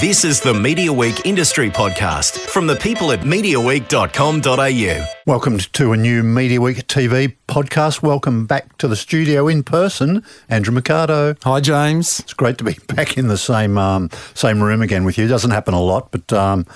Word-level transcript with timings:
This 0.00 0.24
is 0.24 0.40
the 0.40 0.52
Media 0.52 0.92
Week 0.92 1.24
Industry 1.24 1.70
Podcast 1.70 2.38
from 2.38 2.66
the 2.66 2.76
people 2.76 3.12
at 3.12 3.20
MediaWeek.com.au. 3.20 5.06
Welcome 5.26 5.58
to 5.58 5.92
a 5.92 5.96
new 5.96 6.22
Media 6.22 6.60
Week 6.60 6.86
TV 6.86 7.34
podcast. 7.48 8.02
Welcome 8.02 8.46
back 8.46 8.76
to 8.78 8.88
the 8.88 8.96
studio 8.96 9.48
in 9.48 9.62
person, 9.62 10.22
Andrew 10.50 10.74
Mercado. 10.74 11.34
Hi, 11.44 11.60
James. 11.60 12.20
It's 12.20 12.34
great 12.34 12.58
to 12.58 12.64
be 12.64 12.74
back 12.88 13.16
in 13.16 13.28
the 13.28 13.38
same 13.38 13.78
um, 13.78 14.10
same 14.34 14.62
room 14.62 14.82
again 14.82 15.04
with 15.04 15.16
you. 15.16 15.28
Doesn't 15.28 15.52
happen 15.52 15.72
a 15.72 15.80
lot, 15.80 16.10
but 16.10 16.30
um, 16.32 16.66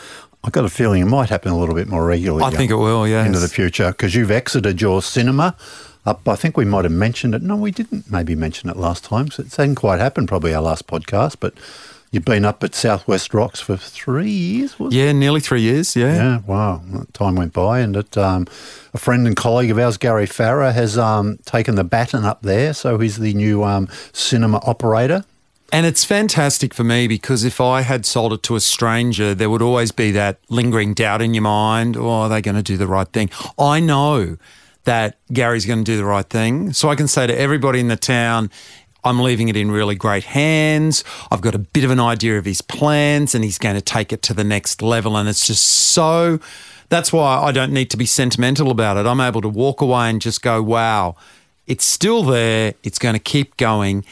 I've 0.43 0.53
got 0.53 0.65
a 0.65 0.71
feeling 0.71 1.03
it 1.03 1.07
might 1.07 1.29
happen 1.29 1.53
a 1.53 1.59
little 1.59 1.75
bit 1.75 1.89
more 1.89 2.07
regularly. 2.07 2.45
I 2.45 2.51
think 2.51 2.71
it 2.71 2.77
will, 2.77 3.07
yeah. 3.07 3.27
Into 3.27 3.41
the 3.41 3.49
future 3.49 3.89
because 3.91 4.15
you've 4.15 4.31
exited 4.31 4.81
your 4.81 5.03
cinema. 5.03 5.57
Up, 6.07 6.27
I 6.27 6.37
think 6.37 6.57
we 6.57 6.65
might 6.65 6.85
have 6.85 6.93
mentioned 6.93 7.35
it. 7.35 7.43
No, 7.43 7.57
we 7.57 7.71
didn't 7.71 8.11
maybe 8.11 8.35
mention 8.35 8.71
it 8.71 8.77
last 8.79 9.05
time. 9.05 9.31
So 9.31 9.43
it 9.43 9.55
hadn't 9.55 9.75
quite 9.75 9.99
happened, 9.99 10.29
probably 10.29 10.55
our 10.55 10.63
last 10.63 10.87
podcast, 10.87 11.37
but 11.41 11.53
You've 12.13 12.25
been 12.25 12.45
up 12.45 12.65
at 12.65 12.75
Southwest 12.75 13.33
Rocks 13.33 13.61
for 13.61 13.77
three 13.77 14.31
years, 14.31 14.75
Yeah, 14.81 15.13
nearly 15.13 15.39
three 15.39 15.61
years, 15.61 15.95
yeah. 15.95 16.15
Yeah, 16.15 16.39
wow. 16.45 16.83
Time 17.13 17.37
went 17.37 17.53
by, 17.53 17.79
and 17.79 17.97
it, 17.97 18.19
um, 18.19 18.49
a 18.93 18.99
friend 18.99 19.29
and 19.29 19.37
colleague 19.37 19.71
of 19.71 19.79
ours, 19.79 19.97
Gary 19.97 20.27
Farrer, 20.27 20.73
has 20.73 20.99
um, 20.99 21.39
taken 21.45 21.77
the 21.77 21.85
baton 21.85 22.25
up 22.25 22.43
there. 22.43 22.75
So 22.75 22.99
he's 22.99 23.19
the 23.19 23.33
new 23.35 23.63
um, 23.63 23.89
cinema 24.13 24.61
operator. 24.65 25.25
And 25.73 25.87
it's 25.87 26.05
fantastic 26.05 26.75
for 26.75 26.83
me 26.83 27.07
because 27.07 27.45
if 27.45 27.61
I 27.61 27.83
had 27.83 28.05
sold 28.05 28.33
it 28.33 28.43
to 28.45 28.57
a 28.57 28.61
stranger, 28.61 29.33
there 29.33 29.49
would 29.49 29.63
always 29.63 29.93
be 29.93 30.11
that 30.11 30.41
lingering 30.49 30.95
doubt 30.95 31.23
in 31.23 31.33
your 31.33 31.45
mind 31.45 31.97
oh, 31.97 32.09
are 32.09 32.29
they 32.29 32.43
going 32.43 32.57
to 32.57 32.63
do 32.63 32.77
the 32.77 32.89
right 32.89 33.07
thing? 33.07 33.31
I 33.57 33.79
know 33.79 34.37
that 34.85 35.19
Gary's 35.33 35.67
going 35.67 35.79
to 35.79 35.85
do 35.85 35.97
the 35.97 36.05
right 36.05 36.29
thing. 36.29 36.73
So 36.73 36.89
I 36.89 36.97
can 36.97 37.07
say 37.07 37.27
to 37.27 37.39
everybody 37.39 37.79
in 37.79 37.89
the 37.89 37.97
town, 37.97 38.51
I'm 39.05 39.21
leaving 39.21 39.49
it 39.49 39.57
in 39.57 39.71
really 39.71 39.95
great 39.95 40.25
hands. 40.25 41.05
I've 41.31 41.41
got 41.41 41.55
a 41.55 41.59
bit 41.59 41.85
of 41.85 41.91
an 41.91 42.01
idea 42.01 42.39
of 42.39 42.45
his 42.45 42.61
plans 42.61 43.35
and 43.35 43.45
he's 43.45 43.59
going 43.59 43.77
to 43.77 43.81
take 43.81 44.13
it 44.13 44.23
to 44.23 44.35
the 44.35 44.45
next 44.45 44.83
level. 44.83 45.17
And 45.17 45.29
it's 45.29 45.47
just 45.47 45.65
so, 45.65 46.39
that's 46.89 47.13
why 47.13 47.43
I 47.43 47.53
don't 47.53 47.73
need 47.73 47.91
to 47.91 47.97
be 47.97 48.07
sentimental 48.07 48.71
about 48.71 48.97
it. 48.97 49.07
I'm 49.07 49.21
able 49.21 49.41
to 49.43 49.49
walk 49.49 49.81
away 49.81 50.11
and 50.11 50.21
just 50.21 50.43
go, 50.43 50.63
wow, 50.63 51.17
it's 51.67 51.85
still 51.85 52.23
there. 52.23 52.75
It's 52.83 52.99
going 52.99 53.15
to 53.15 53.21
keep 53.21 53.57
going. 53.57 54.05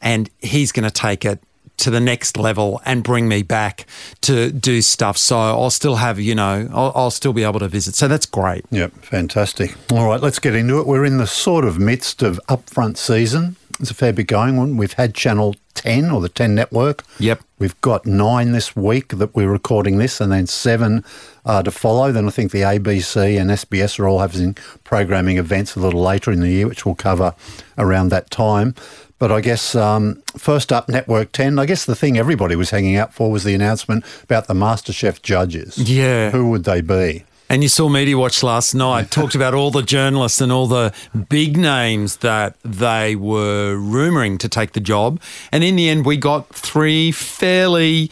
And 0.00 0.30
he's 0.38 0.70
going 0.70 0.84
to 0.84 0.90
take 0.90 1.24
it 1.24 1.40
to 1.78 1.90
the 1.90 2.00
next 2.00 2.36
level 2.36 2.82
and 2.84 3.02
bring 3.02 3.28
me 3.28 3.42
back 3.42 3.86
to 4.20 4.50
do 4.50 4.82
stuff. 4.82 5.16
So 5.16 5.38
I'll 5.38 5.70
still 5.70 5.96
have, 5.96 6.20
you 6.20 6.34
know, 6.34 6.68
I'll, 6.72 6.92
I'll, 6.94 7.10
still 7.10 7.32
be 7.32 7.44
able 7.44 7.60
to 7.60 7.68
visit. 7.68 7.94
So 7.94 8.08
that's 8.08 8.26
great. 8.26 8.64
Yep, 8.70 8.92
fantastic. 9.04 9.74
All 9.92 10.06
right, 10.06 10.20
let's 10.20 10.38
get 10.38 10.54
into 10.54 10.78
it. 10.80 10.86
We're 10.86 11.04
in 11.04 11.18
the 11.18 11.26
sort 11.26 11.64
of 11.64 11.78
midst 11.78 12.22
of 12.22 12.40
upfront 12.48 12.96
season. 12.96 13.56
There's 13.78 13.90
a 13.90 13.94
fair 13.94 14.12
bit 14.12 14.26
going 14.26 14.58
on. 14.58 14.76
We've 14.76 14.92
had 14.94 15.14
Channel 15.14 15.54
10 15.74 16.10
or 16.10 16.20
the 16.20 16.28
10 16.28 16.54
network. 16.54 17.04
Yep. 17.20 17.40
We've 17.60 17.80
got 17.80 18.06
nine 18.06 18.52
this 18.52 18.74
week 18.74 19.08
that 19.08 19.34
we're 19.36 19.50
recording 19.50 19.98
this, 19.98 20.20
and 20.20 20.32
then 20.32 20.48
seven 20.48 21.04
uh, 21.44 21.62
to 21.62 21.70
follow. 21.70 22.10
Then 22.10 22.26
I 22.26 22.30
think 22.30 22.50
the 22.50 22.62
ABC 22.62 23.40
and 23.40 23.50
SBS 23.50 23.98
are 24.00 24.08
all 24.08 24.18
having 24.18 24.54
programming 24.82 25.38
events 25.38 25.76
a 25.76 25.80
little 25.80 26.02
later 26.02 26.32
in 26.32 26.40
the 26.40 26.50
year, 26.50 26.66
which 26.66 26.84
we'll 26.84 26.96
cover 26.96 27.34
around 27.76 28.08
that 28.08 28.30
time. 28.30 28.74
But 29.18 29.32
I 29.32 29.40
guess 29.40 29.74
um, 29.74 30.22
first 30.36 30.72
up, 30.72 30.88
Network 30.88 31.32
10, 31.32 31.58
I 31.58 31.66
guess 31.66 31.84
the 31.84 31.96
thing 31.96 32.16
everybody 32.16 32.54
was 32.54 32.70
hanging 32.70 32.96
out 32.96 33.12
for 33.12 33.30
was 33.30 33.44
the 33.44 33.54
announcement 33.54 34.04
about 34.22 34.46
the 34.46 34.54
MasterChef 34.54 35.22
judges. 35.22 35.76
Yeah. 35.78 36.30
Who 36.30 36.50
would 36.50 36.64
they 36.64 36.80
be? 36.80 37.24
And 37.50 37.62
you 37.62 37.68
saw 37.68 37.88
Media 37.88 38.16
Watch 38.16 38.42
last 38.42 38.74
night, 38.74 39.10
talked 39.10 39.34
about 39.34 39.54
all 39.54 39.70
the 39.70 39.82
journalists 39.82 40.40
and 40.40 40.52
all 40.52 40.66
the 40.66 40.92
big 41.28 41.56
names 41.56 42.18
that 42.18 42.56
they 42.62 43.16
were 43.16 43.76
rumouring 43.76 44.38
to 44.38 44.48
take 44.48 44.72
the 44.72 44.80
job. 44.80 45.20
And 45.50 45.64
in 45.64 45.76
the 45.76 45.88
end, 45.88 46.04
we 46.04 46.16
got 46.16 46.48
three 46.54 47.10
fairly, 47.10 48.10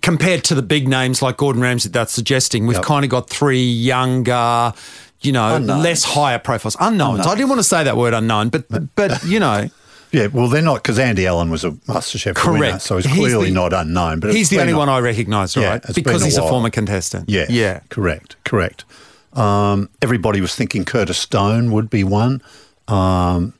compared 0.00 0.44
to 0.44 0.54
the 0.54 0.62
big 0.62 0.88
names 0.88 1.22
like 1.22 1.36
Gordon 1.36 1.62
Ramsay, 1.62 1.88
that's 1.90 2.12
suggesting, 2.12 2.66
we've 2.66 2.76
yep. 2.76 2.84
kind 2.84 3.04
of 3.04 3.10
got 3.10 3.28
three 3.28 3.64
younger, 3.64 4.72
you 5.20 5.32
know, 5.32 5.56
unknowns. 5.56 5.82
less 5.82 6.04
higher 6.04 6.38
profiles. 6.38 6.76
Unknowns. 6.80 7.18
unknowns. 7.18 7.26
I 7.26 7.34
didn't 7.34 7.48
want 7.48 7.58
to 7.58 7.64
say 7.64 7.84
that 7.84 7.96
word 7.96 8.14
unknown, 8.14 8.48
but, 8.48 8.94
but 8.94 9.24
you 9.24 9.40
know. 9.40 9.68
Yeah, 10.12 10.26
well, 10.26 10.48
they're 10.48 10.60
not 10.60 10.82
because 10.82 10.98
Andy 10.98 11.26
Allen 11.26 11.50
was 11.50 11.64
a 11.64 11.70
MasterChef 11.70 12.34
Correct. 12.34 12.60
winner, 12.60 12.78
so 12.78 12.96
he's, 12.96 13.06
he's 13.06 13.14
clearly 13.14 13.48
the, 13.48 13.54
not 13.54 13.72
unknown. 13.72 14.20
But 14.20 14.34
he's 14.34 14.50
the 14.50 14.60
only 14.60 14.74
a, 14.74 14.76
one 14.76 14.90
I 14.90 14.98
recognise, 15.00 15.56
right? 15.56 15.82
Yeah, 15.82 15.92
because 15.94 16.22
he's 16.22 16.36
a, 16.36 16.44
a, 16.44 16.48
former 16.48 16.68
contestant. 16.68 17.30
Yeah, 17.30 17.46
yeah, 17.48 17.80
correct, 17.88 18.36
correct. 18.44 18.84
Um, 19.32 19.88
everybody 20.02 20.42
was 20.42 20.54
thinking 20.54 20.84
Curtis 20.84 21.18
Stone 21.18 21.72
would 21.72 21.88
be 21.88 22.04
one. 22.04 22.42
Um, 22.88 23.54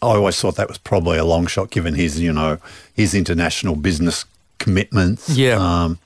I 0.00 0.16
always 0.16 0.40
thought 0.40 0.56
that 0.56 0.68
was 0.68 0.78
probably 0.78 1.18
a 1.18 1.24
long 1.24 1.46
shot, 1.46 1.70
given 1.70 1.94
his, 1.94 2.18
you 2.18 2.32
know, 2.32 2.58
his 2.94 3.14
international 3.14 3.76
business 3.76 4.24
commitments. 4.58 5.28
Yeah. 5.28 5.56
Um, 5.56 5.98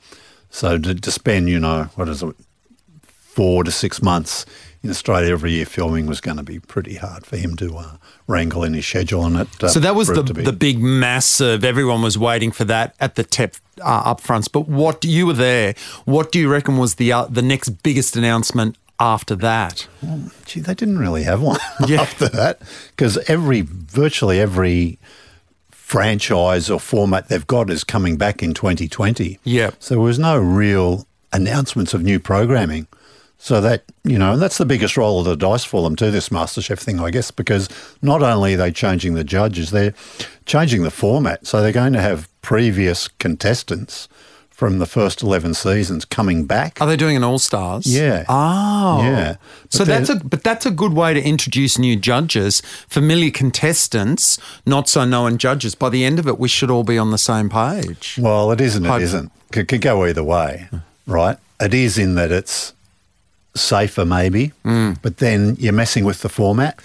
so 0.50 0.78
to, 0.78 0.94
to 0.94 1.10
spend, 1.12 1.48
you 1.48 1.60
know, 1.60 1.84
what 1.94 2.08
is 2.08 2.22
it, 2.22 2.34
four 3.06 3.62
to 3.62 3.70
six 3.70 4.02
months 4.02 4.46
in 4.82 4.90
Australia 4.90 5.32
every 5.32 5.52
year 5.52 5.66
filming 5.66 6.06
was 6.06 6.20
going 6.20 6.36
to 6.36 6.42
be 6.42 6.58
pretty 6.58 6.96
hard 6.96 7.26
for 7.26 7.36
him 7.36 7.56
to 7.56 7.76
uh, 7.76 7.96
wrangle 8.26 8.64
in 8.64 8.74
his 8.74 8.86
schedule. 8.86 9.24
And 9.24 9.36
it 9.36 9.64
uh, 9.64 9.68
so 9.68 9.80
that 9.80 9.94
was 9.94 10.08
the 10.08 10.22
the 10.22 10.52
big 10.52 10.78
massive. 10.78 11.64
Everyone 11.64 12.02
was 12.02 12.18
waiting 12.18 12.52
for 12.52 12.64
that 12.64 12.94
at 13.00 13.14
the 13.14 13.24
TEP 13.24 13.56
uh, 13.82 14.14
upfronts. 14.14 14.50
But 14.50 14.68
what 14.68 15.04
you 15.04 15.26
were 15.26 15.32
there? 15.32 15.74
What 16.04 16.32
do 16.32 16.38
you 16.38 16.50
reckon 16.50 16.76
was 16.76 16.96
the 16.96 17.12
uh, 17.12 17.24
the 17.26 17.42
next 17.42 17.70
biggest 17.82 18.16
announcement 18.16 18.76
after 18.98 19.34
that? 19.36 19.86
Well, 20.02 20.30
gee, 20.44 20.60
they 20.60 20.74
didn't 20.74 20.98
really 20.98 21.24
have 21.24 21.42
one 21.42 21.60
yeah. 21.86 22.02
after 22.02 22.28
that 22.28 22.60
because 22.90 23.18
every 23.28 23.62
virtually 23.62 24.40
every 24.40 24.98
franchise 25.70 26.68
or 26.68 26.80
format 26.80 27.28
they've 27.28 27.46
got 27.46 27.70
is 27.70 27.84
coming 27.84 28.16
back 28.16 28.42
in 28.42 28.52
2020. 28.52 29.38
Yeah. 29.44 29.70
So 29.78 29.94
there 29.94 30.02
was 30.02 30.18
no 30.18 30.36
real 30.36 31.06
announcements 31.32 31.94
of 31.94 32.02
new 32.02 32.18
programming. 32.18 32.88
So 33.38 33.60
that, 33.60 33.84
you 34.02 34.18
know, 34.18 34.32
and 34.32 34.42
that's 34.42 34.58
the 34.58 34.64
biggest 34.64 34.96
roll 34.96 35.20
of 35.20 35.26
the 35.26 35.36
dice 35.36 35.62
for 35.64 35.82
them 35.82 35.94
too, 35.94 36.10
this 36.10 36.30
MasterChef 36.30 36.78
thing, 36.78 36.98
I 37.00 37.10
guess, 37.10 37.30
because 37.30 37.68
not 38.02 38.22
only 38.22 38.54
are 38.54 38.56
they 38.56 38.72
changing 38.72 39.14
the 39.14 39.24
judges, 39.24 39.70
they're 39.70 39.94
changing 40.46 40.82
the 40.82 40.90
format. 40.90 41.46
So 41.46 41.60
they're 41.60 41.70
going 41.72 41.92
to 41.92 42.00
have 42.00 42.28
previous 42.40 43.08
contestants 43.08 44.08
from 44.56 44.78
the 44.78 44.86
first 44.86 45.22
11 45.22 45.52
seasons 45.52 46.06
coming 46.06 46.46
back. 46.46 46.80
Are 46.80 46.86
they 46.86 46.96
doing 46.96 47.14
an 47.14 47.22
All 47.22 47.38
Stars? 47.38 47.86
Yeah. 47.86 48.24
Oh. 48.26 49.02
Yeah. 49.02 49.36
But 49.64 49.72
so 49.72 49.84
that's 49.84 50.08
a 50.08 50.16
but 50.16 50.42
that's 50.42 50.64
a 50.64 50.70
good 50.70 50.94
way 50.94 51.12
to 51.12 51.22
introduce 51.22 51.78
new 51.78 51.94
judges, 51.94 52.62
familiar 52.88 53.30
contestants, 53.30 54.38
not 54.64 54.88
so 54.88 55.04
known 55.04 55.36
judges. 55.36 55.74
By 55.74 55.90
the 55.90 56.06
end 56.06 56.18
of 56.18 56.26
it, 56.26 56.38
we 56.38 56.48
should 56.48 56.70
all 56.70 56.84
be 56.84 56.96
on 56.96 57.10
the 57.10 57.18
same 57.18 57.50
page. 57.50 58.18
Well, 58.18 58.50
it 58.50 58.62
isn't. 58.62 58.86
It 58.86 58.88
Hope. 58.88 59.02
isn't. 59.02 59.32
It 59.54 59.68
could 59.68 59.82
go 59.82 60.06
either 60.06 60.24
way, 60.24 60.70
right? 61.06 61.36
It 61.60 61.74
is 61.74 61.98
in 61.98 62.14
that 62.14 62.32
it's 62.32 62.72
safer 63.56 64.04
maybe, 64.04 64.52
mm. 64.64 64.96
but 65.02 65.18
then 65.18 65.56
you're 65.58 65.72
messing 65.72 66.04
with 66.04 66.22
the 66.22 66.28
format 66.28 66.80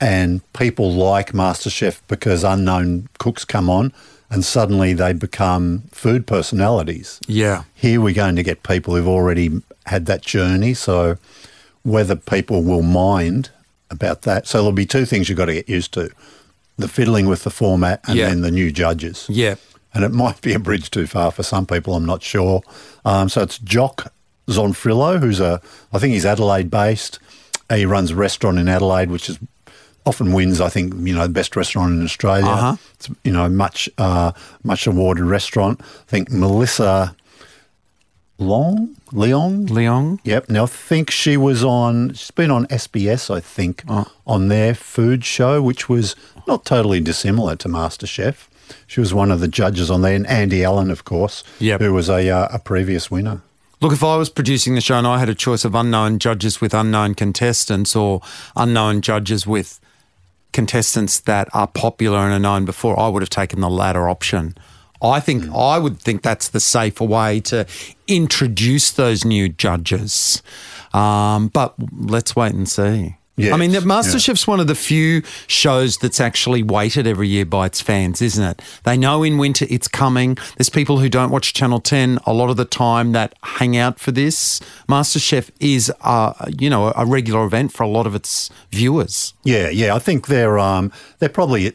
and 0.00 0.40
people 0.52 0.92
like 0.92 1.32
MasterChef 1.32 2.00
because 2.08 2.42
unknown 2.42 3.08
cooks 3.18 3.44
come 3.44 3.68
on 3.68 3.92
and 4.30 4.44
suddenly 4.44 4.92
they 4.92 5.12
become 5.12 5.82
food 5.90 6.26
personalities. 6.26 7.20
Yeah. 7.26 7.64
Here 7.74 8.00
we're 8.00 8.14
going 8.14 8.36
to 8.36 8.42
get 8.42 8.62
people 8.62 8.94
who've 8.94 9.08
already 9.08 9.62
had 9.86 10.06
that 10.06 10.22
journey. 10.22 10.72
So 10.74 11.16
whether 11.82 12.16
people 12.16 12.62
will 12.62 12.82
mind 12.82 13.50
about 13.90 14.22
that. 14.22 14.46
So 14.46 14.58
there'll 14.58 14.72
be 14.72 14.86
two 14.86 15.04
things 15.04 15.28
you've 15.28 15.38
got 15.38 15.46
to 15.46 15.54
get 15.54 15.68
used 15.68 15.92
to 15.94 16.10
the 16.78 16.88
fiddling 16.88 17.26
with 17.26 17.42
the 17.44 17.50
format 17.50 18.00
and 18.08 18.16
yeah. 18.16 18.28
then 18.28 18.40
the 18.40 18.50
new 18.50 18.70
judges. 18.70 19.26
Yeah. 19.28 19.56
And 19.92 20.04
it 20.04 20.12
might 20.12 20.40
be 20.40 20.52
a 20.54 20.58
bridge 20.58 20.90
too 20.90 21.06
far 21.06 21.32
for 21.32 21.42
some 21.42 21.66
people, 21.66 21.94
I'm 21.94 22.06
not 22.06 22.22
sure. 22.22 22.62
Um, 23.04 23.28
so 23.28 23.42
it's 23.42 23.58
Jock 23.58 24.12
Zonfrillo, 24.50 25.20
who's 25.20 25.40
a, 25.40 25.60
I 25.92 25.98
think 25.98 26.14
he's 26.14 26.26
Adelaide 26.26 26.70
based. 26.70 27.18
He 27.72 27.86
runs 27.86 28.10
a 28.10 28.16
restaurant 28.16 28.58
in 28.58 28.68
Adelaide, 28.68 29.10
which 29.10 29.28
is 29.28 29.38
often 30.06 30.32
wins, 30.32 30.60
I 30.60 30.68
think, 30.68 30.94
you 31.06 31.14
know, 31.14 31.22
the 31.22 31.32
best 31.32 31.56
restaurant 31.56 31.92
in 31.92 32.04
Australia. 32.04 32.46
Uh-huh. 32.46 32.76
It's, 32.94 33.10
you 33.22 33.32
know, 33.32 33.48
much, 33.48 33.88
uh, 33.98 34.32
much 34.64 34.86
awarded 34.86 35.24
restaurant. 35.24 35.80
I 35.80 36.10
think 36.10 36.30
Melissa 36.30 37.14
Long, 38.40 38.96
Leong? 39.12 39.68
Leong? 39.68 40.18
Yep. 40.24 40.48
Now, 40.48 40.64
I 40.64 40.66
think 40.66 41.10
she 41.10 41.36
was 41.36 41.62
on, 41.62 42.14
she's 42.14 42.30
been 42.30 42.50
on 42.50 42.66
SBS, 42.66 43.32
I 43.32 43.40
think, 43.40 43.84
oh. 43.86 44.10
on 44.26 44.48
their 44.48 44.74
food 44.74 45.24
show, 45.24 45.60
which 45.60 45.88
was 45.88 46.16
not 46.46 46.64
totally 46.64 47.00
dissimilar 47.00 47.54
to 47.56 47.68
MasterChef. 47.68 48.48
She 48.86 49.00
was 49.00 49.12
one 49.12 49.30
of 49.30 49.40
the 49.40 49.48
judges 49.48 49.90
on 49.90 50.00
there, 50.00 50.14
and 50.14 50.26
Andy 50.26 50.64
Allen, 50.64 50.90
of 50.90 51.04
course, 51.04 51.44
yep. 51.58 51.80
who 51.80 51.92
was 51.92 52.08
a, 52.08 52.30
uh, 52.30 52.48
a 52.50 52.58
previous 52.58 53.10
winner. 53.10 53.42
Look, 53.80 53.92
if 53.94 54.04
I 54.04 54.16
was 54.16 54.28
producing 54.28 54.74
the 54.74 54.82
show 54.82 54.96
and 54.96 55.06
I 55.06 55.18
had 55.18 55.30
a 55.30 55.34
choice 55.34 55.64
of 55.64 55.74
unknown 55.74 56.18
judges 56.18 56.60
with 56.60 56.74
unknown 56.74 57.14
contestants 57.14 57.96
or 57.96 58.20
unknown 58.54 59.00
judges 59.00 59.46
with 59.46 59.80
contestants 60.52 61.20
that 61.20 61.48
are 61.54 61.66
popular 61.66 62.18
and 62.18 62.32
are 62.34 62.38
known 62.38 62.66
before, 62.66 62.98
I 62.98 63.08
would 63.08 63.22
have 63.22 63.30
taken 63.30 63.60
the 63.60 63.70
latter 63.70 64.06
option. 64.08 64.54
I 65.02 65.18
think 65.20 65.44
mm. 65.44 65.58
I 65.58 65.78
would 65.78 65.98
think 65.98 66.20
that's 66.20 66.48
the 66.48 66.60
safer 66.60 67.04
way 67.04 67.40
to 67.40 67.66
introduce 68.06 68.90
those 68.90 69.24
new 69.24 69.48
judges. 69.48 70.42
Um, 70.92 71.48
but 71.48 71.74
let's 71.96 72.36
wait 72.36 72.52
and 72.52 72.68
see. 72.68 73.16
Yes, 73.36 73.54
I 73.54 73.56
mean, 73.56 73.70
the 73.70 73.78
yeah. 73.78 73.84
MasterChef's 73.84 74.46
one 74.46 74.60
of 74.60 74.66
the 74.66 74.74
few 74.74 75.22
shows 75.46 75.96
that's 75.96 76.20
actually 76.20 76.62
waited 76.62 77.06
every 77.06 77.28
year 77.28 77.46
by 77.46 77.66
its 77.66 77.80
fans, 77.80 78.20
isn't 78.20 78.44
it? 78.44 78.60
They 78.84 78.96
know 78.96 79.22
in 79.22 79.38
winter 79.38 79.66
it's 79.70 79.88
coming. 79.88 80.36
There's 80.56 80.68
people 80.68 80.98
who 80.98 81.08
don't 81.08 81.30
watch 81.30 81.54
Channel 81.54 81.80
10 81.80 82.18
a 82.26 82.34
lot 82.34 82.50
of 82.50 82.56
the 82.56 82.64
time 82.64 83.12
that 83.12 83.34
hang 83.42 83.76
out 83.76 83.98
for 83.98 84.10
this. 84.10 84.60
MasterChef 84.88 85.50
is, 85.58 85.90
uh, 86.02 86.34
you 86.58 86.68
know, 86.68 86.92
a 86.94 87.06
regular 87.06 87.44
event 87.44 87.72
for 87.72 87.82
a 87.82 87.88
lot 87.88 88.06
of 88.06 88.14
its 88.14 88.50
viewers. 88.70 89.32
Yeah, 89.44 89.70
yeah. 89.70 89.94
I 89.94 90.00
think 90.00 90.26
they're 90.26 90.58
um, 90.58 90.92
they're 91.18 91.28
probably 91.28 91.72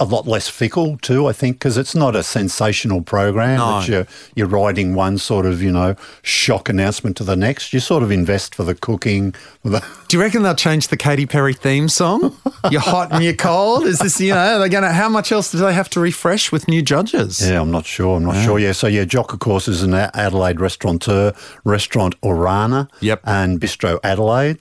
a 0.00 0.04
lot 0.04 0.26
less 0.26 0.48
fickle 0.48 0.98
too. 0.98 1.28
I 1.28 1.32
think 1.32 1.56
because 1.56 1.76
it's 1.78 1.94
not 1.94 2.16
a 2.16 2.24
sensational 2.24 3.00
program 3.00 3.58
No. 3.58 3.78
that 3.78 3.88
you're 3.88 4.06
you're 4.34 4.48
riding 4.48 4.96
one 4.96 5.18
sort 5.18 5.46
of 5.46 5.62
you 5.62 5.70
know 5.70 5.94
shock 6.22 6.68
announcement 6.68 7.16
to 7.18 7.24
the 7.24 7.36
next. 7.36 7.72
You 7.72 7.78
sort 7.78 8.02
of 8.02 8.10
invest 8.10 8.56
for 8.56 8.64
the 8.64 8.74
cooking. 8.74 9.32
For 9.62 9.68
the, 9.68 9.84
Do 10.08 10.16
you 10.16 10.22
reckon 10.22 10.42
they'll 10.42 10.56
change 10.56 10.88
the 10.88 10.96
Katy 10.96 11.26
Perry 11.26 11.54
theme 11.54 11.88
song? 11.88 12.36
You're 12.72 12.80
hot 12.80 13.12
and 13.12 13.22
you're 13.22 13.34
cold. 13.34 13.84
Is 13.86 13.98
this, 13.98 14.20
you 14.20 14.32
know, 14.34 14.58
they're 14.58 14.68
going 14.70 14.84
to, 14.84 14.92
how 14.92 15.08
much 15.08 15.30
else 15.32 15.50
do 15.52 15.58
they 15.58 15.72
have 15.74 15.90
to 15.90 16.00
refresh 16.00 16.50
with 16.50 16.66
new 16.66 16.80
judges? 16.82 17.40
yeah, 17.46 17.60
I'm 17.60 17.70
not 17.70 17.84
sure. 17.84 18.16
I'm 18.16 18.24
not 18.24 18.42
sure. 18.42 18.58
Yeah, 18.58 18.72
so 18.72 18.86
yeah, 18.86 19.04
Jock 19.04 19.32
of 19.34 19.40
course 19.40 19.68
is 19.68 19.82
an 19.82 19.92
A- 19.92 20.10
Adelaide 20.14 20.60
restaurateur, 20.60 21.32
restaurant 21.64 22.18
Orana, 22.22 22.88
Yep. 23.00 23.20
and 23.24 23.60
Bistro 23.60 23.98
Adelaide. 24.02 24.58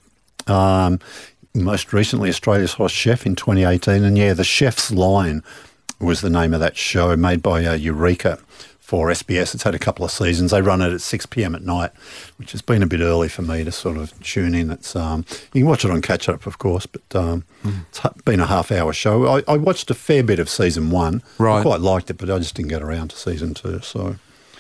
Um, 0.48 1.00
most 1.56 1.94
recently, 1.94 2.30
Australia's 2.30 2.74
Hot 2.74 2.92
Chef 2.92 3.26
in 3.26 3.36
2018, 3.36 4.04
and 4.04 4.18
yeah, 4.18 4.34
the 4.34 4.44
Chef's 4.44 4.92
Line 4.92 5.44
was 6.00 6.22
the 6.22 6.30
name 6.30 6.54
of 6.54 6.60
that 6.60 6.76
show 6.76 7.16
made 7.16 7.42
by 7.42 7.64
uh, 7.66 7.74
Eureka 7.74 8.40
for 8.80 9.08
SBS. 9.08 9.54
It's 9.54 9.64
had 9.64 9.76
a 9.76 9.80
couple 9.80 10.04
of 10.04 10.12
seasons. 10.12 10.52
They 10.52 10.62
run 10.62 10.82
it 10.82 10.92
at 10.92 11.02
6 11.02 11.26
p.m. 11.28 11.56
at 11.56 11.62
night, 11.64 11.92
which 12.38 12.52
has 12.52 12.62
been 12.62 12.84
a 12.84 12.88
bit 12.88 13.00
early 13.00 13.30
for 13.30 13.42
me 13.44 13.64
to 13.64 13.72
sort 13.72 13.98
of 13.98 14.20
tune 14.22 14.54
in. 14.56 14.72
It's 14.72 14.96
um, 14.96 15.26
you 15.54 15.62
can 15.62 15.70
watch 15.70 15.86
it 15.86 15.92
on 15.92 16.02
catch 16.02 16.28
up, 16.28 16.46
of 16.46 16.58
course, 16.58 16.86
but 16.86 17.16
um, 17.16 17.46
it's 17.90 18.00
ha- 18.00 18.14
been 18.26 18.40
a 18.40 18.46
half 18.48 18.72
hour 18.72 18.92
show. 18.92 19.28
I, 19.28 19.44
I 19.48 19.58
watched 19.58 19.90
a 19.92 19.94
fair 19.94 20.24
bit 20.24 20.40
of 20.40 20.50
season 20.50 20.90
one. 20.90 21.22
I 21.40 21.44
Right. 21.44 21.62
quite 21.62 21.80
liked 21.82 22.10
it, 22.10 22.18
but 22.18 22.30
I 22.30 22.38
just 22.40 22.56
didn't 22.56 22.70
get 22.70 22.82
around 22.82 23.10
to 23.12 23.16
season 23.16 23.54
two. 23.54 23.80
So 23.82 24.16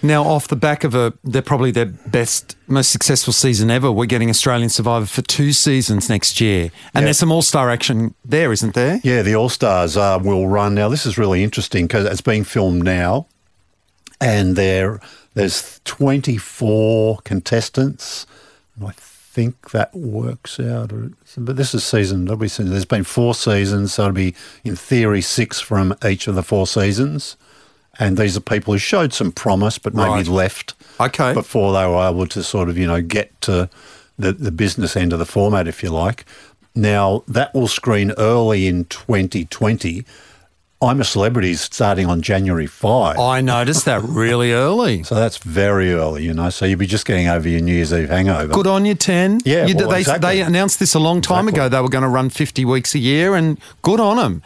Now, 0.05 0.23
off 0.25 0.49
the 0.49 0.57
back 0.57 0.83
of 0.83 0.93
a, 0.95 1.13
they're 1.23 1.41
probably 1.41 1.71
their 1.71 1.85
best, 1.85 2.57
most 2.67 2.91
successful 2.91 3.31
season 3.31 3.71
ever. 3.71 3.89
We're 3.89 4.05
getting 4.05 4.29
Australian 4.29 4.67
Survivor 4.67 5.05
for 5.05 5.21
two 5.21 5.53
seasons 5.53 6.09
next 6.09 6.41
year, 6.41 6.71
and 6.93 7.03
Yeah. 7.03 7.05
there's 7.05 7.19
some 7.19 7.31
All 7.31 7.41
Star 7.41 7.69
action 7.69 8.13
there, 8.25 8.51
isn't 8.51 8.73
there? 8.73 8.99
Yeah, 9.01 9.21
the 9.21 9.33
All 9.35 9.47
Stars 9.47 9.95
uh, 9.95 10.19
will 10.21 10.47
run 10.49 10.75
now. 10.75 10.89
This 10.89 11.05
is 11.05 11.17
really 11.17 11.41
interesting 11.41 11.87
because 11.87 12.05
it's 12.05 12.19
being 12.19 12.43
filmed 12.43 12.83
now, 12.83 13.27
and 14.19 14.57
there 14.57 14.99
there's 15.35 15.79
24 15.85 17.19
contestants. 17.23 18.27
And 18.77 18.87
I 18.89 18.91
think 18.97 19.71
that 19.71 19.95
works 19.95 20.59
out. 20.59 20.91
or- 20.91 21.11
But 21.37 21.55
this 21.55 21.73
is 21.73 21.83
season. 21.85 22.25
There'll 22.25 22.37
be 22.37 22.49
season- 22.49 22.69
There's 22.71 22.85
been 22.85 23.03
four 23.05 23.33
seasons, 23.33 23.93
so 23.93 24.03
it'll 24.03 24.13
be 24.13 24.35
in 24.65 24.75
theory 24.75 25.21
six 25.21 25.59
from 25.61 25.95
each 26.05 26.27
of 26.27 26.35
the 26.35 26.43
four 26.43 26.67
seasons. 26.67 27.35
And 27.99 28.17
these 28.17 28.35
are 28.35 28.41
people 28.41 28.73
who 28.73 28.79
showed 28.79 29.13
some 29.13 29.31
promise, 29.31 29.77
but 29.77 29.93
maybe 29.93 30.09
Right. 30.09 30.27
left 30.27 30.73
Okay. 30.99 31.33
before 31.33 31.73
they 31.73 31.85
were 31.85 32.07
able 32.09 32.25
to 32.27 32.41
sort 32.43 32.69
of, 32.69 32.77
you 32.77 32.87
know, 32.87 33.01
get 33.01 33.39
to 33.41 33.69
the, 34.17 34.31
the 34.31 34.51
business 34.51 34.95
end 34.95 35.13
of 35.13 35.19
the 35.19 35.25
format, 35.25 35.67
if 35.67 35.83
you 35.83 35.89
like. 35.89 36.25
Now, 36.75 37.23
that 37.27 37.53
will 37.53 37.67
screen 37.67 38.11
early 38.17 38.65
in 38.67 38.85
2020. 38.85 40.05
I'm 40.81 40.99
a 40.99 41.03
Celebrity 41.05 41.53
starting 41.53 42.07
on 42.07 42.21
January 42.21 42.65
5. 42.67 43.17
I 43.17 43.39
noticed 43.41 43.85
that 43.85 44.01
really 44.03 44.51
early. 44.51 45.03
So 45.05 45.15
that's 45.15 45.37
very 45.37 45.93
early, 45.93 46.23
you 46.25 46.33
know. 46.33 46.49
So 46.49 46.65
you'll 46.65 46.79
be 46.79 46.87
just 46.87 47.05
getting 47.05 47.27
over 47.27 47.47
your 47.47 47.61
New 47.61 47.73
Year's 47.73 47.93
Eve 47.93 48.09
hangover. 48.09 48.51
Good 48.51 48.67
on 48.67 48.85
you, 48.85 48.95
10. 48.95 49.41
Yeah, 49.45 49.65
You, 49.67 49.75
well, 49.77 49.89
they, 49.89 49.99
exactly. 49.99 50.29
they 50.37 50.41
announced 50.41 50.79
this 50.79 50.93
a 50.95 50.99
long 50.99 51.21
time 51.21 51.47
Exactly. 51.47 51.67
ago. 51.67 51.69
They 51.77 51.81
were 51.81 51.89
going 51.89 52.01
to 52.01 52.09
run 52.09 52.29
50 52.29 52.65
weeks 52.65 52.95
a 52.95 52.99
year, 52.99 53.35
and 53.35 53.59
good 53.83 53.99
on 54.01 54.17
them. 54.17 54.41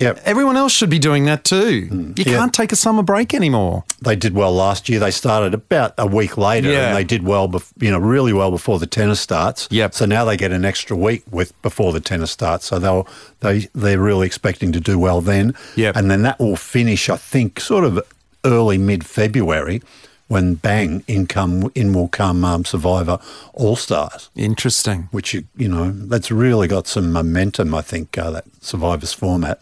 Yep. 0.00 0.20
Everyone 0.24 0.56
else 0.56 0.72
should 0.72 0.90
be 0.90 0.98
doing 0.98 1.24
that 1.24 1.44
too. 1.44 1.70
You 1.74 1.86
Hmm. 1.88 2.12
Yeah. 2.16 2.24
can't 2.24 2.52
take 2.54 2.70
a 2.72 2.76
summer 2.76 3.02
break 3.02 3.34
anymore. 3.34 3.84
They 4.00 4.14
did 4.16 4.34
well 4.34 4.52
last 4.54 4.88
year. 4.88 5.00
They 5.00 5.10
started 5.10 5.54
about 5.54 5.94
a 5.98 6.06
week 6.06 6.36
later, 6.36 6.70
Yeah. 6.70 6.88
and 6.88 6.96
they 6.96 7.04
did 7.04 7.24
well, 7.24 7.48
bef- 7.48 7.72
you 7.80 7.90
know, 7.90 7.98
really 7.98 8.32
well 8.32 8.50
before 8.50 8.78
the 8.78 8.86
tennis 8.86 9.20
starts. 9.20 9.66
Yep. 9.70 9.94
So 9.94 10.06
now 10.06 10.24
they 10.24 10.36
get 10.36 10.52
an 10.52 10.64
extra 10.64 10.96
week 10.96 11.24
with 11.30 11.52
before 11.62 11.92
the 11.92 12.00
tennis 12.00 12.30
starts. 12.30 12.66
So 12.66 12.78
they'll 12.78 13.06
they 13.40 13.68
they're 13.74 13.98
really 14.00 14.26
expecting 14.26 14.70
to 14.72 14.80
do 14.80 14.98
well 14.98 15.20
then. 15.20 15.54
Yep. 15.76 15.96
And 15.96 16.10
then 16.10 16.22
that 16.22 16.38
will 16.38 16.56
finish, 16.56 17.08
I 17.10 17.16
think, 17.16 17.58
sort 17.60 17.84
of 17.84 18.00
early 18.44 18.78
mid 18.78 19.04
February, 19.04 19.82
when 20.28 20.54
bang 20.54 21.02
in 21.08 21.26
come 21.26 21.70
in 21.74 21.92
will 21.92 22.08
come 22.08 22.44
um, 22.44 22.64
Survivor 22.64 23.18
All 23.54 23.74
Stars. 23.76 24.30
Interesting. 24.36 25.08
Which 25.10 25.34
you 25.34 25.44
you 25.56 25.68
know 25.68 25.90
that's 25.90 26.30
really 26.30 26.68
got 26.68 26.86
some 26.86 27.10
momentum. 27.12 27.74
I 27.74 27.80
think 27.82 28.16
uh, 28.16 28.30
that 28.30 28.44
Survivor's 28.60 29.12
format. 29.12 29.58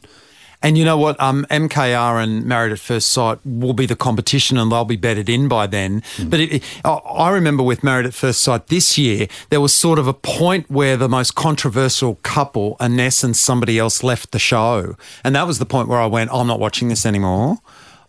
And 0.66 0.76
you 0.76 0.84
know 0.84 0.96
what? 0.98 1.18
Um, 1.20 1.46
MKR 1.48 2.20
and 2.20 2.44
Married 2.44 2.72
at 2.72 2.80
First 2.80 3.12
Sight 3.12 3.38
will 3.44 3.72
be 3.72 3.86
the 3.86 3.94
competition, 3.94 4.58
and 4.58 4.72
they'll 4.72 4.84
be 4.84 4.96
bedded 4.96 5.28
in 5.28 5.46
by 5.46 5.68
then. 5.68 6.02
But 6.24 6.40
it, 6.40 6.54
it, 6.54 6.62
I- 6.84 6.90
I 7.26 7.30
remember 7.30 7.62
with 7.62 7.84
Married 7.84 8.04
at 8.04 8.14
First 8.14 8.40
Sight 8.40 8.66
this 8.66 8.98
year, 8.98 9.28
there 9.50 9.60
was 9.60 9.72
sort 9.72 10.00
of 10.00 10.08
a 10.08 10.12
point 10.12 10.68
where 10.68 10.96
the 10.96 11.08
most 11.08 11.36
controversial 11.36 12.16
couple, 12.24 12.76
Ines 12.80 13.22
and 13.22 13.36
somebody 13.36 13.78
else, 13.78 14.02
left 14.02 14.32
the 14.32 14.40
show, 14.40 14.96
and 15.22 15.36
that 15.36 15.46
was 15.46 15.60
the 15.60 15.66
point 15.66 15.86
where 15.86 16.00
I 16.00 16.06
went, 16.06 16.30
"I'm 16.32 16.48
not 16.48 16.58
watching 16.58 16.88
this 16.88 17.06
anymore." 17.06 17.58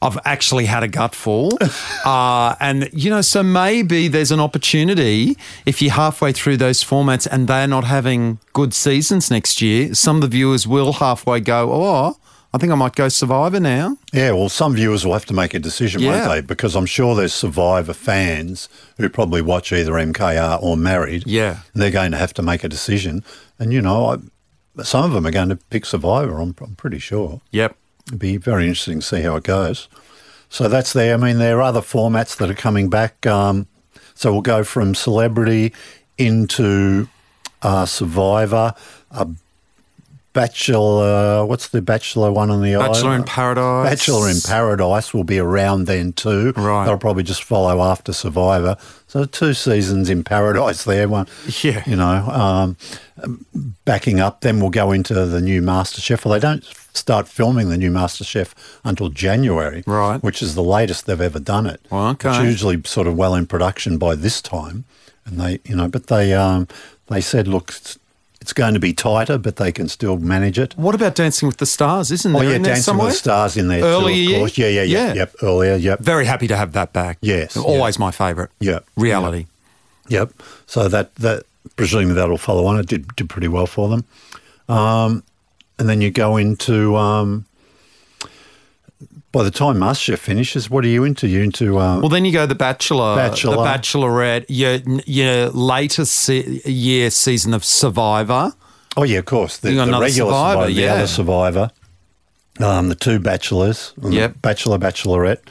I've 0.02 0.18
actually 0.26 0.66
had 0.66 0.82
a 0.82 0.88
gutful. 0.88 1.58
uh, 2.06 2.56
and, 2.60 2.90
you 2.94 3.10
know, 3.12 3.22
so 3.22 3.42
maybe 3.44 4.08
there's 4.08 4.32
an 4.32 4.40
opportunity 4.40 5.36
if 5.66 5.82
you're 5.82 5.92
halfway 5.94 6.32
through 6.34 6.58
those 6.58 6.84
formats 6.84 7.28
and 7.32 7.48
they're 7.48 7.68
not 7.68 7.84
having 7.84 8.38
good 8.54 8.74
seasons 8.76 9.32
next 9.32 9.60
year, 9.62 9.94
some 9.96 10.18
of 10.18 10.22
the 10.22 10.28
viewers 10.28 10.68
will 10.68 10.94
halfway 10.94 11.40
go, 11.40 11.72
oh, 11.74 12.16
I 12.54 12.58
think 12.58 12.72
I 12.72 12.76
might 12.76 12.96
go 12.96 13.10
Survivor 13.10 13.60
now. 13.60 13.98
Yeah, 14.14 14.32
well, 14.32 14.50
some 14.50 14.74
viewers 14.76 15.06
will 15.06 15.14
have 15.14 15.26
to 15.26 15.34
make 15.34 15.54
a 15.54 15.60
decision, 15.60 16.02
Yeah. 16.02 16.12
won't 16.28 16.30
they? 16.30 16.42
Because 16.42 16.76
I'm 16.76 16.86
sure 16.86 17.14
there's 17.16 17.34
Survivor 17.34 17.94
fans 17.94 18.70
who 18.98 19.10
probably 19.10 19.42
watch 19.42 19.72
either 19.74 19.92
MKR 19.94 20.58
or 20.62 20.78
Married. 20.78 21.24
Yeah. 21.28 21.58
They're 21.74 21.92
going 21.92 22.12
to 22.12 22.18
have 22.18 22.34
to 22.36 22.42
make 22.42 22.64
a 22.64 22.70
decision. 22.70 23.24
And, 23.60 23.74
you 23.74 23.82
know, 23.82 24.06
I, 24.78 24.84
some 24.84 25.04
of 25.06 25.12
them 25.12 25.28
are 25.28 25.32
going 25.32 25.50
to 25.50 25.58
pick 25.58 25.86
Survivor, 25.86 26.40
I'm, 26.40 26.56
I'm 26.62 26.76
pretty 26.76 27.00
sure. 27.00 27.42
Yep. 27.52 27.76
It'd 28.08 28.20
be 28.20 28.38
very 28.38 28.64
interesting 28.64 29.02
to 29.02 29.06
see 29.06 29.22
how 29.22 29.36
it 29.36 29.44
goes. 29.44 29.90
So 30.50 30.70
that's 30.70 30.94
there. 30.94 31.14
I 31.14 31.18
mean, 31.18 31.40
there 31.40 31.58
are 31.58 31.64
other 31.64 31.82
formats 31.82 32.38
that 32.38 32.50
are 32.50 32.54
coming 32.56 32.90
back. 32.90 33.26
Um, 33.28 33.68
so 34.16 34.32
we'll 34.32 34.42
go 34.42 34.64
from 34.64 34.96
Celebrity 34.96 35.74
into 36.18 37.10
uh, 37.62 37.86
Survivor, 37.86 38.74
a 39.12 39.28
Bachelor. 40.34 41.46
What's 41.46 41.70
the 41.70 41.82
Bachelor 41.82 42.32
one 42.32 42.50
on 42.52 42.62
the 42.62 42.76
Bachelor 42.76 43.16
in? 43.16 43.24
Paradise. 43.24 43.90
Bachelor 43.90 44.30
in 44.30 44.38
Paradise 44.42 45.14
will 45.14 45.24
be 45.24 45.40
around 45.40 45.86
then 45.86 46.14
too. 46.14 46.54
Right. 46.56 46.86
They'll 46.86 46.98
probably 46.98 47.24
just 47.24 47.44
follow 47.44 47.82
after 47.82 48.14
Survivor. 48.14 48.78
So 49.08 49.26
two 49.26 49.54
seasons 49.54 50.10
in 50.10 50.24
Paradise 50.24 50.84
there. 50.84 51.08
One, 51.08 51.28
Yeah. 51.64 51.82
you 51.88 51.96
know, 51.96 52.28
um, 52.30 52.78
backing 53.86 54.20
up. 54.20 54.42
Then 54.42 54.60
we'll 54.60 54.70
go 54.70 54.92
into 54.92 55.14
the 55.26 55.42
new 55.42 55.62
MasterChef. 55.62 56.24
Well, 56.24 56.34
they 56.34 56.40
don't 56.40 56.64
start 56.94 57.28
filming 57.28 57.70
the 57.70 57.78
new 57.78 57.90
MasterChef 57.92 58.54
until 58.84 59.10
January, 59.10 59.84
Right. 59.88 60.22
Which 60.22 60.42
is 60.44 60.56
the 60.56 60.64
latest 60.64 61.06
they've 61.08 61.20
ever 61.20 61.40
done 61.40 61.66
it. 61.66 61.82
Well, 61.90 62.10
okay. 62.10 62.30
It's 62.30 62.40
usually 62.44 62.82
sort 62.86 63.08
of 63.08 63.16
well 63.18 63.34
in 63.34 63.48
production 63.48 63.98
by 63.98 64.16
this 64.16 64.42
time, 64.42 64.84
and 65.26 65.40
they, 65.40 65.60
you 65.66 65.76
know, 65.76 65.88
but 65.88 66.08
they, 66.08 66.34
um, 66.34 66.68
they 67.10 67.22
said, 67.22 67.48
look. 67.48 67.74
It's, 68.48 68.54
going 68.54 68.74
to 68.76 68.80
be 68.80 68.94
tighter, 68.94 69.38
but 69.38 69.58
they 69.58 69.72
can 69.74 69.90
still 69.90 70.18
manage 70.18 70.58
it. 70.58 70.74
What 70.78 70.96
about 70.96 71.16
Dancing 71.16 71.48
with 71.48 71.58
the 71.58 71.66
Stars? 71.66 72.12
Isn't 72.12 72.34
Oh 72.36 72.40
there 72.40 72.50
yeah, 72.52 72.56
in 72.56 72.62
Dancing 72.64 72.84
somewhere? 72.84 73.08
with 73.08 73.16
the 73.16 73.20
Stars 73.20 73.58
in 73.58 73.68
there 73.68 73.84
Earlier 73.84 74.26
too, 74.28 74.34
of 74.36 74.40
course. 74.40 74.58
Yeah, 74.58 74.68
yeah, 74.68 74.84
yeah, 74.84 75.08
Yeah. 75.08 75.14
Yep, 75.14 75.36
earlier, 75.44 75.76
yep. 75.76 76.00
Very 76.00 76.26
happy 76.26 76.48
to 76.48 76.56
have 76.56 76.72
that 76.72 76.94
back. 76.94 77.18
Yes, 77.22 77.58
Always 77.58 78.00
my 78.00 78.12
favourite. 78.12 78.50
Yep. 78.60 78.86
Reality. 78.96 79.48
Yep. 80.08 80.32
So 80.66 80.88
that 80.88 81.14
that 81.16 81.44
presumably 81.76 82.14
that'll 82.16 82.38
follow 82.38 82.66
on. 82.68 82.80
It 82.80 82.88
did 82.88 83.14
did 83.16 83.30
pretty 83.30 83.50
well 83.50 83.68
for 83.68 83.90
them. 83.90 84.06
Um, 84.70 85.24
and 85.80 85.90
then 85.90 86.00
you 86.02 86.10
go 86.12 86.38
into 86.38 86.96
um, 86.96 87.46
by 89.32 89.44
the 89.44 89.52
time 89.52 89.76
MasterChef 89.78 90.18
finishes, 90.20 90.70
what 90.70 90.84
are 90.86 90.88
you 90.88 91.04
into? 91.04 91.28
You 91.28 91.42
into 91.42 91.78
uh, 91.78 92.00
Well, 92.00 92.10
then 92.10 92.26
you 92.26 92.32
go 92.32 92.46
The 92.46 92.56
Bachelor, 92.56 93.16
Bachelor. 93.16 93.58
The 93.58 93.62
Bachelorette, 93.64 94.46
your, 94.50 94.80
your 95.06 95.50
later 95.50 96.06
se- 96.06 96.62
year 96.66 97.10
season 97.10 97.54
of 97.54 97.64
Survivor. 97.66 98.54
oh 98.96 99.04
yeah, 99.04 99.20
of 99.20 99.26
course, 99.26 99.58
the, 99.58 99.72
the 99.72 99.76
regular 99.86 100.10
Survivor, 100.10 100.62
Survivor, 100.62 100.66
the 100.66 100.72
yeah. 100.72 100.94
other 100.94 101.08
Survivor, 101.08 101.72
um, 102.60 102.90
the 102.90 102.96
two 102.96 103.20
Bachelors, 103.20 103.94
the 103.98 104.12
Yep. 104.12 104.42
Bachelor 104.42 104.78
Bachelorette. 104.80 105.42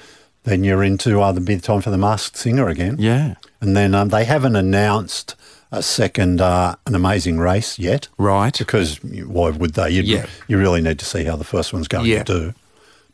Then 0.45 0.63
you're 0.63 0.85
into 0.85 1.21
uh, 1.21 1.33
the 1.33 1.41
big 1.41 1.63
time 1.63 1.81
for 1.81 1.91
the 1.91 1.99
Masked 1.99 2.37
Singer 2.37 2.69
again. 2.69 2.97
Yeah. 3.01 3.35
And 3.61 3.77
then 3.77 3.95
um, 3.97 4.11
they 4.11 4.25
haven't 4.25 4.55
announced 4.55 5.35
a 5.73 5.83
second 5.83 6.41
uh, 6.41 6.77
an 6.87 6.95
amazing 6.95 7.39
race 7.41 7.79
yet. 7.81 8.07
Right. 8.17 8.57
Because 8.57 9.03
why 9.03 9.51
would 9.51 9.75
they? 9.75 9.91
You'd, 9.91 10.07
Yeah. 10.07 10.27
You 10.47 10.57
really 10.59 10.81
need 10.81 11.01
to 11.01 11.05
see 11.05 11.25
how 11.25 11.35
the 11.35 11.43
first 11.45 11.73
one's 11.73 11.89
going 11.89 12.07
Yeah. 12.07 12.23
to 12.23 12.41
do. 12.53 12.55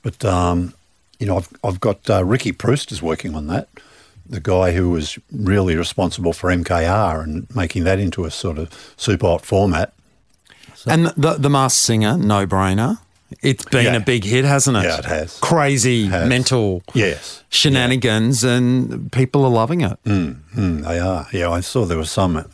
But, 0.02 0.24
um, 0.24 0.74
you 1.18 1.26
know, 1.26 1.36
I've, 1.38 1.48
I've 1.62 1.80
got 1.80 2.08
uh, 2.10 2.24
Ricky 2.24 2.52
Proust 2.52 2.90
is 2.92 3.00
working 3.02 3.34
on 3.34 3.46
that. 3.48 3.68
The 4.28 4.40
guy 4.40 4.72
who 4.72 4.90
was 4.90 5.18
really 5.32 5.76
responsible 5.76 6.32
for 6.32 6.50
MKR 6.50 7.22
and 7.22 7.46
making 7.54 7.84
that 7.84 7.98
into 7.98 8.24
a 8.24 8.30
sort 8.30 8.58
of 8.58 8.94
super 8.96 9.26
hot 9.26 9.44
format. 9.44 9.92
And 10.86 11.06
the 11.16 11.34
the 11.38 11.48
Masked 11.50 11.80
Singer, 11.80 12.16
no 12.18 12.46
brainer. 12.46 12.98
It's 13.40 13.64
been 13.64 13.84
Yeah. 13.86 13.94
a 13.96 14.00
big 14.00 14.24
hit, 14.24 14.44
hasn't 14.44 14.76
it? 14.76 14.84
Yeah, 14.84 14.98
it 14.98 15.04
has. 15.04 15.38
Crazy 15.38 16.06
has. 16.06 16.28
mental 16.28 16.82
Yes. 16.92 17.42
shenanigans, 17.50 18.42
and 18.44 19.10
people 19.12 19.44
are 19.44 19.50
loving 19.50 19.80
it. 19.82 19.96
Mm, 20.04 20.84
they 20.84 20.98
are. 20.98 21.28
Yeah, 21.32 21.50
I 21.50 21.60
saw 21.60 21.84
there 21.84 21.98
was 21.98 22.10
some 22.10 22.44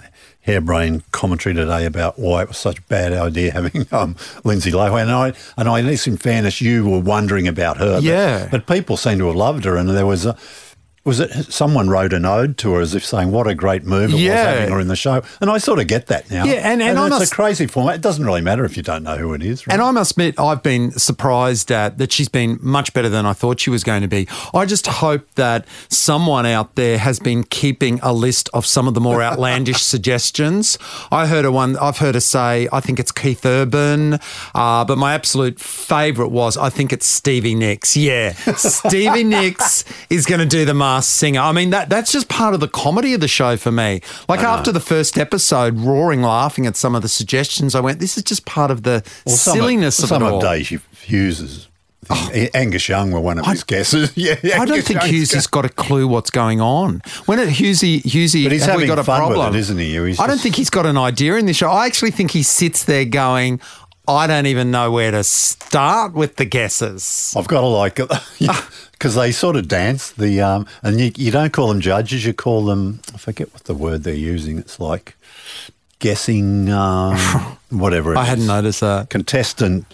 harebrained 0.48 1.02
commentary 1.12 1.54
today 1.54 1.84
about 1.84 2.18
why 2.18 2.40
it 2.42 2.48
was 2.48 2.56
such 2.56 2.78
a 2.78 2.82
bad 2.82 3.12
idea 3.12 3.52
having 3.52 3.86
um, 3.92 4.16
Lindsay 4.44 4.72
Lohan. 4.72 5.02
And 5.02 5.10
I, 5.12 5.32
and 5.58 5.68
I, 5.68 5.78
at 5.80 5.84
least 5.84 6.06
in 6.06 6.16
fairness, 6.16 6.60
you 6.62 6.88
were 6.88 7.00
wondering 7.00 7.46
about 7.46 7.76
her. 7.76 7.96
but- 7.96 8.02
Yeah. 8.02 8.48
But, 8.50 8.66
people 8.66 8.96
seem 8.96 9.18
to 9.18 9.26
have 9.26 9.36
loved 9.36 9.64
her. 9.64 9.76
And 9.76 9.88
there 9.90 10.06
was 10.06 10.24
a. 10.26 10.36
Was 11.08 11.20
it 11.20 11.52
someone 11.52 11.88
wrote 11.88 12.12
an 12.12 12.24
ode 12.24 12.58
to 12.58 12.72
her 12.74 12.80
as 12.80 12.94
if 12.94 13.04
saying 13.04 13.30
what 13.32 13.46
a 13.46 13.54
great 13.54 13.84
move 13.84 14.12
it 14.12 14.16
Yeah. 14.18 14.30
was 14.50 14.58
having 14.60 14.72
her 14.74 14.80
in 14.80 14.88
the 14.88 14.96
show? 14.96 15.22
And 15.40 15.50
I 15.50 15.58
sort 15.58 15.78
of 15.78 15.86
get 15.86 16.06
that 16.08 16.30
now. 16.30 16.44
Yeah, 16.44 16.52
and- 16.70 16.82
and 16.82 16.98
I 16.98 17.06
it's 17.06 17.18
must- 17.18 17.32
a 17.32 17.34
crazy 17.34 17.66
format. 17.66 17.94
It 17.96 18.00
doesn't 18.02 18.24
really 18.24 18.42
matter 18.42 18.64
if 18.64 18.76
you 18.76 18.82
don't 18.82 19.02
know 19.02 19.16
who 19.16 19.32
it 19.34 19.42
is. 19.42 19.66
Right? 19.66 19.72
And 19.72 19.82
I 19.82 19.90
must 19.90 20.12
admit, 20.12 20.38
I've 20.38 20.62
been 20.62 20.92
surprised 20.98 21.72
at 21.72 21.98
that 21.98 22.12
she's 22.12 22.28
been 22.28 22.58
much 22.60 22.92
better 22.92 23.08
than 23.08 23.24
I 23.26 23.32
thought 23.32 23.58
she 23.60 23.70
was 23.70 23.82
going 23.84 24.02
to 24.02 24.08
be. 24.08 24.28
I 24.54 24.66
just 24.66 24.86
hope 24.86 25.26
that 25.36 25.64
someone 25.88 26.44
out 26.46 26.74
there 26.74 26.98
has 26.98 27.18
been 27.18 27.42
keeping 27.44 27.98
a 28.02 28.12
list 28.12 28.50
of 28.52 28.66
some 28.66 28.86
of 28.86 28.94
the 28.94 29.00
more 29.00 29.22
outlandish 29.22 29.82
suggestions. 29.94 30.78
I 31.10 31.26
heard 31.26 31.44
a 31.44 31.50
one. 31.50 31.76
I've 31.78 31.98
heard 31.98 32.14
her 32.16 32.20
say, 32.20 32.68
I 32.72 32.80
think 32.80 33.00
it's 33.00 33.12
Keith 33.12 33.46
Urban, 33.46 34.18
uh, 34.54 34.84
but 34.84 34.98
my 34.98 35.14
absolute 35.14 35.58
favourite 35.58 36.30
was, 36.30 36.56
I 36.56 36.68
think 36.70 36.92
it's 36.92 37.06
Stevie 37.06 37.54
Nicks. 37.54 37.96
Yeah, 37.96 38.32
Stevie 38.56 39.24
Nicks 39.24 39.84
is 40.10 40.26
going 40.26 40.40
to 40.40 40.46
do 40.46 40.64
the 40.64 40.74
Masked 40.98 41.14
Singer. 41.14 41.40
I 41.40 41.52
mean, 41.52 41.70
that 41.70 41.88
that's 41.88 42.10
just 42.12 42.28
part 42.28 42.54
of 42.54 42.60
the 42.60 42.68
comedy 42.68 43.14
of 43.14 43.20
the 43.20 43.28
show 43.28 43.56
for 43.56 43.70
me. 43.70 44.00
Like 44.28 44.40
after 44.40 44.72
the 44.72 44.80
first 44.80 45.16
episode, 45.16 45.78
roaring, 45.78 46.22
laughing 46.22 46.66
at 46.66 46.76
some 46.76 46.94
of 46.94 47.02
the 47.02 47.08
suggestions, 47.08 47.74
I 47.74 47.80
went, 47.80 48.00
this 48.00 48.16
is 48.16 48.24
just 48.24 48.44
part 48.44 48.70
of 48.70 48.82
the 48.82 49.02
Well, 49.24 49.36
some 49.36 49.54
silliness 49.56 49.98
of, 50.02 50.08
some 50.08 50.22
it 50.22 50.26
of 50.26 50.32
all. 50.34 50.40
Daisy 50.40 50.80
Hughes's. 51.04 51.68
Oh. 52.10 52.30
Angus 52.54 52.88
Young 52.88 53.10
were 53.12 53.20
one 53.20 53.38
of 53.38 53.46
his 53.46 53.64
guesses. 53.64 54.12
Yeah, 54.16 54.34
I 54.58 54.64
don't 54.64 54.82
think 54.82 55.02
Hughes 55.02 55.32
has 55.32 55.46
got 55.46 55.64
a 55.64 55.68
clue 55.68 56.08
what's 56.08 56.30
going 56.30 56.60
on. 56.60 57.02
When 57.26 57.38
it 57.38 57.48
Hughesy, 57.50 58.02
Hughesy, 58.02 58.44
But 58.44 58.52
he's 58.52 58.62
have 58.64 58.72
having 58.72 58.86
got 58.86 58.98
a 58.98 59.04
fun 59.04 59.20
with 59.28 59.36
problem? 59.36 59.54
it, 59.54 59.58
isn't 59.58 59.78
he? 59.78 59.94
He's 60.06 60.18
I 60.18 60.26
don't 60.26 60.34
just- 60.36 60.42
think 60.42 60.54
he's 60.56 60.70
got 60.70 60.86
an 60.86 60.96
idea 60.96 61.36
in 61.36 61.46
this 61.46 61.58
show. 61.58 61.68
I 61.70 61.86
actually 61.86 62.10
think 62.12 62.30
he 62.30 62.42
sits 62.42 62.84
there 62.84 63.04
going, 63.04 63.60
I 64.08 64.26
don't 64.26 64.46
even 64.46 64.70
know 64.70 64.90
where 64.90 65.10
to 65.10 65.22
start 65.22 66.14
with 66.14 66.36
the 66.36 66.46
guesses. 66.46 67.34
I've 67.36 67.46
got 67.48 67.60
to 67.60 67.66
like 67.66 67.98
it 68.00 68.08
ah. 68.48 68.70
Because 68.98 69.14
they 69.14 69.30
sort 69.30 69.56
of 69.56 69.68
dance 69.68 70.10
the 70.12 70.40
um, 70.40 70.66
and 70.82 71.00
you, 71.00 71.12
you 71.16 71.30
don't 71.30 71.52
call 71.52 71.68
them 71.68 71.80
judges, 71.80 72.24
you 72.26 72.32
call 72.32 72.64
them 72.64 73.00
I 73.14 73.18
forget 73.18 73.52
what 73.52 73.64
the 73.64 73.74
word 73.74 74.02
they're 74.02 74.14
using. 74.14 74.58
It's 74.58 74.80
like 74.80 75.14
guessing, 75.98 76.68
um, 76.70 77.16
whatever. 77.70 78.14
it 78.14 78.18
I 78.18 78.24
hadn't 78.24 78.46
noticed 78.46 78.80
that. 78.80 79.10
Contestant 79.10 79.86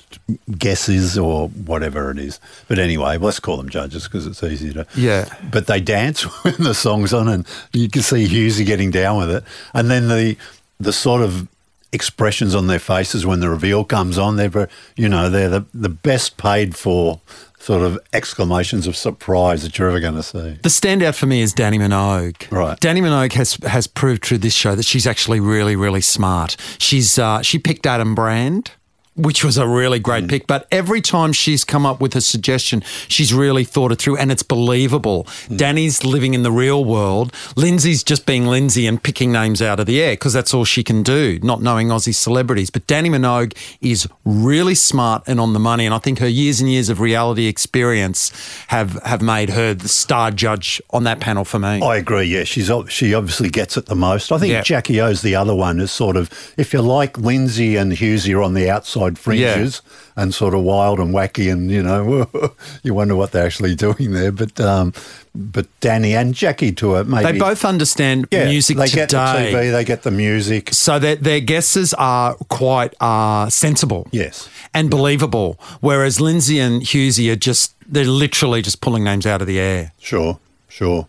guesses 0.58 1.18
or 1.18 1.48
whatever 1.48 2.10
it 2.10 2.18
is. 2.18 2.40
But 2.68 2.78
anyway, 2.78 3.18
let's 3.18 3.40
call 3.40 3.56
them 3.56 3.68
judges 3.68 4.04
because 4.04 4.26
it's 4.26 4.42
easier 4.42 4.72
to. 4.72 4.86
Yeah. 4.96 5.28
But 5.50 5.66
they 5.66 5.80
dance 5.80 6.22
when 6.44 6.56
the 6.58 6.74
song's 6.74 7.12
on, 7.12 7.28
and 7.28 7.46
you 7.72 7.88
can 7.88 8.02
see 8.02 8.26
Hughesy 8.26 8.64
getting 8.64 8.90
down 8.90 9.18
with 9.18 9.30
it, 9.30 9.44
and 9.72 9.90
then 9.90 10.08
the 10.08 10.36
the 10.80 10.92
sort 10.92 11.22
of 11.22 11.48
expressions 11.94 12.54
on 12.54 12.66
their 12.66 12.78
faces 12.78 13.24
when 13.24 13.40
the 13.40 13.48
reveal 13.48 13.84
comes 13.84 14.18
on, 14.18 14.36
they're 14.36 14.68
you 14.96 15.08
know 15.08 15.30
they're 15.30 15.48
the 15.48 15.64
the 15.72 15.88
best 15.88 16.36
paid 16.36 16.76
for 16.76 17.20
sort 17.58 17.82
of 17.82 17.98
exclamations 18.12 18.86
of 18.86 18.94
surprise 18.94 19.62
that 19.62 19.78
you're 19.78 19.88
ever 19.88 20.00
going 20.00 20.14
to 20.14 20.22
see. 20.22 20.58
The 20.62 20.68
standout 20.68 21.14
for 21.14 21.24
me 21.24 21.40
is 21.40 21.54
Dannii 21.54 21.78
Minogue. 21.78 22.50
Right. 22.50 22.78
Dannii 22.78 23.00
Minogue 23.00 23.32
has 23.32 23.54
has 23.62 23.86
proved 23.86 24.24
through 24.24 24.38
this 24.38 24.54
show 24.54 24.74
that 24.74 24.84
she's 24.84 25.06
actually 25.06 25.40
really, 25.40 25.76
really 25.76 26.02
smart. 26.02 26.56
She's 26.78 27.18
uh, 27.18 27.40
she 27.42 27.58
picked 27.58 27.86
Adam 27.86 28.14
Brand. 28.14 28.72
Which 29.16 29.44
was 29.44 29.56
a 29.56 29.66
really 29.66 30.00
great 30.00 30.24
mm. 30.24 30.30
pick, 30.30 30.46
but 30.46 30.66
every 30.72 31.00
time 31.00 31.32
she's 31.32 31.64
come 31.64 31.86
up 31.86 32.00
with 32.00 32.16
a 32.16 32.20
suggestion, 32.20 32.82
she's 33.06 33.32
really 33.32 33.64
thought 33.64 33.92
it 33.92 33.96
through 33.96 34.16
and 34.16 34.32
it's 34.32 34.42
believable. 34.42 35.24
Mm. 35.24 35.58
Dannii's 35.58 36.04
living 36.04 36.34
in 36.34 36.42
the 36.42 36.50
real 36.50 36.84
world. 36.84 37.32
Lindsay's 37.56 38.02
just 38.02 38.26
being 38.26 38.46
Lindsay 38.46 38.86
and 38.86 39.00
picking 39.00 39.30
names 39.30 39.62
out 39.62 39.78
of 39.78 39.86
the 39.86 40.02
air 40.02 40.14
because 40.14 40.32
that's 40.32 40.52
all 40.52 40.64
she 40.64 40.82
can 40.82 41.02
do, 41.02 41.38
not 41.42 41.62
knowing 41.62 41.88
Aussie 41.88 42.14
celebrities. 42.14 42.70
But 42.70 42.86
Dannii 42.88 43.10
Minogue 43.10 43.56
is 43.80 44.08
really 44.24 44.74
smart 44.74 45.22
and 45.26 45.38
on 45.38 45.52
the 45.52 45.60
money, 45.60 45.86
and 45.86 45.94
I 45.94 45.98
think 45.98 46.18
her 46.18 46.28
years 46.28 46.60
and 46.60 46.70
years 46.70 46.88
of 46.88 47.00
reality 47.00 47.46
experience 47.46 48.32
have 48.68 49.00
have 49.04 49.22
made 49.22 49.50
her 49.50 49.74
the 49.74 49.88
star 49.88 50.30
judge 50.30 50.82
on 50.90 51.04
that 51.04 51.20
panel 51.20 51.44
for 51.44 51.58
me. 51.58 51.82
I 51.82 51.96
agree. 51.96 52.24
Yeah, 52.24 52.44
she's 52.44 52.70
she 52.88 53.14
obviously 53.14 53.50
gets 53.50 53.76
it 53.76 53.86
the 53.86 53.94
most. 53.94 54.32
I 54.32 54.38
think. 54.38 54.64
Jackie 54.64 55.00
O's 55.00 55.22
the 55.22 55.34
other 55.34 55.54
one 55.54 55.78
is 55.78 55.92
sort 55.92 56.16
of 56.16 56.30
if 56.56 56.72
you 56.72 56.80
like 56.80 57.18
Lindsay 57.18 57.76
and 57.76 57.92
Hughesy 57.92 58.34
are 58.34 58.42
on 58.42 58.54
the 58.54 58.70
outside 58.70 59.03
fringes 59.12 59.82
and 60.16 60.32
sort 60.34 60.54
of 60.54 60.62
wild 60.62 60.98
and 61.00 61.12
wacky 61.14 61.50
and 61.52 61.70
you 61.70 61.82
know 61.82 62.28
you 62.82 62.94
wonder 62.94 63.14
what 63.16 63.32
they're 63.32 63.46
actually 63.46 63.74
doing 63.74 64.12
there. 64.12 64.32
But 64.32 64.58
um, 64.60 64.92
but 65.34 65.66
Dannii 65.80 66.14
and 66.18 66.34
Jackie 66.34 66.72
to 66.72 66.94
it 66.96 67.06
maybe 67.08 67.32
They 67.32 67.38
both 67.38 67.64
understand 67.64 68.26
yeah, 68.30 68.44
music 68.46 68.76
They 68.76 68.86
today. 68.86 69.00
get 69.02 69.10
the 69.10 69.16
TV, 69.16 69.72
they 69.72 69.84
get 69.84 70.02
the 70.02 70.10
music. 70.10 70.72
So 70.72 70.98
their, 70.98 71.16
their 71.16 71.40
guesses 71.40 71.92
are 71.94 72.34
quite 72.48 72.94
uh, 73.00 73.50
sensible. 73.50 74.06
Yes. 74.12 74.48
And 74.72 74.90
believable. 74.90 75.58
Whereas 75.80 76.20
Lindsay 76.20 76.58
and 76.60 76.82
Hughesy 76.82 77.30
are 77.32 77.36
just, 77.36 77.74
they're 77.92 78.04
literally 78.04 78.62
just 78.62 78.80
pulling 78.80 79.02
names 79.04 79.26
out 79.26 79.40
of 79.40 79.46
the 79.48 79.58
air. 79.58 79.92
Sure, 79.98 80.38
sure. 80.68 81.08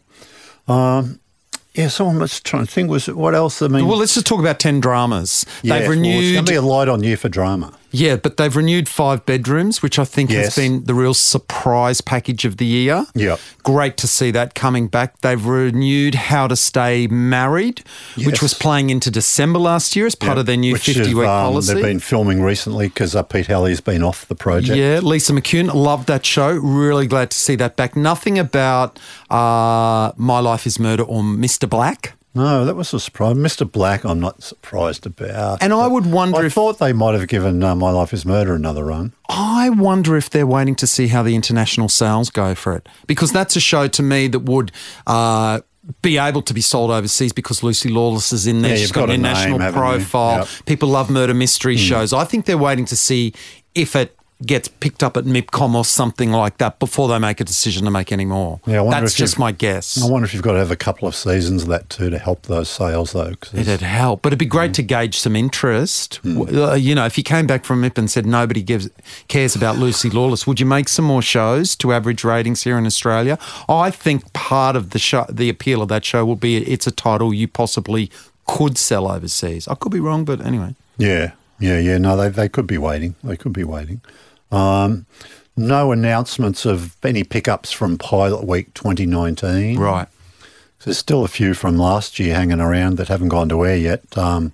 Um, 0.68 1.20
yeah, 1.75 1.90
so 1.90 2.08
I'm 2.08 2.20
just 2.20 2.46
trying 2.46 2.66
to 2.66 2.72
think. 2.72 2.90
Was 2.90 3.08
what 3.08 3.36
else? 3.36 3.62
I 3.62 3.68
mean, 3.68 3.86
Well, 3.88 3.98
let's 3.98 4.14
just 4.14 4.25
talk 4.25 4.40
about 4.40 4.60
10 4.60 4.80
dramas. 4.80 5.46
yeah, 5.62 5.80
they've 5.80 5.90
well, 5.90 6.00
it's 6.04 6.32
going 6.34 6.46
to 6.46 6.52
be 6.52 6.56
a 6.56 6.62
light 6.62 6.88
on 6.88 7.04
you 7.04 7.18
for 7.18 7.28
drama. 7.30 7.74
Yeah, 7.98 8.18
but 8.18 8.38
they've 8.38 8.56
renewed 8.56 8.90
five 8.90 9.25
bedrooms, 9.25 9.82
which 9.82 9.98
I 9.98 10.06
think 10.06 10.30
Yes. 10.30 10.46
has 10.46 10.56
been 10.56 10.84
the 10.84 10.94
real 10.94 11.14
surprise 11.14 12.02
package 12.02 12.44
of 12.46 12.58
the 12.58 12.66
year. 12.66 13.06
Yep. 13.16 13.40
Great 13.64 13.96
to 13.98 14.08
see 14.08 14.32
that 14.32 14.54
coming 14.54 14.88
back. 14.88 15.22
They've 15.22 15.44
renewed 15.46 16.16
How 16.16 16.48
to 16.48 16.56
Stay 16.56 17.08
Married, 17.08 17.84
which 18.25 18.42
was 18.42 18.54
playing 18.54 18.90
into 18.90 19.10
December 19.10 19.60
last 19.60 19.96
year 19.96 20.06
as 20.06 20.16
part 20.16 20.36
Yeah, 20.36 20.40
of 20.42 20.46
their 20.46 20.58
new 20.58 20.74
which 20.74 20.86
50 20.88 21.02
is, 21.02 21.08
week 21.16 21.28
um, 21.28 21.46
policy. 21.46 21.74
They've 21.74 21.84
been 21.84 22.00
filming 22.00 22.42
recently 22.42 22.88
because 22.90 23.16
uh, 23.16 23.24
Pete 23.24 23.48
Helliar's 23.48 23.82
been 23.82 24.04
off 24.04 24.28
the 24.28 24.36
project. 24.36 24.78
Yeah, 24.78 25.00
Lisa 25.02 25.32
McCune, 25.34 25.74
loved 25.74 26.08
that 26.08 26.25
show. 26.25 26.52
Really 26.52 27.08
glad 27.08 27.32
to 27.32 27.38
see 27.38 27.56
that 27.56 27.75
back. 27.78 27.96
Nothing 27.96 28.38
about 28.38 29.00
uh, 29.30 30.12
My 30.18 30.40
Life 30.40 30.68
is 30.68 30.80
Murder 30.80 31.04
or 31.04 31.22
Mr. 31.24 31.70
Black. 31.70 32.14
No, 32.36 32.65
that 32.65 32.75
was 32.75 32.94
a 32.94 33.00
surprise. 33.00 33.36
Mr. 33.36 33.70
Black, 33.70 34.04
I'm 34.04 34.20
not 34.20 34.44
surprised 34.44 35.06
about. 35.06 35.63
And 35.63 35.72
I 35.74 35.88
would 35.88 36.06
wonder 36.06 36.38
I 36.39 36.46
if- 36.48 36.54
thought 36.54 36.80
they 36.80 36.92
might 36.94 37.13
have 37.18 37.27
given 37.27 37.63
uh, 37.63 37.75
My 37.75 37.92
Life 37.92 38.13
is 38.13 38.25
Murder 38.25 38.54
another 38.54 38.84
run. 38.84 39.13
I 39.30 39.70
wonder 39.70 40.15
if 40.18 40.30
they're 40.30 40.46
waiting 40.46 40.75
to 40.75 40.88
see 40.88 41.08
how 41.08 41.24
the 41.24 41.34
international 41.34 41.88
sales 41.89 42.30
go 42.30 42.54
for 42.54 42.75
it. 42.75 42.88
Because 43.08 43.32
that's 43.32 43.56
a 43.56 43.60
show 43.62 43.88
to 43.88 44.04
me 44.04 44.27
that 44.27 44.39
would. 44.42 44.72
Uh, 45.08 45.62
be 46.01 46.18
able 46.18 46.42
to 46.42 46.51
be 46.51 46.62
sold 46.62 46.89
overseas 46.89 47.32
because 47.32 47.62
Lucy 47.62 47.89
Lawless 47.89 48.34
is 48.34 48.48
in 48.48 48.63
there. 48.63 48.72
Yeah, 48.72 48.77
She's 48.77 48.92
got, 48.92 49.01
got 49.01 49.10
an 49.13 49.24
a 49.24 49.34
name, 49.34 49.54
international 49.54 49.72
profile. 49.72 50.38
Yep. 50.39 50.48
People 50.65 50.89
love 50.89 51.12
murder 51.12 51.36
mystery 51.36 51.77
shows. 51.77 52.12
I 52.12 52.24
think 52.24 52.46
they're 52.48 52.58
waiting 52.58 52.86
to 52.86 52.96
see 52.96 53.36
if 53.75 53.96
it 53.96 54.15
gets 54.46 54.68
picked 54.68 55.01
up 55.01 55.15
at 55.15 55.24
MIPCOM 55.24 55.75
or 55.75 55.86
something 55.86 56.30
like 56.32 56.58
that 56.58 56.77
before 56.77 57.08
they 57.08 57.18
make 57.18 57.39
a 57.39 57.44
decision 57.46 57.86
to 57.86 57.92
make 57.92 58.12
any 58.12 58.25
more. 58.25 58.60
Yeah, 58.65 58.80
I 58.80 58.82
wonder 58.82 59.00
That's 59.01 59.13
just 59.13 59.39
my 59.39 59.54
guess. 59.54 60.01
I 60.04 60.10
wonder 60.10 60.25
if 60.25 60.34
you've 60.34 60.44
got 60.44 60.51
to 60.54 60.60
have 60.60 60.72
a 60.72 60.75
couple 60.75 61.08
of 61.08 61.15
seasons 61.15 61.63
of 61.63 61.70
that 61.70 61.89
too 61.89 62.10
to 62.10 62.20
help 62.20 62.44
those 62.44 62.70
sales, 62.70 63.13
though. 63.13 63.34
It'd 63.54 63.80
help, 63.82 64.22
but 64.22 64.30
it'd 64.30 64.39
be 64.39 64.46
great 64.46 64.74
to 64.74 64.84
gauge 64.84 65.18
some 65.18 65.38
interest. 65.38 66.20
W- 66.24 66.63
uh, 66.63 66.74
You 66.75 66.96
know, 66.96 67.06
if 67.06 67.18
you 67.18 67.24
came 67.24 67.48
back 67.48 67.63
from 67.63 67.82
MIP 67.82 67.98
and 67.98 68.12
said 68.12 68.25
nobody 68.25 68.62
gives 68.62 68.89
cares 69.30 69.56
about 69.56 69.77
Lucy 69.77 70.10
Lawless, 70.10 70.46
would 70.46 70.60
you 70.60 70.65
make 70.65 70.89
some 70.89 71.06
more 71.06 71.22
shows 71.22 71.75
to 71.77 71.94
average 71.94 72.24
ratings 72.25 72.63
here 72.63 72.77
in 72.77 72.86
Australia? 72.86 73.39
I 73.70 73.89
think 73.89 74.34
part 74.34 74.75
of 74.75 74.89
the 74.89 75.00
show, 75.00 75.25
the 75.30 75.48
appeal 75.50 75.82
of 75.82 75.88
that 75.88 76.04
show, 76.04 76.25
will 76.25 76.36
be 76.36 76.58
it's 76.58 76.86
a 76.88 76.92
title 76.92 77.34
you 77.34 77.48
possibly 77.48 78.12
could 78.48 78.77
sell 78.77 79.08
overseas. 79.10 79.68
I 79.70 79.75
could 79.75 79.94
be 79.94 80.00
wrong, 80.01 80.25
but 80.25 80.46
anyway. 80.46 80.75
Yeah, 80.98 81.32
yeah, 81.60 81.80
yeah. 81.80 81.98
No, 81.98 82.16
they, 82.18 82.30
they 82.30 82.50
could 82.50 82.68
be 82.68 82.78
waiting. 82.78 83.16
They 83.24 83.38
could 83.38 83.54
be 83.54 83.64
waiting. 83.64 84.02
Um, 84.52 85.06
no 85.58 85.92
announcements 85.92 86.66
of 86.66 86.96
any 87.04 87.24
pickups 87.24 87.72
from 87.72 87.98
Pilot 87.98 88.46
Week 88.46 88.74
2019. 88.74 89.80
Right. 89.80 90.08
There's 90.84 90.98
still 90.98 91.24
a 91.24 91.28
few 91.28 91.54
from 91.54 91.78
last 91.78 92.20
year 92.20 92.36
hanging 92.36 92.60
around 92.60 92.98
that 92.98 93.08
haven't 93.08 93.30
gone 93.30 93.50
to 93.50 93.66
air 93.66 93.78
yet. 93.78 94.18
Um, 94.18 94.54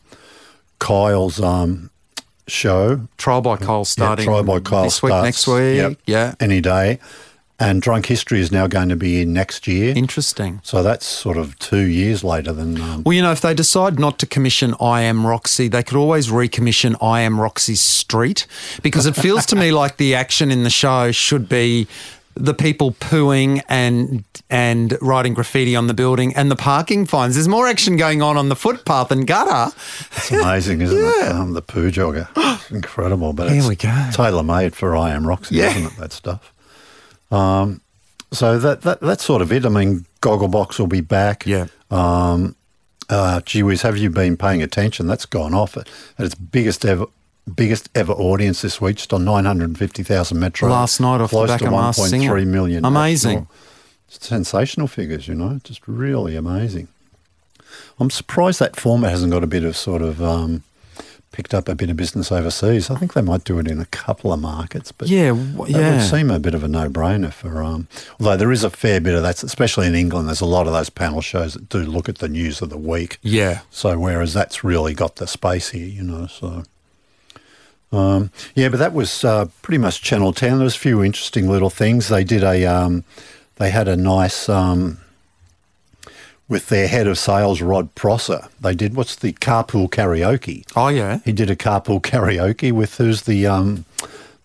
Kyle's 0.80 1.42
um, 1.42 1.90
show, 2.48 3.08
Trial 3.18 3.42
by 3.42 3.58
Kyle 3.58 3.84
starting 3.86 4.26
yeah, 4.26 4.32
Try 4.32 4.42
by 4.44 4.60
Kyle 4.60 4.84
this 4.84 5.04
week, 5.04 5.10
starts, 5.12 5.26
next 5.26 5.48
week. 5.48 5.76
yep, 5.78 5.98
Yeah. 6.06 6.36
any 6.40 6.62
day. 6.62 7.00
And 7.62 7.82
Drunk 7.82 8.08
History 8.08 8.40
is 8.40 8.52
now 8.52 8.66
going 8.66 8.90
to 8.90 8.96
be 8.96 9.22
in 9.22 9.34
next 9.34 9.68
year. 9.68 9.94
Interesting. 9.96 10.60
so 10.64 10.82
that's 10.82 11.06
sort 11.06 11.38
of 11.38 11.58
two 11.60 11.86
years 11.86 12.24
later 12.24 12.52
than. 12.52 12.82
Um, 12.82 13.04
Well, 13.04 13.14
you 13.14 13.22
know, 13.22 13.32
if 13.32 13.42
they 13.42 13.54
decide 13.54 14.00
not 14.00 14.18
to 14.20 14.26
commission 14.26 14.74
I 14.82 15.02
Am 15.02 15.26
Roxy, 15.28 15.68
they 15.68 15.84
could 15.84 15.98
always 15.98 16.30
recommission 16.30 16.96
I 17.02 17.22
Am 17.22 17.40
Roxy 17.40 17.76
Street 17.76 18.48
because 18.82 19.06
it 19.06 19.16
feels 19.16 19.46
to 19.48 19.56
me 19.56 19.72
like 19.82 19.98
the 19.98 20.16
action 20.16 20.50
in 20.52 20.64
the 20.64 20.70
show 20.72 21.12
should 21.12 21.48
be 21.48 21.88
the 22.34 22.54
people 22.54 22.94
pooing 22.94 23.62
and 23.70 24.24
and 24.50 24.98
writing 25.02 25.34
graffiti 25.34 25.76
on 25.76 25.88
the 25.88 25.94
building 25.94 26.34
and 26.36 26.50
the 26.50 26.56
parking 26.56 27.06
fines. 27.06 27.36
There's 27.36 27.48
more 27.48 27.68
action 27.68 27.96
going 27.98 28.22
on 28.22 28.38
on 28.38 28.50
the 28.50 28.56
footpath 28.56 29.12
and 29.12 29.28
gutter. 29.28 29.72
it's 30.18 30.32
amazing, 30.32 30.82
isn't 30.82 30.98
it? 30.98 31.32
Um, 31.32 31.54
the 31.54 31.62
poo 31.62 31.92
jogger. 31.92 32.28
incredible. 32.72 33.34
But 33.34 33.50
Here 33.50 33.60
it's 33.60 33.68
we 33.68 33.76
go. 33.76 34.10
Tailor 34.14 34.44
made 34.44 34.76
for 34.76 34.96
I 34.98 35.12
Am 35.12 35.28
Roxy, 35.28 35.56
Yeah. 35.56 35.70
isn't 35.72 35.86
it? 35.94 35.98
That 35.98 36.12
stuff. 36.14 36.54
Um, 37.32 37.82
so 38.32 38.60
that, 38.60 38.82
that 38.82 39.02
that's 39.02 39.24
sort 39.24 39.42
of 39.42 39.52
it. 39.52 39.66
I 39.66 39.70
mean, 39.70 40.06
Gogglebox 40.22 40.80
will 40.80 40.88
be 40.88 41.02
back. 41.02 41.46
Yeah. 41.46 41.68
Um, 41.90 42.56
uh, 43.10 43.42
gee 43.42 43.64
whiz, 43.64 43.82
have 43.82 43.98
you 43.98 44.10
been 44.10 44.38
paying 44.38 44.62
attention? 44.62 45.08
That's 45.08 45.26
gone 45.26 45.54
off 45.54 45.76
at, 45.76 45.90
at 46.18 46.26
its 46.26 46.36
biggest 46.36 46.86
ever 46.86 47.06
biggest 47.54 47.90
ever 47.96 48.14
audience 48.14 48.62
this 48.62 48.80
week, 48.80 48.98
just 48.98 49.14
on 49.14 49.26
nine 49.26 49.46
hundred 49.46 49.66
and 49.66 49.78
fifty 49.78 50.04
thousand 50.04 50.40
metro. 50.40 50.70
Last 50.70 51.00
night 51.00 51.20
off 51.20 51.32
the 51.32 51.46
back 51.46 51.60
to 51.60 51.66
of 51.68 51.72
Masked 51.72 52.06
Singer. 52.10 52.34
1.3 52.34 52.48
million 52.48 52.86
Amazing. 52.86 53.32
national. 53.32 53.52
Sensational 54.08 54.88
figures, 54.88 55.28
you 55.30 55.36
know, 55.36 55.60
just 55.64 55.88
really 55.88 56.36
amazing. 56.36 56.90
I'm 57.98 58.10
surprised 58.10 58.60
that 58.60 58.78
format 58.78 59.12
hasn't 59.12 59.32
got 59.32 59.42
a 59.44 59.48
bit 59.48 59.64
of 59.64 59.78
sort 59.78 60.02
of 60.02 60.22
um, 60.22 60.64
picked 61.32 61.54
up 61.54 61.70
a 61.70 61.76
bit 61.76 61.90
of 61.90 61.96
business 61.98 62.32
overseas. 62.32 62.90
I 62.90 62.96
think 62.96 63.14
they 63.14 63.22
might 63.22 63.44
do 63.46 63.58
it 63.60 63.68
in 63.68 63.80
a 63.80 63.86
couple 63.86 64.34
of 64.34 64.40
markets, 64.42 64.92
but 64.92 65.08
Yeah, 65.08 65.30
w- 65.30 65.66
yeah. 65.68 65.94
would 65.98 66.02
seem 66.10 66.30
a 66.30 66.40
bit 66.40 66.54
of 66.54 66.64
a 66.64 66.68
no-brainer 66.68 67.32
for. 67.32 67.64
Um, 67.64 67.88
although 68.20 68.36
there 68.38 68.52
is 68.52 68.64
a 68.64 68.70
fair 68.70 69.00
bit 69.00 69.16
of 69.16 69.24
that, 69.24 69.42
especially 69.42 69.88
in 69.88 69.96
England. 69.96 70.28
There's 70.28 70.42
a 70.42 70.46
lot 70.46 70.68
of 70.68 70.74
those 70.74 70.90
panel 70.90 71.22
shows 71.22 71.54
that 71.54 71.70
do 71.70 71.80
look 71.80 72.10
at 72.10 72.18
the 72.18 72.28
news 72.30 72.62
of 72.62 72.70
the 72.70 72.78
week. 72.78 73.18
Yeah. 73.22 73.62
So 73.70 73.98
whereas 73.98 74.34
that's 74.34 74.64
really 74.64 74.94
got 74.94 75.16
the 75.18 75.28
space 75.28 75.70
here, 75.70 75.88
you 75.88 76.04
know. 76.04 76.28
So 76.28 76.64
um, 77.92 78.32
yeah, 78.56 78.70
but 78.70 78.78
that 78.80 78.94
was 78.94 79.24
uh, 79.26 79.48
pretty 79.62 79.78
much 79.80 80.02
Channel 80.02 80.32
Ten. 80.34 80.58
There 80.58 80.64
was 80.64 80.76
a 80.76 80.80
few 80.80 81.04
interesting 81.04 81.50
little 81.50 81.70
things. 81.70 82.08
They 82.08 82.24
did 82.24 82.44
a 82.44 82.66
um, 82.66 83.04
they 83.58 83.70
had 83.70 83.88
a 83.90 83.98
nice 83.98 84.48
um, 84.48 85.00
with 86.52 86.68
their 86.68 86.88
head 86.90 87.08
of 87.08 87.18
sales 87.18 87.62
Rod 87.62 87.96
Prosser. 87.96 88.48
They 88.60 88.76
did 88.76 88.94
what's 88.96 89.16
the 89.16 89.32
carpool 89.34 89.90
karaoke. 89.90 90.66
Oh, 90.76 90.90
yeah. 90.90 91.20
He 91.24 91.32
did 91.32 91.50
a 91.50 91.56
carpool 91.56 92.02
karaoke 92.12 92.72
with 92.74 92.98
who's 92.98 93.22
the 93.24 93.48
um, 93.48 93.86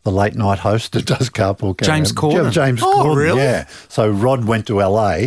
the 0.05 0.13
late 0.13 0.37
night 0.37 0.61
host 0.61 0.93
that 0.93 1.05
does 1.05 1.29
carpool 1.29 1.75
karaoke? 1.77 1.85
James 1.87 2.13
Corden. 2.13 2.53
James 2.53 2.81
Oh, 2.83 3.03
Corden. 3.05 3.17
really? 3.17 3.43
Yeah. 3.43 3.67
So 3.89 4.09
Rod 4.09 4.45
went 4.47 4.69
to 4.69 4.79
LA. 4.81 5.27